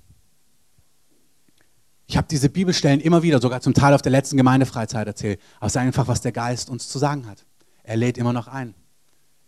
Ich 2.08 2.18
habe 2.18 2.26
diese 2.28 2.50
Bibelstellen 2.50 3.02
immer 3.02 3.22
wieder, 3.22 3.40
sogar 3.40 3.62
zum 3.62 3.76
Teil 3.76 3.94
auf 3.94 4.02
der 4.02 4.14
letzten 4.14 4.36
Gemeindefreizeit 4.36 5.06
erzählt. 5.06 5.40
Aber 5.58 5.68
es 5.68 5.74
ist 5.74 5.78
einfach, 5.78 6.08
was 6.08 6.22
der 6.22 6.32
Geist 6.32 6.72
uns 6.72 6.90
zu 6.90 6.98
sagen 6.98 7.28
hat. 7.28 7.46
Er 7.84 7.98
lädt 7.98 8.18
immer 8.18 8.34
noch 8.34 8.48
ein. 8.48 8.74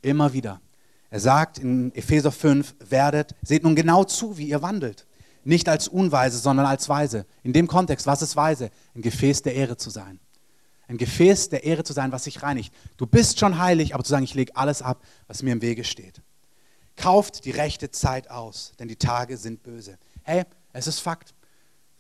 Immer 0.03 0.33
wieder. 0.33 0.61
Er 1.09 1.19
sagt 1.19 1.57
in 1.57 1.91
Epheser 1.95 2.31
5, 2.31 2.75
werdet, 2.87 3.33
seht 3.41 3.63
nun 3.63 3.75
genau 3.75 4.03
zu, 4.03 4.37
wie 4.37 4.49
ihr 4.49 4.61
wandelt. 4.61 5.06
Nicht 5.47 5.69
als 5.69 5.87
Unweise, 5.87 6.39
sondern 6.39 6.65
als 6.65 6.89
Weise. 6.89 7.25
In 7.41 7.53
dem 7.53 7.67
Kontext, 7.67 8.05
was 8.05 8.21
ist 8.21 8.35
Weise? 8.35 8.69
Ein 8.93 9.01
Gefäß 9.01 9.43
der 9.43 9.55
Ehre 9.55 9.77
zu 9.77 9.89
sein. 9.89 10.19
Ein 10.89 10.97
Gefäß 10.97 11.47
der 11.47 11.63
Ehre 11.63 11.85
zu 11.85 11.93
sein, 11.93 12.11
was 12.11 12.25
sich 12.25 12.43
reinigt. 12.43 12.73
Du 12.97 13.07
bist 13.07 13.39
schon 13.39 13.57
heilig, 13.57 13.93
aber 13.93 14.03
zu 14.03 14.09
sagen, 14.09 14.25
ich 14.25 14.33
lege 14.33 14.57
alles 14.57 14.81
ab, 14.81 15.01
was 15.25 15.43
mir 15.43 15.53
im 15.53 15.61
Wege 15.61 15.85
steht. 15.85 16.21
Kauft 16.97 17.45
die 17.45 17.51
rechte 17.51 17.91
Zeit 17.91 18.29
aus, 18.29 18.73
denn 18.77 18.89
die 18.89 18.97
Tage 18.97 19.37
sind 19.37 19.63
böse. 19.63 19.97
Hey, 20.23 20.43
es 20.73 20.85
ist 20.85 20.99
Fakt. 20.99 21.33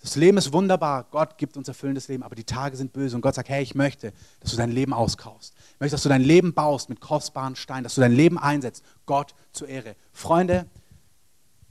Das 0.01 0.17
Leben 0.17 0.37
ist 0.37 0.51
wunderbar. 0.51 1.05
Gott 1.09 1.37
gibt 1.37 1.55
uns 1.55 1.69
erfüllendes 1.69 2.09
Leben, 2.09 2.23
aber 2.23 2.35
die 2.35 2.43
Tage 2.43 2.75
sind 2.75 2.91
böse. 2.91 3.15
Und 3.15 3.21
Gott 3.21 3.35
sagt, 3.35 3.47
hey, 3.47 3.63
ich 3.63 3.75
möchte, 3.75 4.11
dass 4.41 4.51
du 4.51 4.57
dein 4.57 4.71
Leben 4.71 4.91
auskaufst. 4.91 5.53
Ich 5.75 5.79
möchte, 5.79 5.93
dass 5.93 6.03
du 6.03 6.09
dein 6.09 6.21
Leben 6.21 6.53
baust 6.53 6.89
mit 6.89 6.99
kostbaren 6.99 7.55
Steinen, 7.55 7.85
dass 7.85 7.95
du 7.95 8.01
dein 8.01 8.11
Leben 8.11 8.37
einsetzt, 8.37 8.83
Gott 9.05 9.35
zur 9.53 9.69
Ehre. 9.69 9.95
Freunde, 10.11 10.65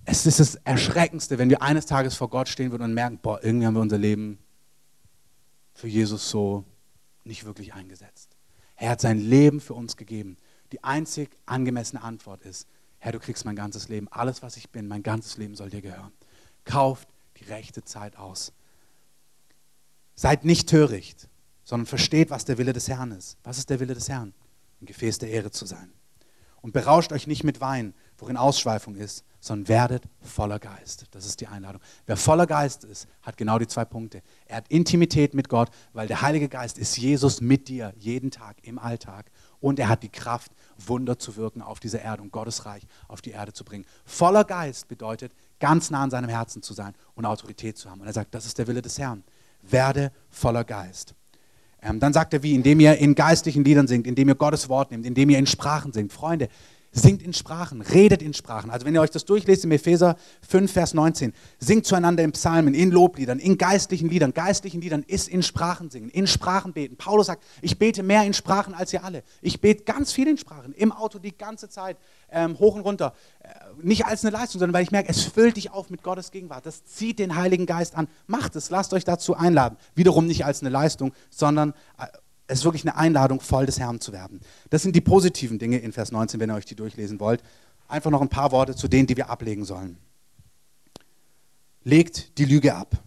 es 0.06 0.24
ist 0.24 0.38
das 0.38 0.54
Erschreckendste, 0.54 1.36
wenn 1.36 1.50
wir 1.50 1.62
eines 1.62 1.84
Tages 1.84 2.14
vor 2.14 2.30
Gott 2.30 2.48
stehen 2.48 2.70
würden 2.70 2.84
und 2.84 2.94
merken, 2.94 3.18
boah, 3.20 3.42
irgendwie 3.42 3.66
haben 3.66 3.74
wir 3.74 3.80
unser 3.80 3.98
Leben 3.98 4.38
für 5.74 5.88
Jesus 5.88 6.30
so 6.30 6.64
nicht 7.24 7.44
wirklich 7.44 7.74
eingesetzt. 7.74 8.36
Er 8.76 8.90
hat 8.90 9.00
sein 9.00 9.18
Leben 9.18 9.60
für 9.60 9.74
uns 9.74 9.96
gegeben. 9.96 10.36
Die 10.70 10.82
einzig 10.84 11.36
angemessene 11.44 12.02
Antwort 12.02 12.42
ist, 12.42 12.68
Herr, 12.98 13.12
du 13.12 13.18
kriegst 13.18 13.44
mein 13.44 13.56
ganzes 13.56 13.88
Leben, 13.88 14.06
alles, 14.10 14.42
was 14.42 14.56
ich 14.56 14.70
bin, 14.70 14.86
mein 14.86 15.02
ganzes 15.02 15.38
Leben 15.38 15.56
soll 15.56 15.70
dir 15.70 15.82
gehören. 15.82 16.12
Kauft 16.64 17.08
die 17.38 17.44
rechte 17.44 17.84
Zeit 17.84 18.16
aus. 18.16 18.52
Seid 20.14 20.44
nicht 20.44 20.68
töricht, 20.68 21.28
sondern 21.64 21.86
versteht, 21.86 22.30
was 22.30 22.44
der 22.44 22.58
Wille 22.58 22.72
des 22.72 22.88
Herrn 22.88 23.10
ist. 23.10 23.38
Was 23.42 23.58
ist 23.58 23.70
der 23.70 23.80
Wille 23.80 23.94
des 23.94 24.08
Herrn? 24.08 24.34
Ein 24.80 24.86
Gefäß 24.86 25.18
der 25.18 25.30
Ehre 25.30 25.50
zu 25.50 25.66
sein. 25.66 25.92
Und 26.62 26.72
berauscht 26.72 27.12
euch 27.12 27.26
nicht 27.26 27.44
mit 27.44 27.60
Wein, 27.60 27.92
worin 28.18 28.36
Ausschweifung 28.36 28.96
ist, 28.96 29.24
sondern 29.40 29.68
werdet 29.68 30.04
voller 30.20 30.58
Geist. 30.58 31.06
Das 31.12 31.26
ist 31.26 31.40
die 31.40 31.46
Einladung. 31.46 31.80
Wer 32.06 32.16
voller 32.16 32.46
Geist 32.46 32.84
ist, 32.84 33.06
hat 33.22 33.36
genau 33.36 33.58
die 33.58 33.66
zwei 33.66 33.84
Punkte. 33.84 34.22
Er 34.46 34.56
hat 34.56 34.68
Intimität 34.68 35.34
mit 35.34 35.48
Gott, 35.48 35.70
weil 35.92 36.08
der 36.08 36.22
Heilige 36.22 36.48
Geist 36.48 36.78
ist 36.78 36.96
Jesus 36.96 37.40
mit 37.40 37.68
dir 37.68 37.92
jeden 37.98 38.30
Tag 38.30 38.56
im 38.62 38.78
Alltag. 38.78 39.30
Und 39.60 39.78
er 39.78 39.88
hat 39.88 40.02
die 40.02 40.08
Kraft, 40.08 40.52
Wunder 40.78 41.18
zu 41.18 41.36
wirken 41.36 41.62
auf 41.62 41.80
dieser 41.80 42.02
Erde 42.02 42.22
und 42.22 42.32
Gottes 42.32 42.66
Reich 42.66 42.82
auf 43.08 43.22
die 43.22 43.30
Erde 43.30 43.52
zu 43.52 43.64
bringen. 43.64 43.86
Voller 44.04 44.44
Geist 44.44 44.88
bedeutet, 44.88 45.32
ganz 45.60 45.90
nah 45.90 46.02
an 46.02 46.10
seinem 46.10 46.28
Herzen 46.28 46.62
zu 46.62 46.74
sein 46.74 46.94
und 47.14 47.24
Autorität 47.24 47.78
zu 47.78 47.90
haben. 47.90 48.00
Und 48.00 48.06
er 48.06 48.12
sagt, 48.12 48.34
das 48.34 48.46
ist 48.46 48.58
der 48.58 48.66
Wille 48.66 48.82
des 48.82 48.98
Herrn. 48.98 49.24
Werde 49.62 50.12
voller 50.28 50.64
Geist. 50.64 51.14
Ähm, 51.82 52.00
dann 52.00 52.12
sagt 52.12 52.34
er 52.34 52.42
wie, 52.42 52.54
indem 52.54 52.80
ihr 52.80 52.96
in 52.98 53.14
geistlichen 53.14 53.64
Liedern 53.64 53.86
singt, 53.86 54.06
indem 54.06 54.28
ihr 54.28 54.34
Gottes 54.34 54.68
Wort 54.68 54.90
nehmt, 54.90 55.06
indem 55.06 55.30
ihr 55.30 55.38
in 55.38 55.46
Sprachen 55.46 55.92
singt. 55.92 56.12
Freunde, 56.12 56.48
Singt 56.92 57.22
in 57.22 57.34
Sprachen, 57.34 57.82
redet 57.82 58.22
in 58.22 58.32
Sprachen. 58.32 58.70
Also 58.70 58.86
wenn 58.86 58.94
ihr 58.94 59.02
euch 59.02 59.10
das 59.10 59.24
durchlest 59.24 59.64
im 59.64 59.72
Epheser 59.72 60.16
5, 60.48 60.72
Vers 60.72 60.94
19, 60.94 61.34
singt 61.58 61.84
zueinander 61.84 62.22
in 62.22 62.32
Psalmen, 62.32 62.74
in 62.74 62.90
Lobliedern, 62.90 63.38
in 63.38 63.58
geistlichen 63.58 64.08
Liedern. 64.08 64.32
Geistlichen 64.32 64.80
Liedern 64.80 65.02
ist 65.06 65.28
in 65.28 65.42
Sprachen 65.42 65.90
singen, 65.90 66.08
in 66.08 66.26
Sprachen 66.26 66.72
beten. 66.72 66.96
Paulus 66.96 67.26
sagt, 67.26 67.42
ich 67.60 67.78
bete 67.78 68.02
mehr 68.02 68.24
in 68.24 68.32
Sprachen 68.32 68.72
als 68.72 68.92
ihr 68.92 69.04
alle. 69.04 69.24
Ich 69.42 69.60
bete 69.60 69.84
ganz 69.84 70.12
viel 70.12 70.26
in 70.28 70.38
Sprachen, 70.38 70.72
im 70.72 70.90
Auto 70.90 71.18
die 71.18 71.36
ganze 71.36 71.68
Zeit, 71.68 71.98
ähm, 72.30 72.58
hoch 72.58 72.74
und 72.74 72.82
runter. 72.82 73.12
Äh, 73.40 73.48
nicht 73.82 74.06
als 74.06 74.24
eine 74.24 74.34
Leistung, 74.36 74.60
sondern 74.60 74.74
weil 74.74 74.82
ich 74.82 74.90
merke, 74.90 75.10
es 75.10 75.22
füllt 75.22 75.56
dich 75.56 75.70
auf 75.70 75.90
mit 75.90 76.02
Gottes 76.02 76.30
Gegenwart. 76.30 76.64
Das 76.64 76.84
zieht 76.84 77.18
den 77.18 77.36
Heiligen 77.36 77.66
Geist 77.66 77.94
an. 77.94 78.08
Macht 78.26 78.56
es, 78.56 78.70
lasst 78.70 78.94
euch 78.94 79.04
dazu 79.04 79.36
einladen. 79.36 79.76
Wiederum 79.94 80.26
nicht 80.26 80.44
als 80.44 80.60
eine 80.60 80.70
Leistung, 80.70 81.12
sondern 81.30 81.74
äh, 81.98 82.06
es 82.46 82.60
ist 82.60 82.64
wirklich 82.64 82.84
eine 82.84 82.96
Einladung, 82.96 83.40
voll 83.40 83.66
des 83.66 83.78
Herrn 83.78 84.00
zu 84.00 84.12
werden. 84.12 84.40
Das 84.70 84.82
sind 84.82 84.94
die 84.94 85.00
positiven 85.00 85.58
Dinge 85.58 85.78
in 85.78 85.92
Vers 85.92 86.12
19, 86.12 86.38
wenn 86.38 86.50
ihr 86.50 86.54
euch 86.54 86.64
die 86.64 86.76
durchlesen 86.76 87.18
wollt. 87.18 87.42
Einfach 87.88 88.10
noch 88.10 88.20
ein 88.20 88.28
paar 88.28 88.52
Worte 88.52 88.76
zu 88.76 88.88
denen, 88.88 89.06
die 89.06 89.16
wir 89.16 89.30
ablegen 89.30 89.64
sollen. 89.64 89.98
Legt 91.82 92.38
die 92.38 92.44
Lüge 92.44 92.74
ab. 92.74 93.02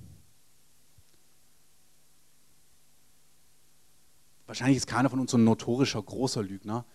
Wahrscheinlich 4.48 4.78
ist 4.78 4.88
keiner 4.88 5.10
von 5.10 5.20
uns 5.20 5.32
so 5.32 5.38
ein 5.38 5.44
notorischer 5.44 6.02
großer 6.02 6.42
Lügner. 6.42 6.86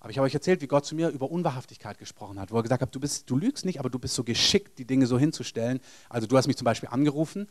Aber 0.00 0.10
ich 0.10 0.18
habe 0.18 0.26
euch 0.26 0.34
erzählt, 0.34 0.60
wie 0.62 0.68
Gott 0.68 0.86
zu 0.86 0.94
mir 0.94 1.08
über 1.08 1.30
Unwahrhaftigkeit 1.30 1.98
gesprochen 1.98 2.38
hat, 2.38 2.52
wo 2.52 2.56
er 2.56 2.62
gesagt 2.62 2.82
hat, 2.82 2.94
du, 2.94 3.00
bist, 3.00 3.28
du 3.28 3.36
lügst 3.36 3.64
nicht, 3.64 3.80
aber 3.80 3.90
du 3.90 3.98
bist 3.98 4.14
so 4.14 4.22
geschickt, 4.22 4.78
die 4.78 4.84
Dinge 4.84 5.06
so 5.06 5.18
hinzustellen. 5.18 5.80
Also 6.08 6.26
du 6.26 6.36
hast 6.36 6.46
mich 6.46 6.56
zum 6.56 6.64
Beispiel 6.64 6.88
angerufen 6.88 7.48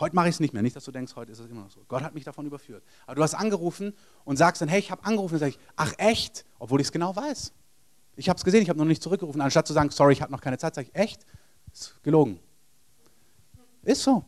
heute 0.00 0.16
mache 0.16 0.28
ich 0.28 0.34
es 0.34 0.40
nicht 0.40 0.52
mehr, 0.52 0.62
nicht, 0.62 0.76
dass 0.76 0.84
du 0.84 0.92
denkst, 0.92 1.14
heute 1.16 1.32
ist 1.32 1.38
es 1.38 1.50
immer 1.50 1.62
noch 1.62 1.70
so. 1.70 1.84
Gott 1.88 2.02
hat 2.02 2.14
mich 2.14 2.24
davon 2.24 2.46
überführt. 2.46 2.82
Aber 3.06 3.16
du 3.16 3.22
hast 3.22 3.34
angerufen 3.34 3.94
und 4.24 4.36
sagst 4.36 4.62
dann, 4.62 4.68
hey, 4.68 4.78
ich 4.78 4.90
habe 4.90 5.04
angerufen, 5.04 5.34
und 5.34 5.40
sage 5.40 5.50
ich, 5.50 5.58
ach 5.76 5.92
echt? 5.98 6.44
Obwohl 6.58 6.80
ich 6.80 6.86
es 6.88 6.92
genau 6.92 7.14
weiß. 7.14 7.52
Ich 8.16 8.28
habe 8.28 8.36
es 8.36 8.44
gesehen, 8.44 8.62
ich 8.62 8.68
habe 8.68 8.78
noch 8.78 8.84
nicht 8.84 9.02
zurückgerufen. 9.02 9.40
Anstatt 9.40 9.66
zu 9.66 9.72
sagen, 9.72 9.90
sorry, 9.90 10.12
ich 10.12 10.22
habe 10.22 10.32
noch 10.32 10.40
keine 10.40 10.58
Zeit, 10.58 10.74
sage 10.74 10.88
ich, 10.92 10.94
echt? 10.98 11.26
Ist 11.72 12.02
gelogen. 12.02 12.38
Ist 13.82 14.02
so. 14.02 14.24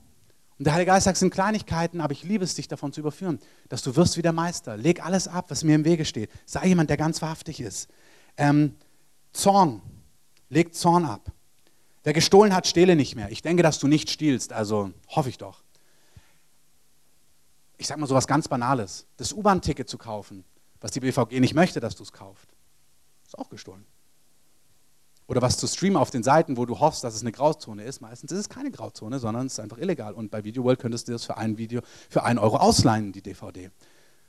Und 0.59 0.65
der 0.65 0.73
Heilige 0.73 0.91
Geist 0.91 1.05
sagt, 1.05 1.17
es 1.17 1.21
sind 1.21 1.33
Kleinigkeiten, 1.33 2.01
aber 2.01 2.13
ich 2.13 2.23
liebe 2.23 2.43
es, 2.43 2.55
dich 2.55 2.67
davon 2.67 2.93
zu 2.93 3.01
überführen, 3.01 3.39
dass 3.69 3.83
du 3.83 3.95
wirst 3.95 4.17
wie 4.17 4.23
der 4.23 4.33
Meister. 4.33 4.77
Leg 4.77 5.05
alles 5.05 5.29
ab, 5.29 5.47
was 5.49 5.65
mir 5.65 5.75
im 5.75 5.85
Wege 5.85 6.05
steht. 6.05 6.31
Sei 6.47 6.67
jemand, 6.69 6.89
der 6.89 6.97
ganz 6.97 7.21
wahrhaftig 7.21 7.61
ist. 7.61 7.89
Ähm, 8.39 8.75
Zorn. 9.33 9.83
Leg 10.49 10.75
Zorn 10.75 11.05
ab. 11.05 11.31
Wer 12.05 12.13
gestohlen 12.13 12.55
hat, 12.55 12.67
stehle 12.67 12.97
nicht 12.97 13.17
mehr. 13.17 13.31
Ich 13.31 13.43
denke, 13.43 13.63
dass 13.63 13.79
du 13.79 13.89
nicht 13.89 14.11
stiehlst, 14.11 14.53
also 14.53 14.93
hoffe 15.09 15.29
ich 15.29 15.39
doch. 15.39 15.63
Ich 17.79 17.87
sage 17.87 18.01
mal 18.01 18.07
so 18.07 18.15
was 18.15 18.27
ganz 18.27 18.49
Banales. 18.49 19.07
Das 19.17 19.33
U-Bahn-Ticket 19.33 19.89
zu 19.89 19.99
kaufen, 19.99 20.45
was 20.81 20.93
die 20.93 21.01
BVG 21.01 21.41
nicht 21.41 21.55
möchte, 21.55 21.81
dass 21.81 21.97
du 21.97 22.03
es 22.03 22.13
kaufst, 22.13 22.47
ist 23.27 23.37
auch 23.37 23.51
gestohlen. 23.51 23.85
Oder 25.29 25.43
was 25.43 25.57
zu 25.57 25.67
streamen 25.67 25.97
auf 25.97 26.11
den 26.11 26.23
Seiten, 26.23 26.57
wo 26.57 26.67
du 26.67 26.79
hoffst, 26.79 27.03
dass 27.03 27.15
es 27.15 27.23
eine 27.23 27.33
Grauzone 27.33 27.83
ist. 27.83 28.01
Meistens 28.01 28.31
ist 28.31 28.39
es 28.39 28.49
keine 28.49 28.71
Grauzone, 28.71 29.19
sondern 29.19 29.47
es 29.47 29.55
ist 29.55 29.61
einfach 29.61 29.79
illegal. 29.79 30.15
Und 30.15 30.31
bei 30.31 30.45
Video 30.45 30.63
World 30.63 30.79
könntest 30.79 31.09
du 31.09 31.13
das 31.13 31.25
für 31.25 31.37
ein 31.37 31.59
Video 31.59 31.81
für 32.09 32.23
einen 32.23 32.39
Euro 32.39 32.59
ausleihen, 32.59 33.13
die 33.13 33.23
DVD. 33.23 33.71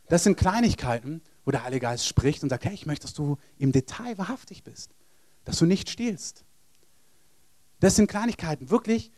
Das 0.08 0.24
sind 0.24 0.38
Kleinigkeiten, 0.38 1.22
wo 1.46 1.52
der 1.52 1.64
Heilige 1.64 1.82
Geist 1.82 2.08
spricht 2.08 2.42
und 2.42 2.50
sagt, 2.50 2.66
hey, 2.66 2.74
ich 2.74 2.86
möchte, 2.86 3.06
dass 3.06 3.14
du 3.14 3.38
im 3.58 3.72
Detail 3.72 4.18
wahrhaftig 4.18 4.64
bist, 4.64 4.92
dass 5.46 5.60
du 5.60 5.66
nicht 5.66 5.90
stiehlst. 5.90 6.46
Das 7.80 7.96
sind 7.96 8.08
Kleinigkeiten, 8.08 8.72
wirklich. 8.72 9.12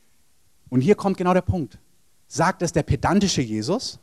Und 0.69 0.81
hier 0.81 0.95
kommt 0.95 1.17
genau 1.17 1.33
der 1.33 1.41
Punkt. 1.41 1.79
Sagt 2.27 2.61
es 2.61 2.73
der 2.73 2.83
pedantische 2.83 3.41
Jesus 3.41 3.99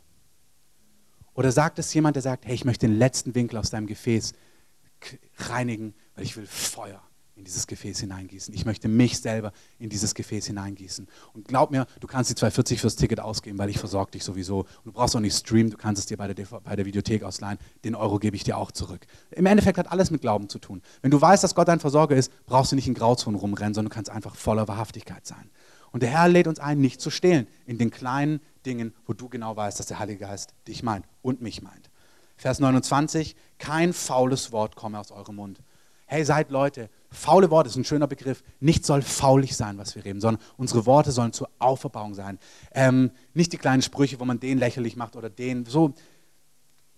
oder 1.34 1.52
sagt 1.52 1.78
es 1.78 1.92
jemand, 1.92 2.16
der 2.16 2.22
sagt, 2.22 2.46
hey, 2.46 2.54
ich 2.54 2.64
möchte 2.64 2.86
den 2.86 2.96
letzten 2.96 3.34
Winkel 3.34 3.58
aus 3.58 3.70
deinem 3.70 3.86
Gefäß 3.86 4.32
reinigen, 5.36 5.94
weil 6.14 6.24
ich 6.24 6.36
will 6.36 6.46
Feuer 6.46 7.05
in 7.36 7.44
dieses 7.44 7.66
Gefäß 7.66 8.00
hineingießen. 8.00 8.54
Ich 8.54 8.64
möchte 8.64 8.88
mich 8.88 9.18
selber 9.18 9.52
in 9.78 9.90
dieses 9.90 10.14
Gefäß 10.14 10.46
hineingießen. 10.46 11.06
Und 11.34 11.46
glaub 11.46 11.70
mir, 11.70 11.86
du 12.00 12.06
kannst 12.06 12.30
die 12.30 12.34
240 12.34 12.80
fürs 12.80 12.96
Ticket 12.96 13.20
ausgeben, 13.20 13.58
weil 13.58 13.68
ich 13.68 13.78
versorge 13.78 14.12
dich 14.12 14.24
sowieso. 14.24 14.60
Und 14.60 14.86
du 14.86 14.92
brauchst 14.92 15.14
auch 15.14 15.20
nicht 15.20 15.36
streamen, 15.36 15.70
du 15.70 15.76
kannst 15.76 16.00
es 16.00 16.06
dir 16.06 16.16
bei 16.16 16.32
der, 16.32 16.46
bei 16.46 16.76
der 16.76 16.86
Videothek 16.86 17.22
ausleihen. 17.22 17.58
Den 17.84 17.94
Euro 17.94 18.18
gebe 18.18 18.36
ich 18.36 18.44
dir 18.44 18.56
auch 18.56 18.72
zurück. 18.72 19.06
Im 19.30 19.44
Endeffekt 19.44 19.76
hat 19.76 19.92
alles 19.92 20.10
mit 20.10 20.22
Glauben 20.22 20.48
zu 20.48 20.58
tun. 20.58 20.80
Wenn 21.02 21.10
du 21.10 21.20
weißt, 21.20 21.44
dass 21.44 21.54
Gott 21.54 21.68
dein 21.68 21.78
Versorger 21.80 22.16
ist, 22.16 22.32
brauchst 22.46 22.72
du 22.72 22.76
nicht 22.76 22.88
in 22.88 22.94
Grauzonen 22.94 23.38
rumrennen, 23.38 23.74
sondern 23.74 23.90
du 23.90 23.94
kannst 23.94 24.10
einfach 24.10 24.34
voller 24.34 24.66
Wahrhaftigkeit 24.66 25.26
sein. 25.26 25.50
Und 25.92 26.02
der 26.02 26.10
Herr 26.10 26.28
lädt 26.28 26.46
uns 26.46 26.58
ein, 26.58 26.80
nicht 26.80 27.02
zu 27.02 27.10
stehlen 27.10 27.46
in 27.66 27.76
den 27.76 27.90
kleinen 27.90 28.40
Dingen, 28.64 28.94
wo 29.06 29.12
du 29.12 29.28
genau 29.28 29.56
weißt, 29.56 29.78
dass 29.78 29.86
der 29.86 29.98
Heilige 29.98 30.20
Geist 30.20 30.54
dich 30.66 30.82
meint 30.82 31.04
und 31.22 31.42
mich 31.42 31.62
meint. 31.62 31.90
Vers 32.36 32.60
29, 32.60 33.36
kein 33.58 33.92
faules 33.92 34.52
Wort 34.52 34.76
komme 34.76 34.98
aus 34.98 35.10
eurem 35.10 35.36
Mund. 35.36 35.60
Hey, 36.06 36.24
seid 36.24 36.50
Leute, 36.50 36.88
Faule 37.10 37.50
Worte 37.50 37.68
ist 37.68 37.76
ein 37.76 37.84
schöner 37.84 38.06
Begriff. 38.06 38.44
Nichts 38.60 38.86
soll 38.86 39.02
faulig 39.02 39.56
sein, 39.56 39.76
was 39.76 39.96
wir 39.96 40.04
reden, 40.04 40.20
sondern 40.20 40.42
unsere 40.56 40.86
Worte 40.86 41.10
sollen 41.10 41.32
zur 41.32 41.50
Auferbauung 41.58 42.14
sein. 42.14 42.38
Ähm, 42.72 43.10
nicht 43.34 43.52
die 43.52 43.56
kleinen 43.56 43.82
Sprüche, 43.82 44.20
wo 44.20 44.24
man 44.24 44.38
den 44.38 44.58
lächerlich 44.58 44.94
macht 44.96 45.16
oder 45.16 45.28
den. 45.28 45.64
So, 45.66 45.94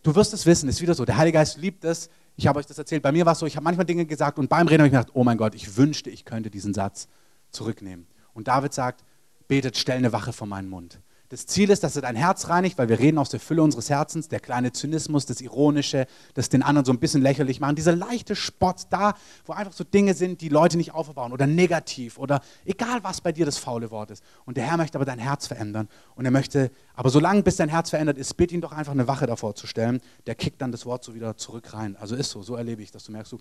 du 0.03 0.15
wirst 0.15 0.35
es 0.35 0.45
wissen, 0.45 0.69
ist 0.69 0.83
wieder 0.83 0.95
so. 0.95 1.07
Der 1.07 1.17
Heilige 1.17 1.39
Geist 1.39 1.57
liebt 1.57 1.85
es. 1.85 2.11
Ich 2.37 2.47
habe 2.47 2.59
euch 2.59 2.67
das 2.67 2.77
erzählt. 2.77 3.03
Bei 3.03 3.11
mir 3.13 3.25
war 3.25 3.33
es 3.33 3.39
so, 3.39 3.47
ich 3.47 3.57
habe 3.57 3.65
manchmal 3.65 3.87
Dinge 3.87 4.05
gesagt 4.05 4.39
und 4.39 4.49
beim 4.49 4.69
Reden 4.69 4.83
habe 4.83 4.89
ich 4.89 4.93
gedacht, 4.93 5.11
oh 5.15 5.25
mein 5.25 5.39
Gott, 5.39 5.55
ich 5.55 5.77
wünschte, 5.77 6.11
ich 6.11 6.25
könnte 6.25 6.51
diesen 6.51 6.75
Satz 6.75 7.09
zurücknehmen. 7.51 8.07
Und 8.35 8.49
David 8.49 8.75
sagt, 8.75 9.05
betet, 9.49 9.77
stell 9.79 9.97
eine 9.97 10.13
Wache 10.13 10.33
vor 10.33 10.47
meinen 10.47 10.69
Mund. 10.69 11.01
Das 11.31 11.45
Ziel 11.45 11.69
ist, 11.69 11.85
dass 11.85 11.95
er 11.95 12.03
dein 12.03 12.17
Herz 12.17 12.49
reinigt, 12.49 12.79
weil 12.79 12.89
wir 12.89 12.99
reden 12.99 13.19
aus 13.19 13.29
der 13.29 13.39
Fülle 13.39 13.63
unseres 13.63 13.91
Herzens, 13.91 14.29
der 14.29 14.41
kleine 14.41 14.73
Zynismus, 14.73 15.27
das 15.27 15.43
Ironische, 15.43 16.07
das 16.33 16.49
den 16.49 16.63
anderen 16.63 16.87
so 16.87 16.93
ein 16.93 16.99
bisschen 16.99 17.21
lächerlich 17.21 17.61
machen, 17.61 17.77
dieser 17.77 17.95
leichte 17.95 18.35
Spott 18.35 18.87
da, 18.89 19.13
wo 19.45 19.53
einfach 19.53 19.75
so 19.75 19.85
Dinge 19.85 20.15
sind, 20.15 20.41
die 20.41 20.49
Leute 20.49 20.79
nicht 20.79 20.95
aufbauen 20.95 21.33
oder 21.33 21.47
negativ 21.47 22.19
oder 22.19 22.41
egal 22.65 23.01
was 23.03 23.21
bei 23.21 23.33
dir 23.33 23.45
das 23.45 23.59
faule 23.59 23.91
Wort 23.91 24.11
ist. 24.11 24.25
Und 24.47 24.57
der 24.57 24.65
Herr 24.65 24.79
möchte 24.79 24.97
aber 24.97 25.05
dein 25.05 25.19
Herz 25.19 25.47
verändern 25.47 25.89
und 26.15 26.25
er 26.25 26.31
möchte, 26.31 26.71
aber 26.95 27.11
solange 27.11 27.43
bis 27.43 27.57
dein 27.57 27.69
Herz 27.69 27.91
verändert 27.91 28.17
ist, 28.17 28.35
bitte 28.39 28.55
ihn 28.55 28.63
doch 28.63 28.73
einfach 28.73 28.93
eine 28.93 29.07
Wache 29.07 29.27
davor 29.27 29.55
zu 29.55 29.67
stellen, 29.67 30.01
der 30.27 30.35
kickt 30.35 30.63
dann 30.63 30.73
das 30.73 30.87
Wort 30.87 31.05
so 31.05 31.15
wieder 31.15 31.37
zurück 31.37 31.75
rein. 31.75 31.95
Also 31.97 32.17
ist 32.17 32.31
so, 32.31 32.43
so 32.43 32.57
erlebe 32.57 32.83
ich, 32.83 32.91
dass 32.91 33.05
du 33.05 33.13
merkst, 33.13 33.37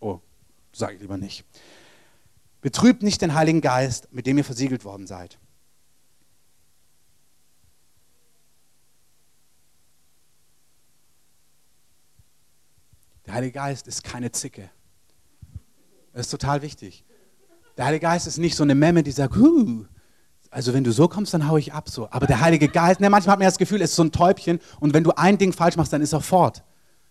oh, 0.00 0.20
sage 0.74 0.96
ich 0.96 1.00
lieber 1.00 1.16
nicht. 1.16 1.44
Betrübt 2.60 3.02
nicht 3.02 3.22
den 3.22 3.32
Heiligen 3.32 3.62
Geist, 3.62 4.12
mit 4.12 4.26
dem 4.26 4.36
ihr 4.36 4.44
versiegelt 4.44 4.84
worden 4.84 5.06
seid. 5.06 5.38
Der 13.30 13.36
Heilige 13.36 13.52
Geist 13.52 13.86
ist 13.86 14.02
keine 14.02 14.32
Zicke. 14.32 14.70
Das 16.12 16.22
ist 16.22 16.30
total 16.30 16.62
wichtig. 16.62 17.04
Der 17.76 17.84
Heilige 17.84 18.02
Geist 18.02 18.26
ist 18.26 18.38
nicht 18.38 18.56
so 18.56 18.64
eine 18.64 18.74
Memme, 18.74 19.04
die 19.04 19.12
sagt, 19.12 19.36
huh, 19.36 19.84
also 20.50 20.74
wenn 20.74 20.82
du 20.82 20.90
so 20.90 21.06
kommst, 21.06 21.32
dann 21.32 21.46
haue 21.46 21.60
ich 21.60 21.72
ab 21.72 21.88
so. 21.88 22.10
Aber 22.10 22.26
der 22.26 22.40
Heilige 22.40 22.66
Geist, 22.66 22.98
ne, 22.98 23.08
manchmal 23.08 23.34
hat 23.34 23.38
man 23.38 23.46
das 23.46 23.56
Gefühl, 23.56 23.80
er 23.80 23.84
ist 23.84 23.94
so 23.94 24.02
ein 24.02 24.10
Täubchen 24.10 24.58
und 24.80 24.94
wenn 24.94 25.04
du 25.04 25.12
ein 25.12 25.38
Ding 25.38 25.52
falsch 25.52 25.76
machst, 25.76 25.92
dann 25.92 26.02
ist 26.02 26.12
er 26.12 26.20
fort. 26.20 26.64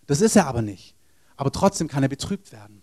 Das 0.08 0.20
ist 0.20 0.36
er 0.36 0.46
aber 0.46 0.60
nicht. 0.60 0.94
Aber 1.38 1.50
trotzdem 1.52 1.88
kann 1.88 2.02
er 2.02 2.10
betrübt 2.10 2.52
werden. 2.52 2.82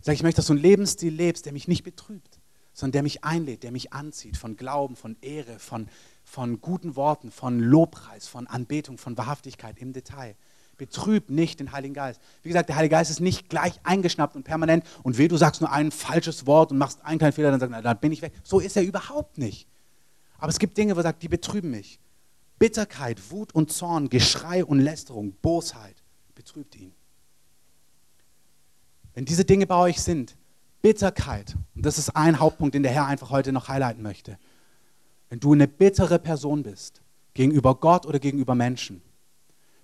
Sag, 0.00 0.14
ich 0.14 0.22
möchte, 0.22 0.36
dass 0.36 0.46
du 0.46 0.54
einen 0.54 0.62
Lebensstil 0.62 1.12
lebst, 1.12 1.44
der 1.44 1.52
mich 1.52 1.68
nicht 1.68 1.82
betrübt, 1.82 2.40
sondern 2.72 2.92
der 2.92 3.02
mich 3.02 3.22
einlädt, 3.22 3.64
der 3.64 3.72
mich 3.72 3.92
anzieht 3.92 4.38
von 4.38 4.56
Glauben, 4.56 4.96
von 4.96 5.18
Ehre, 5.20 5.58
von, 5.58 5.90
von 6.24 6.62
guten 6.62 6.96
Worten, 6.96 7.32
von 7.32 7.60
Lobpreis, 7.60 8.28
von 8.28 8.46
Anbetung, 8.46 8.96
von 8.96 9.18
Wahrhaftigkeit 9.18 9.78
im 9.78 9.92
Detail. 9.92 10.36
Betrüb 10.76 11.30
nicht 11.30 11.60
den 11.60 11.72
Heiligen 11.72 11.94
Geist. 11.94 12.20
Wie 12.42 12.48
gesagt, 12.48 12.68
der 12.68 12.76
Heilige 12.76 12.94
Geist 12.94 13.10
ist 13.10 13.20
nicht 13.20 13.48
gleich 13.48 13.74
eingeschnappt 13.84 14.36
und 14.36 14.42
permanent 14.42 14.84
und 15.02 15.18
weh, 15.18 15.28
du 15.28 15.36
sagst 15.36 15.60
nur 15.60 15.70
ein 15.70 15.90
falsches 15.90 16.46
Wort 16.46 16.72
und 16.72 16.78
machst 16.78 17.04
einen 17.04 17.18
kleinen 17.18 17.32
Fehler, 17.32 17.50
dann 17.50 17.60
sagst 17.60 17.74
du, 17.74 17.82
dann 17.82 18.00
bin 18.00 18.12
ich 18.12 18.22
weg. 18.22 18.32
So 18.42 18.58
ist 18.58 18.76
er 18.76 18.82
überhaupt 18.82 19.38
nicht. 19.38 19.68
Aber 20.38 20.48
es 20.48 20.58
gibt 20.58 20.76
Dinge, 20.76 20.94
wo 20.96 21.00
er 21.00 21.04
sagt, 21.04 21.22
die 21.22 21.28
betrüben 21.28 21.70
mich. 21.70 22.00
Bitterkeit, 22.58 23.30
Wut 23.30 23.54
und 23.54 23.72
Zorn, 23.72 24.08
Geschrei 24.08 24.64
und 24.64 24.80
Lästerung, 24.80 25.32
Bosheit 25.42 25.96
betrübt 26.34 26.76
ihn. 26.76 26.92
Wenn 29.14 29.24
diese 29.24 29.44
Dinge 29.44 29.66
bei 29.66 29.76
euch 29.76 30.00
sind, 30.00 30.36
Bitterkeit, 30.80 31.56
und 31.74 31.86
das 31.86 31.98
ist 31.98 32.10
ein 32.16 32.40
Hauptpunkt, 32.40 32.74
den 32.74 32.82
der 32.82 32.92
Herr 32.92 33.06
einfach 33.06 33.30
heute 33.30 33.52
noch 33.52 33.68
highlighten 33.68 34.02
möchte. 34.02 34.38
Wenn 35.28 35.38
du 35.38 35.52
eine 35.52 35.68
bittere 35.68 36.18
Person 36.18 36.62
bist, 36.62 37.02
gegenüber 37.34 37.74
Gott 37.76 38.04
oder 38.04 38.18
gegenüber 38.18 38.54
Menschen, 38.54 39.02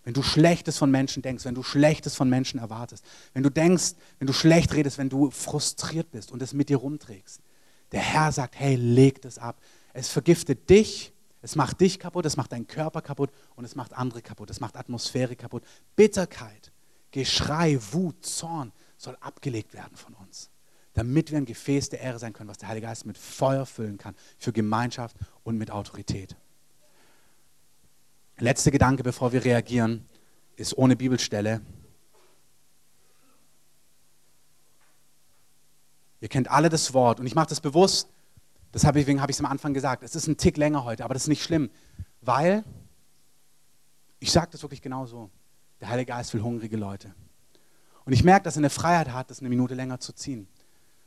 wenn 0.09 0.15
du 0.15 0.23
Schlechtes 0.23 0.79
von 0.79 0.91
Menschen 0.91 1.21
denkst, 1.21 1.45
wenn 1.45 1.55
du 1.55 1.63
Schlechtes 1.63 2.15
von 2.15 2.31
Menschen 2.31 2.59
erwartest, 2.59 3.05
wenn 3.35 3.43
du 3.43 3.51
denkst, 3.51 3.93
wenn 4.19 4.27
du 4.27 4.33
schlecht 4.33 4.73
redest, 4.73 4.97
wenn 4.97 5.11
du 5.11 5.31
frustriert 5.31 6.11
bist 6.13 6.33
und 6.33 6.41
es 6.41 6.55
mit 6.55 6.71
dir 6.71 6.79
rumträgst. 6.79 7.43
Der 7.93 8.01
Herr 8.01 8.33
sagt, 8.33 8.59
hey, 8.59 8.75
leg 8.75 9.21
das 9.21 9.37
ab. 9.37 9.61
Es 9.93 10.09
vergiftet 10.09 10.71
dich, 10.71 11.13
es 11.43 11.57
macht 11.57 11.83
dich 11.83 11.99
kaputt, 11.99 12.25
es 12.25 12.39
macht 12.39 12.53
deinen 12.53 12.67
Körper 12.67 13.03
kaputt 13.03 13.29
und 13.55 13.67
es 13.67 13.75
macht 13.75 13.93
andere 13.93 14.23
kaputt, 14.23 14.49
es 14.49 14.61
macht 14.61 14.79
Atmosphäre 14.79 15.37
kaputt. 15.37 15.63
Bitterkeit, 15.95 16.73
Geschrei, 17.11 17.79
Wut, 17.93 18.25
Zorn 18.25 18.73
soll 18.97 19.19
abgelegt 19.21 19.75
werden 19.75 19.95
von 19.95 20.15
uns, 20.15 20.49
damit 20.95 21.31
wir 21.33 21.37
ein 21.37 21.45
Gefäß 21.45 21.91
der 21.91 22.01
Ehre 22.01 22.19
sein 22.19 22.33
können, 22.33 22.49
was 22.49 22.57
der 22.57 22.71
Heilige 22.71 22.87
Geist 22.87 23.05
mit 23.05 23.19
Feuer 23.19 23.67
füllen 23.67 23.99
kann, 23.99 24.15
für 24.39 24.55
Gemeinschaft 24.55 25.17
und 25.45 25.59
mit 25.59 25.71
Autorität. 25.71 26.35
Letzter 28.41 28.71
Gedanke, 28.71 29.03
bevor 29.03 29.33
wir 29.33 29.45
reagieren, 29.45 30.07
ist 30.55 30.77
ohne 30.79 30.95
Bibelstelle. 30.95 31.61
Ihr 36.21 36.29
kennt 36.29 36.49
alle 36.49 36.69
das 36.69 36.95
Wort 36.95 37.21
und 37.21 37.27
ich 37.27 37.35
mache 37.35 37.49
das 37.49 37.61
bewusst, 37.61 38.09
deswegen 38.73 39.21
habe 39.21 39.31
ich 39.31 39.37
es 39.37 39.41
am 39.41 39.51
Anfang 39.51 39.75
gesagt. 39.75 40.03
Es 40.03 40.15
ist 40.15 40.27
ein 40.29 40.37
Tick 40.37 40.57
länger 40.57 40.85
heute, 40.85 41.05
aber 41.05 41.15
das 41.15 41.25
ist 41.25 41.29
nicht 41.29 41.43
schlimm, 41.43 41.71
weil 42.21 42.65
ich 44.21 44.31
sage 44.31 44.49
das 44.53 44.63
wirklich 44.63 44.83
genau 44.83 45.07
so. 45.07 45.31
Der 45.81 45.89
Heilige 45.89 46.13
Geist 46.13 46.35
will 46.35 46.43
hungrige 46.43 46.77
Leute. 46.77 47.15
Und 48.05 48.13
ich 48.13 48.25
merke, 48.25 48.45
dass 48.45 48.57
er 48.57 48.61
eine 48.61 48.71
Freiheit 48.71 49.13
hat, 49.13 49.31
das 49.31 49.41
eine 49.41 49.49
Minute 49.49 49.75
länger 49.75 50.01
zu 50.01 50.13
ziehen, 50.13 50.49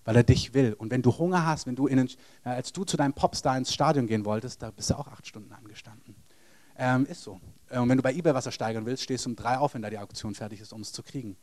weil 0.06 0.16
er 0.16 0.24
dich 0.24 0.54
will. 0.54 0.74
Und 0.74 0.92
wenn 0.92 1.02
du 1.02 1.18
Hunger 1.18 1.46
hast, 1.46 1.66
wenn 1.66 1.76
du 1.76 1.88
in, 1.88 2.10
als 2.44 2.72
du 2.72 2.84
zu 2.86 2.96
deinem 2.96 3.14
Popstar 3.14 3.58
ins 3.58 3.74
Stadion 3.74 4.08
gehen 4.08 4.24
wolltest, 4.24 4.62
da 4.62 4.72
bist 4.72 4.90
du 4.90 4.96
auch 4.96 5.08
acht 5.08 5.28
Stunden 5.28 5.52
angestanden. 5.52 6.01
Ähm, 6.84 7.06
ist 7.06 7.22
so. 7.22 7.40
Äh, 7.70 7.78
und 7.78 7.90
wenn 7.90 7.98
du 7.98 8.02
bei 8.02 8.12
eBay 8.12 8.34
was 8.34 8.48
ersteigern 8.48 8.88
willst, 8.88 9.04
stehst 9.04 9.26
du 9.26 9.30
um 9.30 9.36
drei 9.36 9.60
auf, 9.60 9.76
wenn 9.76 9.84
da 9.84 9.92
die 9.92 10.00
Auktion 10.00 10.34
fertig 10.34 10.62
ist, 10.62 10.74
um 10.74 10.82
es 10.82 10.92
zu 10.92 11.04
kriegen. 11.04 11.38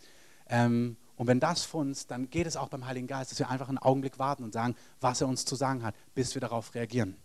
Ähm, 0.48 0.96
und 1.14 1.28
wenn 1.28 1.38
das 1.38 1.62
funzt, 1.62 2.10
dann 2.10 2.28
geht 2.28 2.48
es 2.48 2.56
auch 2.56 2.68
beim 2.68 2.88
Heiligen 2.88 3.06
Geist, 3.06 3.30
dass 3.30 3.38
wir 3.38 3.48
einfach 3.48 3.68
einen 3.68 3.78
Augenblick 3.78 4.18
warten 4.18 4.42
und 4.42 4.52
sagen, 4.52 4.74
was 5.00 5.20
er 5.20 5.28
uns 5.28 5.44
zu 5.44 5.54
sagen 5.54 5.84
hat, 5.84 5.94
bis 6.16 6.34
wir 6.34 6.40
darauf 6.40 6.74
reagieren. 6.74 7.16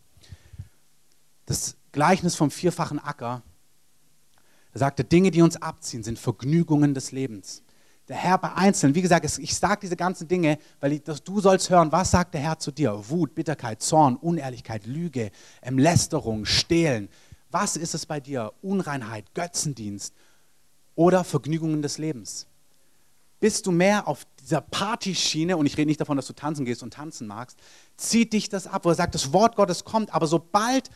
Das 1.48 1.76
Gleichnis 1.92 2.36
vom 2.36 2.52
vierfachen 2.52 3.00
Acker, 3.00 3.42
er 4.74 4.80
sagte, 4.80 5.04
Dinge, 5.04 5.32
die 5.32 5.42
uns 5.42 5.60
abziehen, 5.60 6.04
sind 6.04 6.20
Vergnügungen 6.20 6.94
des 6.94 7.12
Lebens. 7.12 7.64
Der 8.08 8.16
Herr 8.18 8.38
bei 8.38 8.54
Einzelnen, 8.54 8.94
wie 8.94 9.02
gesagt, 9.02 9.26
ich 9.40 9.56
sage 9.56 9.80
diese 9.82 9.96
ganzen 9.96 10.28
Dinge, 10.28 10.60
weil 10.80 10.94
ich, 10.94 11.04
du 11.04 11.42
sollst 11.42 11.72
hören, 11.72 11.92
was 11.92 12.12
sagt 12.12 12.36
der 12.36 12.42
Herr 12.42 12.60
zu 12.60 12.72
dir? 12.72 13.10
Wut, 13.10 13.34
Bitterkeit, 13.34 13.82
Zorn, 13.82 14.18
Unehrlichkeit, 14.18 14.86
Lüge, 14.86 15.32
Lästerung, 15.64 16.46
Stehlen, 16.46 17.10
was 17.54 17.78
ist 17.78 17.94
es 17.94 18.06
bei 18.06 18.20
dir? 18.20 18.52
Unreinheit, 18.62 19.34
Götzendienst 19.34 20.14
oder 20.96 21.24
Vergnügungen 21.24 21.82
des 21.82 21.98
Lebens? 21.98 22.48
Bist 23.40 23.68
du 23.68 23.72
mehr 23.72 24.08
auf 24.08 24.26
dieser 24.40 24.62
Partyschiene, 24.62 25.58
und 25.58 25.66
ich 25.66 25.78
rede 25.78 25.88
nicht 25.88 26.02
davon, 26.02 26.18
dass 26.18 26.28
du 26.28 26.34
tanzen 26.34 26.66
gehst 26.66 26.82
und 26.82 26.94
tanzen 26.94 27.28
magst, 27.28 27.58
zieht 27.98 28.34
dich 28.34 28.50
das 28.50 28.68
ab, 28.68 28.86
wo 28.86 28.90
er 28.90 28.96
sagt, 28.96 29.16
das 29.16 29.34
Wort 29.34 29.56
Gottes 29.56 29.84
kommt, 29.84 30.14
aber 30.14 30.28
sobald 30.28 30.90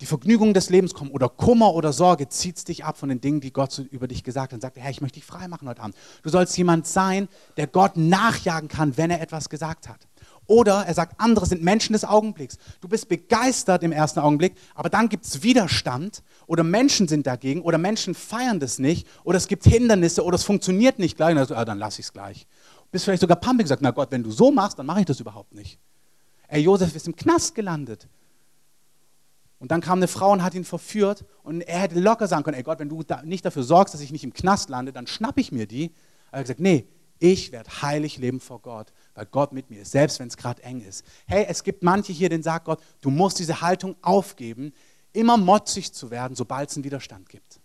die 0.00 0.06
Vergnügungen 0.06 0.54
des 0.54 0.70
Lebens 0.70 0.94
kommen 0.94 1.10
oder 1.12 1.28
Kummer 1.28 1.74
oder 1.74 1.92
Sorge, 1.92 2.28
zieht 2.28 2.56
es 2.56 2.64
dich 2.64 2.84
ab 2.84 2.96
von 2.96 3.08
den 3.08 3.20
Dingen, 3.20 3.40
die 3.40 3.52
Gott 3.52 3.78
über 3.78 4.08
dich 4.08 4.24
gesagt 4.24 4.52
hat. 4.52 4.56
Und 4.56 4.60
sagt, 4.60 4.76
Herr, 4.76 4.90
ich 4.90 5.00
möchte 5.00 5.20
dich 5.20 5.24
frei 5.24 5.46
machen 5.46 5.68
heute 5.68 5.80
Abend. 5.80 5.96
Du 6.22 6.28
sollst 6.28 6.56
jemand 6.58 6.88
sein, 6.88 7.28
der 7.56 7.68
Gott 7.68 7.96
nachjagen 7.96 8.68
kann, 8.68 8.96
wenn 8.96 9.12
er 9.12 9.20
etwas 9.20 9.48
gesagt 9.48 9.88
hat. 9.88 10.08
Oder 10.52 10.84
er 10.84 10.92
sagt, 10.92 11.18
andere 11.18 11.46
sind 11.46 11.62
Menschen 11.62 11.94
des 11.94 12.04
Augenblicks. 12.04 12.58
Du 12.82 12.86
bist 12.86 13.08
begeistert 13.08 13.82
im 13.82 13.90
ersten 13.90 14.20
Augenblick, 14.20 14.54
aber 14.74 14.90
dann 14.90 15.08
gibt 15.08 15.24
es 15.24 15.42
Widerstand 15.42 16.22
oder 16.46 16.62
Menschen 16.62 17.08
sind 17.08 17.26
dagegen 17.26 17.62
oder 17.62 17.78
Menschen 17.78 18.14
feiern 18.14 18.60
das 18.60 18.78
nicht 18.78 19.08
oder 19.24 19.38
es 19.38 19.48
gibt 19.48 19.64
Hindernisse 19.64 20.22
oder 20.22 20.34
es 20.34 20.44
funktioniert 20.44 20.98
nicht 20.98 21.16
gleich. 21.16 21.34
Dann, 21.34 21.56
ah, 21.56 21.64
dann 21.64 21.78
lass 21.78 21.98
ich 21.98 22.04
es 22.04 22.12
gleich. 22.12 22.46
Bist 22.90 23.06
vielleicht 23.06 23.22
sogar 23.22 23.38
pumpig 23.38 23.64
gesagt, 23.64 23.80
na 23.80 23.92
Gott, 23.92 24.10
wenn 24.10 24.22
du 24.22 24.30
so 24.30 24.50
machst, 24.50 24.78
dann 24.78 24.84
mache 24.84 25.00
ich 25.00 25.06
das 25.06 25.20
überhaupt 25.20 25.54
nicht. 25.54 25.78
Ey, 26.48 26.60
Josef 26.60 26.94
ist 26.94 27.06
im 27.06 27.16
Knast 27.16 27.54
gelandet. 27.54 28.06
Und 29.58 29.70
dann 29.70 29.80
kam 29.80 30.00
eine 30.00 30.08
Frau 30.08 30.32
und 30.32 30.42
hat 30.42 30.52
ihn 30.52 30.66
verführt 30.66 31.24
und 31.44 31.62
er 31.62 31.78
hätte 31.78 31.98
locker 31.98 32.26
sagen 32.28 32.42
können, 32.42 32.58
ey 32.58 32.62
Gott, 32.62 32.78
wenn 32.78 32.90
du 32.90 33.02
da 33.02 33.22
nicht 33.22 33.46
dafür 33.46 33.62
sorgst, 33.62 33.94
dass 33.94 34.02
ich 34.02 34.12
nicht 34.12 34.24
im 34.24 34.34
Knast 34.34 34.68
lande, 34.68 34.92
dann 34.92 35.06
schnapp 35.06 35.38
ich 35.38 35.50
mir 35.50 35.66
die. 35.66 35.92
Er 36.30 36.40
hat 36.40 36.44
gesagt, 36.44 36.60
nee, 36.60 36.86
ich 37.18 37.52
werde 37.52 37.70
heilig 37.80 38.18
leben 38.18 38.38
vor 38.38 38.60
Gott 38.60 38.92
weil 39.14 39.26
Gott 39.26 39.52
mit 39.52 39.70
mir 39.70 39.82
ist, 39.82 39.92
selbst 39.92 40.18
wenn 40.18 40.28
es 40.28 40.36
gerade 40.36 40.62
eng 40.62 40.80
ist. 40.80 41.04
Hey, 41.26 41.46
es 41.48 41.62
gibt 41.62 41.82
manche 41.82 42.12
hier, 42.12 42.28
denen 42.28 42.42
sagt 42.42 42.66
Gott, 42.66 42.82
du 43.00 43.10
musst 43.10 43.38
diese 43.38 43.60
Haltung 43.60 43.96
aufgeben, 44.02 44.72
immer 45.12 45.36
motzig 45.36 45.92
zu 45.92 46.10
werden, 46.10 46.34
sobald 46.34 46.70
es 46.70 46.76
einen 46.76 46.84
Widerstand 46.84 47.28
gibt. 47.28 47.60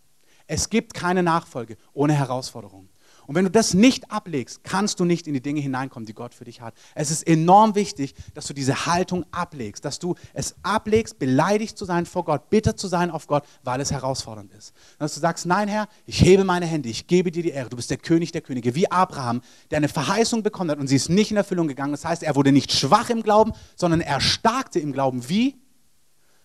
Es 0.47 0.69
gibt 0.69 0.93
keine 0.93 1.23
Nachfolge 1.23 1.77
ohne 1.93 2.13
Herausforderung. 2.13 2.89
Und 3.27 3.35
wenn 3.35 3.43
du 3.43 3.51
das 3.51 3.73
nicht 3.73 4.09
ablegst, 4.09 4.63
kannst 4.63 5.01
du 5.01 5.05
nicht 5.05 5.27
in 5.27 5.33
die 5.33 5.41
Dinge 5.41 5.59
hineinkommen, 5.59 6.05
die 6.05 6.13
Gott 6.13 6.33
für 6.33 6.45
dich 6.45 6.61
hat. 6.61 6.73
Es 6.95 7.11
ist 7.11 7.27
enorm 7.27 7.75
wichtig, 7.75 8.15
dass 8.33 8.47
du 8.47 8.53
diese 8.53 8.85
Haltung 8.85 9.25
ablegst, 9.31 9.83
dass 9.83 9.99
du 9.99 10.15
es 10.33 10.55
ablegst, 10.63 11.19
beleidigt 11.19 11.77
zu 11.77 11.83
sein 11.83 12.05
vor 12.05 12.23
Gott, 12.23 12.49
bitter 12.49 12.77
zu 12.77 12.87
sein 12.87 13.11
auf 13.11 13.27
Gott, 13.27 13.43
weil 13.63 13.81
es 13.81 13.91
herausfordernd 13.91 14.53
ist. 14.53 14.73
Dass 14.97 15.13
du 15.13 15.19
sagst, 15.19 15.45
nein 15.45 15.67
Herr, 15.67 15.89
ich 16.05 16.21
hebe 16.21 16.45
meine 16.45 16.65
Hände, 16.65 16.87
ich 16.87 17.05
gebe 17.07 17.29
dir 17.29 17.43
die 17.43 17.49
Ehre, 17.49 17.69
du 17.69 17.75
bist 17.75 17.89
der 17.89 17.97
König 17.97 18.31
der 18.31 18.41
Könige, 18.41 18.75
wie 18.75 18.89
Abraham, 18.89 19.41
der 19.71 19.77
eine 19.77 19.89
Verheißung 19.89 20.41
bekommen 20.41 20.71
hat 20.71 20.79
und 20.79 20.87
sie 20.87 20.95
ist 20.95 21.09
nicht 21.09 21.29
in 21.29 21.37
Erfüllung 21.37 21.67
gegangen. 21.67 21.91
Das 21.91 22.05
heißt, 22.05 22.23
er 22.23 22.35
wurde 22.37 22.53
nicht 22.53 22.71
schwach 22.71 23.09
im 23.09 23.23
Glauben, 23.23 23.51
sondern 23.75 23.99
er 23.99 24.21
starkte 24.21 24.79
im 24.79 24.93
Glauben. 24.93 25.27
Wie? 25.27 25.57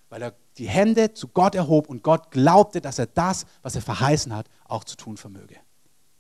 Weil 0.08 0.22
er 0.22 0.34
die 0.58 0.68
Hände 0.68 1.14
zu 1.14 1.28
Gott 1.28 1.54
erhob 1.54 1.88
und 1.88 2.02
Gott 2.02 2.32
glaubte, 2.32 2.80
dass 2.80 2.98
er 2.98 3.06
das, 3.06 3.46
was 3.62 3.76
er 3.76 3.82
verheißen 3.82 4.34
hat, 4.34 4.48
auch 4.64 4.82
zu 4.82 4.96
tun 4.96 5.16
vermöge 5.16 5.56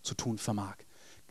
zu 0.02 0.14
tun 0.14 0.38
vermag. 0.38 0.76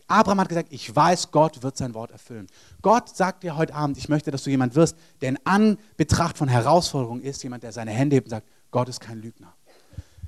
Abraham 0.07 0.41
hat 0.41 0.49
gesagt, 0.49 0.67
ich 0.72 0.93
weiß, 0.93 1.32
Gott 1.32 1.63
wird 1.63 1.78
sein 1.78 1.93
Wort 1.93 2.11
erfüllen. 2.11 2.47
Gott 2.82 3.15
sagt 3.15 3.43
dir 3.43 3.55
heute 3.55 3.74
Abend, 3.74 3.97
ich 3.97 4.09
möchte, 4.09 4.30
dass 4.30 4.43
du 4.43 4.49
jemand 4.49 4.76
wirst, 4.76 4.97
der 5.22 5.30
in 5.30 5.39
Anbetracht 5.45 6.38
von 6.38 6.49
Herausforderungen 6.49 7.22
ist, 7.22 7.43
jemand, 7.43 7.63
der 7.63 7.72
seine 7.72 7.91
Hände 7.91 8.17
hebt 8.17 8.28
und 8.28 8.32
sagt, 8.32 8.47
Gott 8.72 8.89
ist 8.89 8.99
kein 8.99 9.22
Lügner. 9.22 9.53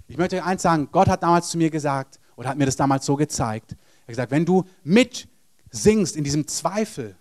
Ich 0.07 0.17
möchte 0.17 0.43
eins 0.43 0.61
sagen, 0.61 0.89
Gott 0.91 1.09
hat 1.09 1.23
damals 1.23 1.49
zu 1.49 1.57
mir 1.57 1.69
gesagt, 1.69 2.19
oder 2.35 2.49
hat 2.49 2.57
mir 2.57 2.65
das 2.65 2.75
damals 2.75 3.05
so 3.05 3.15
gezeigt, 3.15 3.71
er 3.71 4.01
hat 4.01 4.07
gesagt, 4.07 4.31
wenn 4.31 4.45
du 4.45 4.63
mitsingst 4.83 6.15
in 6.15 6.23
diesem 6.23 6.47
Zweifel, 6.47 7.15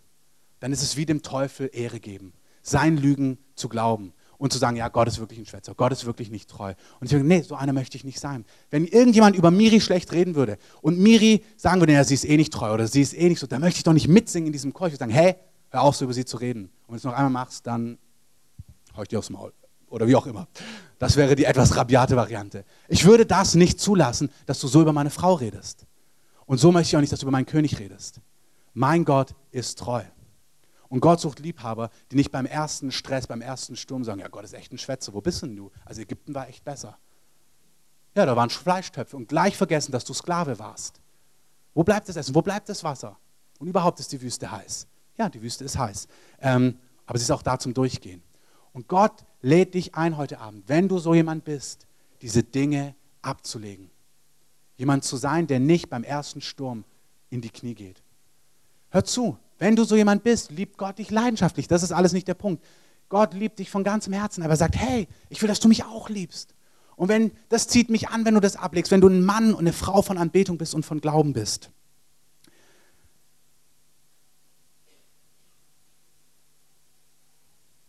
dann 0.60 0.72
ist 0.72 0.82
es 0.82 0.96
wie 0.96 1.06
dem 1.06 1.22
Teufel 1.22 1.70
Ehre 1.72 1.98
geben, 1.98 2.32
sein 2.62 2.96
Lügen 2.96 3.38
zu 3.56 3.68
glauben. 3.68 4.14
Und 4.42 4.52
zu 4.52 4.58
sagen, 4.58 4.76
ja, 4.76 4.88
Gott 4.88 5.06
ist 5.06 5.20
wirklich 5.20 5.38
ein 5.38 5.46
Schwätzer, 5.46 5.72
Gott 5.76 5.92
ist 5.92 6.04
wirklich 6.04 6.28
nicht 6.28 6.50
treu. 6.50 6.74
Und 6.98 7.04
ich 7.04 7.10
sage, 7.12 7.22
nee, 7.22 7.42
so 7.42 7.54
einer 7.54 7.72
möchte 7.72 7.96
ich 7.96 8.02
nicht 8.02 8.18
sein. 8.18 8.44
Wenn 8.70 8.86
irgendjemand 8.86 9.36
über 9.36 9.52
Miri 9.52 9.80
schlecht 9.80 10.10
reden 10.10 10.34
würde 10.34 10.58
und 10.80 10.98
Miri 10.98 11.44
sagen 11.56 11.80
würde, 11.80 11.92
ja, 11.92 12.02
sie 12.02 12.14
ist 12.14 12.24
eh 12.24 12.36
nicht 12.36 12.52
treu 12.52 12.74
oder 12.74 12.88
sie 12.88 13.02
ist 13.02 13.14
eh 13.14 13.28
nicht 13.28 13.38
so, 13.38 13.46
dann 13.46 13.60
möchte 13.60 13.78
ich 13.78 13.84
doch 13.84 13.92
nicht 13.92 14.08
mitsingen 14.08 14.48
in 14.48 14.52
diesem 14.52 14.72
Chor. 14.72 14.88
Ich 14.88 14.94
würde 14.94 14.98
sagen, 14.98 15.12
hey, 15.12 15.36
hör 15.70 15.82
auf, 15.82 15.94
so 15.94 16.06
über 16.06 16.12
sie 16.12 16.24
zu 16.24 16.38
reden. 16.38 16.64
Und 16.64 16.70
wenn 16.88 16.94
du 16.94 16.96
es 16.96 17.04
noch 17.04 17.12
einmal 17.12 17.30
machst, 17.30 17.68
dann 17.68 17.98
hau 18.96 19.02
ich 19.02 19.08
dir 19.08 19.20
aufs 19.20 19.30
Maul. 19.30 19.52
Oder 19.90 20.08
wie 20.08 20.16
auch 20.16 20.26
immer. 20.26 20.48
Das 20.98 21.14
wäre 21.14 21.36
die 21.36 21.44
etwas 21.44 21.76
rabiate 21.76 22.16
Variante. 22.16 22.64
Ich 22.88 23.04
würde 23.04 23.24
das 23.24 23.54
nicht 23.54 23.78
zulassen, 23.78 24.28
dass 24.46 24.58
du 24.58 24.66
so 24.66 24.82
über 24.82 24.92
meine 24.92 25.10
Frau 25.10 25.34
redest. 25.34 25.86
Und 26.46 26.58
so 26.58 26.72
möchte 26.72 26.88
ich 26.88 26.96
auch 26.96 27.00
nicht, 27.00 27.12
dass 27.12 27.20
du 27.20 27.26
über 27.26 27.32
meinen 27.32 27.46
König 27.46 27.78
redest. 27.78 28.20
Mein 28.74 29.04
Gott 29.04 29.36
ist 29.52 29.78
treu. 29.78 30.02
Und 30.92 31.00
Gott 31.00 31.20
sucht 31.20 31.38
Liebhaber, 31.38 31.88
die 32.10 32.16
nicht 32.16 32.30
beim 32.30 32.44
ersten 32.44 32.92
Stress, 32.92 33.26
beim 33.26 33.40
ersten 33.40 33.76
Sturm 33.76 34.04
sagen, 34.04 34.20
ja, 34.20 34.28
Gott 34.28 34.44
ist 34.44 34.52
echt 34.52 34.74
ein 34.74 34.78
Schwätzer, 34.78 35.14
wo 35.14 35.22
bist 35.22 35.40
denn 35.40 35.56
du? 35.56 35.70
Also 35.86 36.02
Ägypten 36.02 36.34
war 36.34 36.50
echt 36.50 36.66
besser. 36.66 36.98
Ja, 38.14 38.26
da 38.26 38.36
waren 38.36 38.50
Fleischtöpfe 38.50 39.16
und 39.16 39.26
gleich 39.26 39.56
vergessen, 39.56 39.90
dass 39.90 40.04
du 40.04 40.12
Sklave 40.12 40.58
warst. 40.58 41.00
Wo 41.72 41.82
bleibt 41.82 42.10
das 42.10 42.16
Essen? 42.16 42.34
Wo 42.34 42.42
bleibt 42.42 42.68
das 42.68 42.84
Wasser? 42.84 43.18
Und 43.58 43.68
überhaupt 43.68 44.00
ist 44.00 44.12
die 44.12 44.20
Wüste 44.20 44.52
heiß. 44.52 44.86
Ja, 45.16 45.30
die 45.30 45.40
Wüste 45.40 45.64
ist 45.64 45.78
heiß. 45.78 46.08
Ähm, 46.42 46.78
aber 47.06 47.18
sie 47.18 47.22
ist 47.22 47.30
auch 47.30 47.42
da 47.42 47.58
zum 47.58 47.72
Durchgehen. 47.72 48.22
Und 48.74 48.86
Gott 48.86 49.24
lädt 49.40 49.72
dich 49.72 49.94
ein 49.94 50.18
heute 50.18 50.40
Abend, 50.40 50.68
wenn 50.68 50.88
du 50.88 50.98
so 50.98 51.14
jemand 51.14 51.46
bist, 51.46 51.86
diese 52.20 52.42
Dinge 52.42 52.94
abzulegen. 53.22 53.90
Jemand 54.76 55.04
zu 55.04 55.16
sein, 55.16 55.46
der 55.46 55.58
nicht 55.58 55.88
beim 55.88 56.04
ersten 56.04 56.42
Sturm 56.42 56.84
in 57.30 57.40
die 57.40 57.48
Knie 57.48 57.74
geht. 57.74 58.02
Hör 58.90 59.06
zu, 59.06 59.38
wenn 59.58 59.76
du 59.76 59.84
so 59.84 59.96
jemand 59.96 60.24
bist, 60.24 60.50
liebt 60.50 60.78
Gott 60.78 60.98
dich 60.98 61.10
leidenschaftlich. 61.10 61.68
Das 61.68 61.82
ist 61.82 61.92
alles 61.92 62.12
nicht 62.12 62.26
der 62.28 62.34
Punkt. 62.34 62.64
Gott 63.08 63.34
liebt 63.34 63.58
dich 63.58 63.70
von 63.70 63.84
ganzem 63.84 64.12
Herzen, 64.12 64.42
aber 64.42 64.54
er 64.54 64.56
sagt, 64.56 64.76
hey, 64.76 65.06
ich 65.28 65.40
will, 65.42 65.48
dass 65.48 65.60
du 65.60 65.68
mich 65.68 65.84
auch 65.84 66.08
liebst. 66.08 66.54
Und 66.96 67.08
wenn 67.08 67.32
das 67.48 67.68
zieht 67.68 67.90
mich 67.90 68.08
an, 68.08 68.24
wenn 68.24 68.34
du 68.34 68.40
das 68.40 68.56
ablegst, 68.56 68.90
wenn 68.90 69.00
du 69.00 69.08
ein 69.08 69.22
Mann 69.22 69.52
und 69.52 69.60
eine 69.60 69.72
Frau 69.72 70.02
von 70.02 70.18
Anbetung 70.18 70.58
bist 70.58 70.74
und 70.74 70.84
von 70.84 71.00
Glauben 71.00 71.32
bist. 71.32 71.70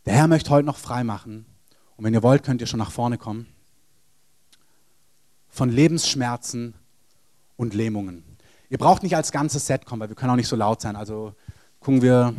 Der 0.05 0.13
Herr 0.13 0.27
möchte 0.27 0.49
heute 0.49 0.65
noch 0.65 0.77
frei 0.77 1.03
machen. 1.03 1.45
Und 1.95 2.03
wenn 2.03 2.13
ihr 2.13 2.23
wollt, 2.23 2.43
könnt 2.43 2.61
ihr 2.61 2.67
schon 2.67 2.79
nach 2.79 2.91
vorne 2.91 3.17
kommen. 3.17 3.47
Von 5.47 5.69
Lebensschmerzen 5.69 6.73
und 7.55 7.73
Lähmungen. 7.73 8.32
Ihr 8.73 8.79
braucht 8.79 9.03
nicht 9.03 9.15
als 9.15 9.31
ganzes 9.31 9.67
Set 9.67 9.85
kommen, 9.85 10.01
weil 10.01 10.09
wir 10.09 10.15
können 10.15 10.31
auch 10.31 10.35
nicht 10.35 10.47
so 10.47 10.55
laut 10.55 10.81
sein. 10.81 10.95
Also 10.95 11.35
gucken 11.79 12.01
wir, 12.01 12.33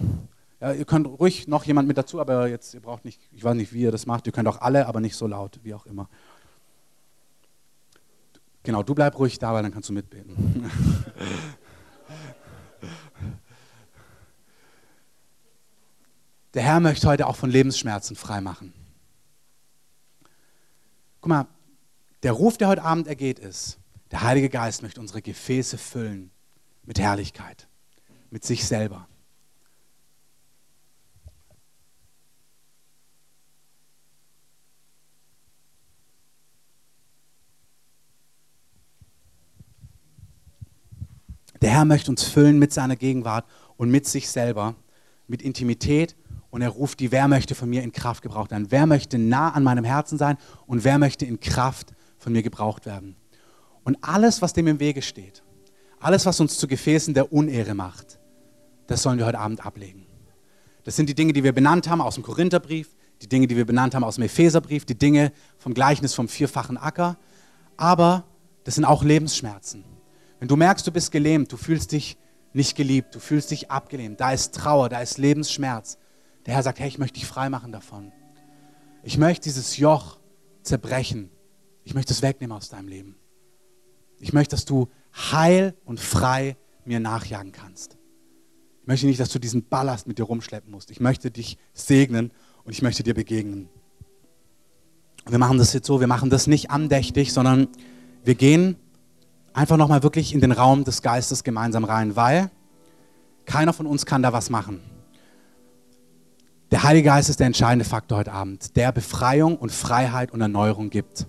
ja, 0.61 0.73
ihr 0.73 0.85
könnt 0.85 1.07
ruhig 1.07 1.47
noch 1.47 1.63
jemand 1.63 1.87
mit 1.87 1.97
dazu, 1.97 2.21
aber 2.21 2.49
jetzt, 2.49 2.75
ihr 2.75 2.81
braucht 2.81 3.05
nicht, 3.05 3.21
ich 3.31 3.45
weiß 3.45 3.55
nicht, 3.55 3.73
wie 3.73 3.83
ihr 3.83 3.93
das 3.93 4.05
macht. 4.05 4.27
Ihr 4.27 4.33
könnt 4.33 4.49
auch 4.49 4.61
alle, 4.61 4.89
aber 4.89 4.99
nicht 4.99 5.15
so 5.15 5.29
laut, 5.29 5.61
wie 5.63 5.75
auch 5.75 5.87
immer. 5.87 6.09
Genau, 8.65 8.83
du 8.83 8.97
bleib 8.97 9.17
ruhig 9.17 9.39
da, 9.39 9.55
weil 9.55 9.63
dann 9.63 9.71
kannst 9.71 9.91
du 9.91 9.93
mitbeten. 9.93 10.69
Der 16.55 16.63
Herr 16.65 16.81
möchte 16.81 17.07
heute 17.07 17.29
auch 17.29 17.37
von 17.37 17.49
Lebensschmerzen 17.49 18.17
freimachen. 18.17 18.73
Guck 21.21 21.29
mal, 21.29 21.47
der 22.25 22.33
Ruf, 22.33 22.59
der 22.59 22.67
heute 22.67 22.83
Abend 22.83 23.07
ergeht, 23.07 23.39
ist, 23.39 23.79
der 24.15 24.23
Heilige 24.23 24.49
Geist 24.49 24.81
möchte 24.81 25.01
unsere 25.01 25.21
Gefäße 25.21 25.77
füllen 25.77 26.31
mit 26.85 27.01
Herrlichkeit, 27.01 27.67
mit 28.31 28.45
sich 28.45 28.65
selber. 28.65 29.09
Der 41.61 41.71
Herr 41.73 41.85
möchte 41.85 42.13
uns 42.13 42.23
füllen 42.23 42.61
mit 42.61 42.73
seiner 42.73 42.95
Gegenwart 42.95 43.45
und 43.77 43.91
mit 43.91 44.07
sich 44.07 44.29
selber, 44.29 44.77
mit 45.27 45.43
Intimität 45.43 46.15
und 46.51 46.63
er 46.63 46.69
ruft 46.69 47.01
die, 47.01 47.11
wer 47.11 47.27
möchte 47.27 47.57
von 47.57 47.69
mir 47.69 47.83
in 47.83 47.91
Kraft 47.91 48.23
gebraucht 48.23 48.53
werden? 48.53 48.71
Wer 48.71 48.87
möchte 48.87 49.19
nah 49.19 49.51
an 49.51 49.65
meinem 49.65 49.85
Herzen 49.85 50.19
sein 50.19 50.39
und 50.67 50.85
wer 50.85 50.99
möchte 50.99 51.27
in 51.27 51.41
Kraft 51.41 51.95
von 52.17 52.33
mir 52.33 52.45
gebraucht 52.45 52.87
werden? 52.87 53.17
Und 53.85 53.99
alles, 54.03 54.43
was 54.43 54.53
dem 54.53 54.67
im 54.67 54.81
Wege 54.81 55.03
steht, 55.03 55.43
alles, 56.01 56.27
was 56.27 56.41
uns 56.41 56.59
zu 56.59 56.67
Gefäßen 56.67 57.15
der 57.15 57.33
Unehre 57.33 57.75
macht, 57.75 58.19
das 58.87 59.03
sollen 59.03 59.19
wir 59.19 59.27
heute 59.27 59.39
Abend 59.39 59.65
ablegen. 59.65 60.07
Das 60.85 60.97
sind 60.97 61.09
die 61.09 61.15
Dinge, 61.15 61.33
die 61.33 61.45
wir 61.45 61.53
benannt 61.53 61.89
haben 61.89 62.01
aus 62.01 62.15
dem 62.15 62.25
Korintherbrief, 62.25 62.95
die 63.23 63.29
Dinge, 63.29 63.47
die 63.47 63.57
wir 63.57 63.65
benannt 63.65 63.95
haben 63.95 64.05
aus 64.05 64.17
dem 64.17 64.25
Epheserbrief, 64.25 64.85
die 64.85 64.99
Dinge 64.99 65.33
vom 65.59 65.73
Gleichnis 65.73 66.15
vom 66.15 66.29
vierfachen 66.29 66.77
Acker. 66.77 67.17
Aber 67.77 68.25
das 68.65 68.75
sind 68.75 68.85
auch 68.85 69.03
Lebensschmerzen. 69.03 69.85
Wenn 70.39 70.49
du 70.49 70.57
merkst, 70.57 70.87
du 70.87 70.93
bist 70.93 71.11
gelähmt, 71.11 71.51
du 71.53 71.57
fühlst 71.57 71.93
dich 71.93 72.19
nicht 72.53 72.77
geliebt, 72.77 73.15
du 73.15 73.19
fühlst 73.19 73.51
dich 73.51 73.71
abgelehnt, 73.71 74.21
da 74.21 74.33
ist 74.33 74.55
Trauer, 74.55 74.89
da 74.89 75.01
ist 75.01 75.19
Lebensschmerz, 75.19 75.99
der 76.47 76.55
Herr 76.55 76.63
sagt, 76.63 76.79
hey, 76.79 76.89
ich 76.89 76.99
möchte 76.99 77.19
dich 77.19 77.27
frei 77.27 77.49
machen 77.49 77.73
davon. 77.73 78.13
Ich 79.03 79.17
möchte 79.19 79.45
dieses 79.45 79.77
Joch 79.77 80.19
zerbrechen. 80.63 81.31
Ich 81.85 81.95
möchte 81.95 82.13
es 82.13 82.23
wegnehmen 82.23 82.57
aus 82.57 82.69
deinem 82.69 82.89
Leben. 82.89 83.17
Ich 84.25 84.33
möchte, 84.33 84.57
dass 84.57 84.65
du 84.65 84.89
heil 85.15 85.75
und 85.85 86.01
frei 86.01 86.57
mir 86.87 86.99
nachjagen 86.99 87.53
kannst. 87.53 87.99
Ich 88.81 88.87
möchte 88.87 89.05
nicht, 89.05 89.21
dass 89.21 89.29
du 89.29 89.39
diesen 89.39 89.69
Ballast 89.69 90.07
mit 90.07 90.19
dir 90.19 90.23
rumschleppen 90.23 90.71
musst. 90.71 90.91
Ich 90.91 90.99
möchte 90.99 91.31
dich 91.31 91.59
segnen 91.75 92.31
und 92.65 92.73
ich 92.73 92.81
möchte 92.81 93.03
dir 93.03 93.13
begegnen. 93.13 93.69
Wir 95.27 95.37
machen 95.37 95.59
das 95.59 95.75
jetzt 95.75 95.87
so, 95.87 96.01
wir 96.01 96.07
machen 96.07 96.31
das 96.31 96.47
nicht 96.47 96.71
andächtig, 96.71 97.35
sondern 97.35 97.69
wir 98.25 98.35
gehen 98.35 98.77
einfach 99.53 99.77
nochmal 99.77 100.03
wirklich 100.03 100.33
in 100.33 100.41
den 100.41 100.53
Raum 100.53 100.85
des 100.85 101.03
Geistes 101.03 101.45
gemeinsam 101.45 101.85
rein, 101.85 102.17
weil 102.17 102.51
keiner 103.45 103.75
von 103.75 103.87
uns 103.87 104.07
kann 104.07 104.23
da 104.23 104.33
was 104.33 104.49
machen. 104.49 104.81
Der 106.71 106.83
Heilige 106.83 107.09
Geist 107.09 107.29
ist 107.29 107.41
der 107.41 107.47
entscheidende 107.47 107.85
Faktor 107.85 108.17
heute 108.17 108.33
Abend, 108.33 108.75
der 108.75 108.91
Befreiung 108.91 109.59
und 109.59 109.71
Freiheit 109.71 110.33
und 110.33 110.41
Erneuerung 110.41 110.89
gibt. 110.89 111.27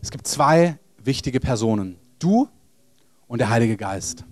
Es 0.00 0.12
gibt 0.12 0.28
zwei 0.28 0.78
wichtige 1.02 1.40
Personen, 1.40 1.99
du 2.22 2.48
und 3.26 3.40
der 3.40 3.50
Heilige 3.50 3.76
Geist. 3.76 4.24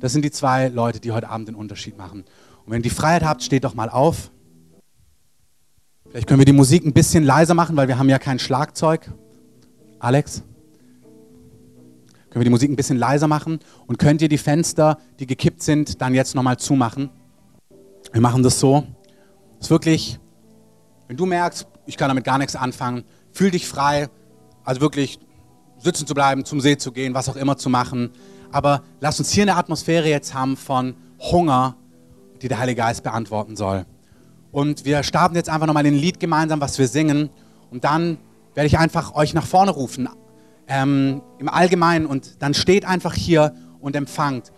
Das 0.00 0.12
sind 0.12 0.24
die 0.24 0.30
zwei 0.30 0.68
Leute, 0.68 1.00
die 1.00 1.12
heute 1.12 1.28
Abend 1.28 1.48
den 1.48 1.54
Unterschied 1.54 1.96
machen. 1.96 2.24
Und 2.64 2.72
wenn 2.72 2.80
ihr 2.80 2.82
die 2.82 2.90
Freiheit 2.90 3.24
habt, 3.24 3.42
steht 3.42 3.64
doch 3.64 3.74
mal 3.74 3.88
auf. 3.88 4.30
Vielleicht 6.08 6.26
können 6.26 6.40
wir 6.40 6.46
die 6.46 6.52
Musik 6.52 6.84
ein 6.84 6.92
bisschen 6.92 7.24
leiser 7.24 7.54
machen, 7.54 7.76
weil 7.76 7.88
wir 7.88 7.98
haben 7.98 8.08
ja 8.08 8.18
kein 8.18 8.38
Schlagzeug. 8.38 9.12
Alex? 9.98 10.42
Können 12.30 12.40
wir 12.40 12.44
die 12.44 12.50
Musik 12.50 12.70
ein 12.70 12.76
bisschen 12.76 12.96
leiser 12.96 13.26
machen? 13.26 13.58
Und 13.86 13.98
könnt 13.98 14.22
ihr 14.22 14.28
die 14.28 14.38
Fenster, 14.38 14.98
die 15.18 15.26
gekippt 15.26 15.62
sind, 15.62 16.00
dann 16.00 16.14
jetzt 16.14 16.34
nochmal 16.34 16.58
zumachen? 16.58 17.10
Wir 18.12 18.20
machen 18.20 18.42
das 18.42 18.60
so. 18.60 18.86
Es 19.58 19.66
ist 19.66 19.70
wirklich, 19.70 20.18
wenn 21.08 21.16
du 21.16 21.26
merkst, 21.26 21.66
ich 21.86 21.96
kann 21.96 22.08
damit 22.08 22.24
gar 22.24 22.38
nichts 22.38 22.54
anfangen, 22.54 23.04
fühl 23.32 23.50
dich 23.50 23.66
frei, 23.66 24.08
also 24.64 24.80
wirklich 24.80 25.18
sitzen 25.78 26.06
zu 26.06 26.14
bleiben, 26.14 26.44
zum 26.44 26.60
See 26.60 26.76
zu 26.76 26.92
gehen, 26.92 27.14
was 27.14 27.28
auch 27.28 27.36
immer 27.36 27.56
zu 27.56 27.68
machen. 27.70 28.10
Aber 28.50 28.82
lass 29.00 29.18
uns 29.18 29.30
hier 29.30 29.42
eine 29.42 29.56
Atmosphäre 29.56 30.08
jetzt 30.08 30.34
haben 30.34 30.56
von 30.56 30.94
Hunger, 31.18 31.76
die 32.42 32.48
der 32.48 32.58
Heilige 32.58 32.80
Geist 32.80 33.02
beantworten 33.02 33.56
soll. 33.56 33.84
Und 34.50 34.84
wir 34.84 35.02
starten 35.02 35.36
jetzt 35.36 35.50
einfach 35.50 35.66
nochmal 35.66 35.86
ein 35.86 35.94
Lied 35.94 36.20
gemeinsam, 36.20 36.60
was 36.60 36.78
wir 36.78 36.88
singen. 36.88 37.30
Und 37.70 37.84
dann 37.84 38.18
werde 38.54 38.66
ich 38.66 38.78
einfach 38.78 39.14
euch 39.14 39.34
nach 39.34 39.46
vorne 39.46 39.70
rufen, 39.70 40.08
ähm, 40.66 41.22
im 41.38 41.48
Allgemeinen. 41.48 42.06
Und 42.06 42.42
dann 42.42 42.54
steht 42.54 42.84
einfach 42.84 43.14
hier 43.14 43.54
und 43.80 43.94
empfangt 43.94 44.52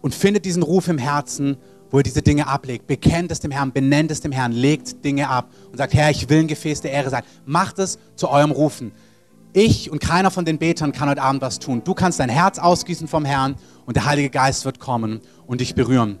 und 0.00 0.14
findet 0.14 0.44
diesen 0.44 0.62
Ruf 0.62 0.88
im 0.88 0.98
Herzen 0.98 1.56
wo 1.92 1.98
ihr 1.98 2.02
diese 2.02 2.22
Dinge 2.22 2.48
ablegt. 2.48 2.86
Bekennt 2.86 3.30
es 3.30 3.38
dem 3.40 3.50
Herrn, 3.50 3.70
benennt 3.70 4.10
es 4.10 4.20
dem 4.20 4.32
Herrn, 4.32 4.50
legt 4.50 5.04
Dinge 5.04 5.28
ab 5.28 5.50
und 5.70 5.76
sagt, 5.76 5.94
Herr, 5.94 6.10
ich 6.10 6.28
will 6.28 6.40
ein 6.40 6.48
Gefäß 6.48 6.80
der 6.80 6.90
Ehre 6.90 7.10
sein. 7.10 7.22
Macht 7.44 7.78
es 7.78 7.98
zu 8.16 8.28
eurem 8.28 8.50
Rufen. 8.50 8.92
Ich 9.54 9.90
und 9.90 10.00
keiner 10.00 10.30
von 10.30 10.46
den 10.46 10.58
Betern 10.58 10.92
kann 10.92 11.10
heute 11.10 11.22
Abend 11.22 11.42
was 11.42 11.58
tun. 11.58 11.82
Du 11.84 11.92
kannst 11.92 12.18
dein 12.18 12.30
Herz 12.30 12.58
ausgießen 12.58 13.06
vom 13.06 13.26
Herrn 13.26 13.56
und 13.84 13.96
der 13.96 14.06
Heilige 14.06 14.30
Geist 14.30 14.64
wird 14.64 14.78
kommen 14.78 15.20
und 15.46 15.60
dich 15.60 15.74
berühren. 15.74 16.18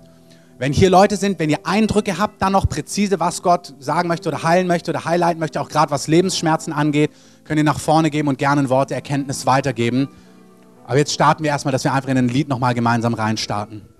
Wenn 0.58 0.74
hier 0.74 0.90
Leute 0.90 1.16
sind, 1.16 1.38
wenn 1.38 1.48
ihr 1.48 1.66
Eindrücke 1.66 2.18
habt, 2.18 2.42
dann 2.42 2.52
noch 2.52 2.68
präzise, 2.68 3.20
was 3.20 3.42
Gott 3.42 3.74
sagen 3.78 4.06
möchte 4.06 4.28
oder 4.28 4.42
heilen 4.42 4.66
möchte 4.66 4.90
oder 4.90 5.06
highlighten 5.06 5.40
möchte, 5.40 5.62
auch 5.62 5.70
gerade 5.70 5.90
was 5.90 6.08
Lebensschmerzen 6.08 6.74
angeht, 6.74 7.10
könnt 7.44 7.56
ihr 7.56 7.64
nach 7.64 7.80
vorne 7.80 8.10
geben 8.10 8.28
und 8.28 8.38
gerne 8.38 8.60
ein 8.60 8.68
Wort 8.68 8.90
der 8.90 8.98
Erkenntnis 8.98 9.46
weitergeben. 9.46 10.08
Aber 10.86 10.98
jetzt 10.98 11.14
starten 11.14 11.42
wir 11.42 11.50
erstmal, 11.50 11.72
dass 11.72 11.84
wir 11.84 11.94
einfach 11.94 12.10
in 12.10 12.18
ein 12.18 12.28
Lied 12.28 12.48
nochmal 12.48 12.74
gemeinsam 12.74 13.14
reinstarten. 13.14 13.91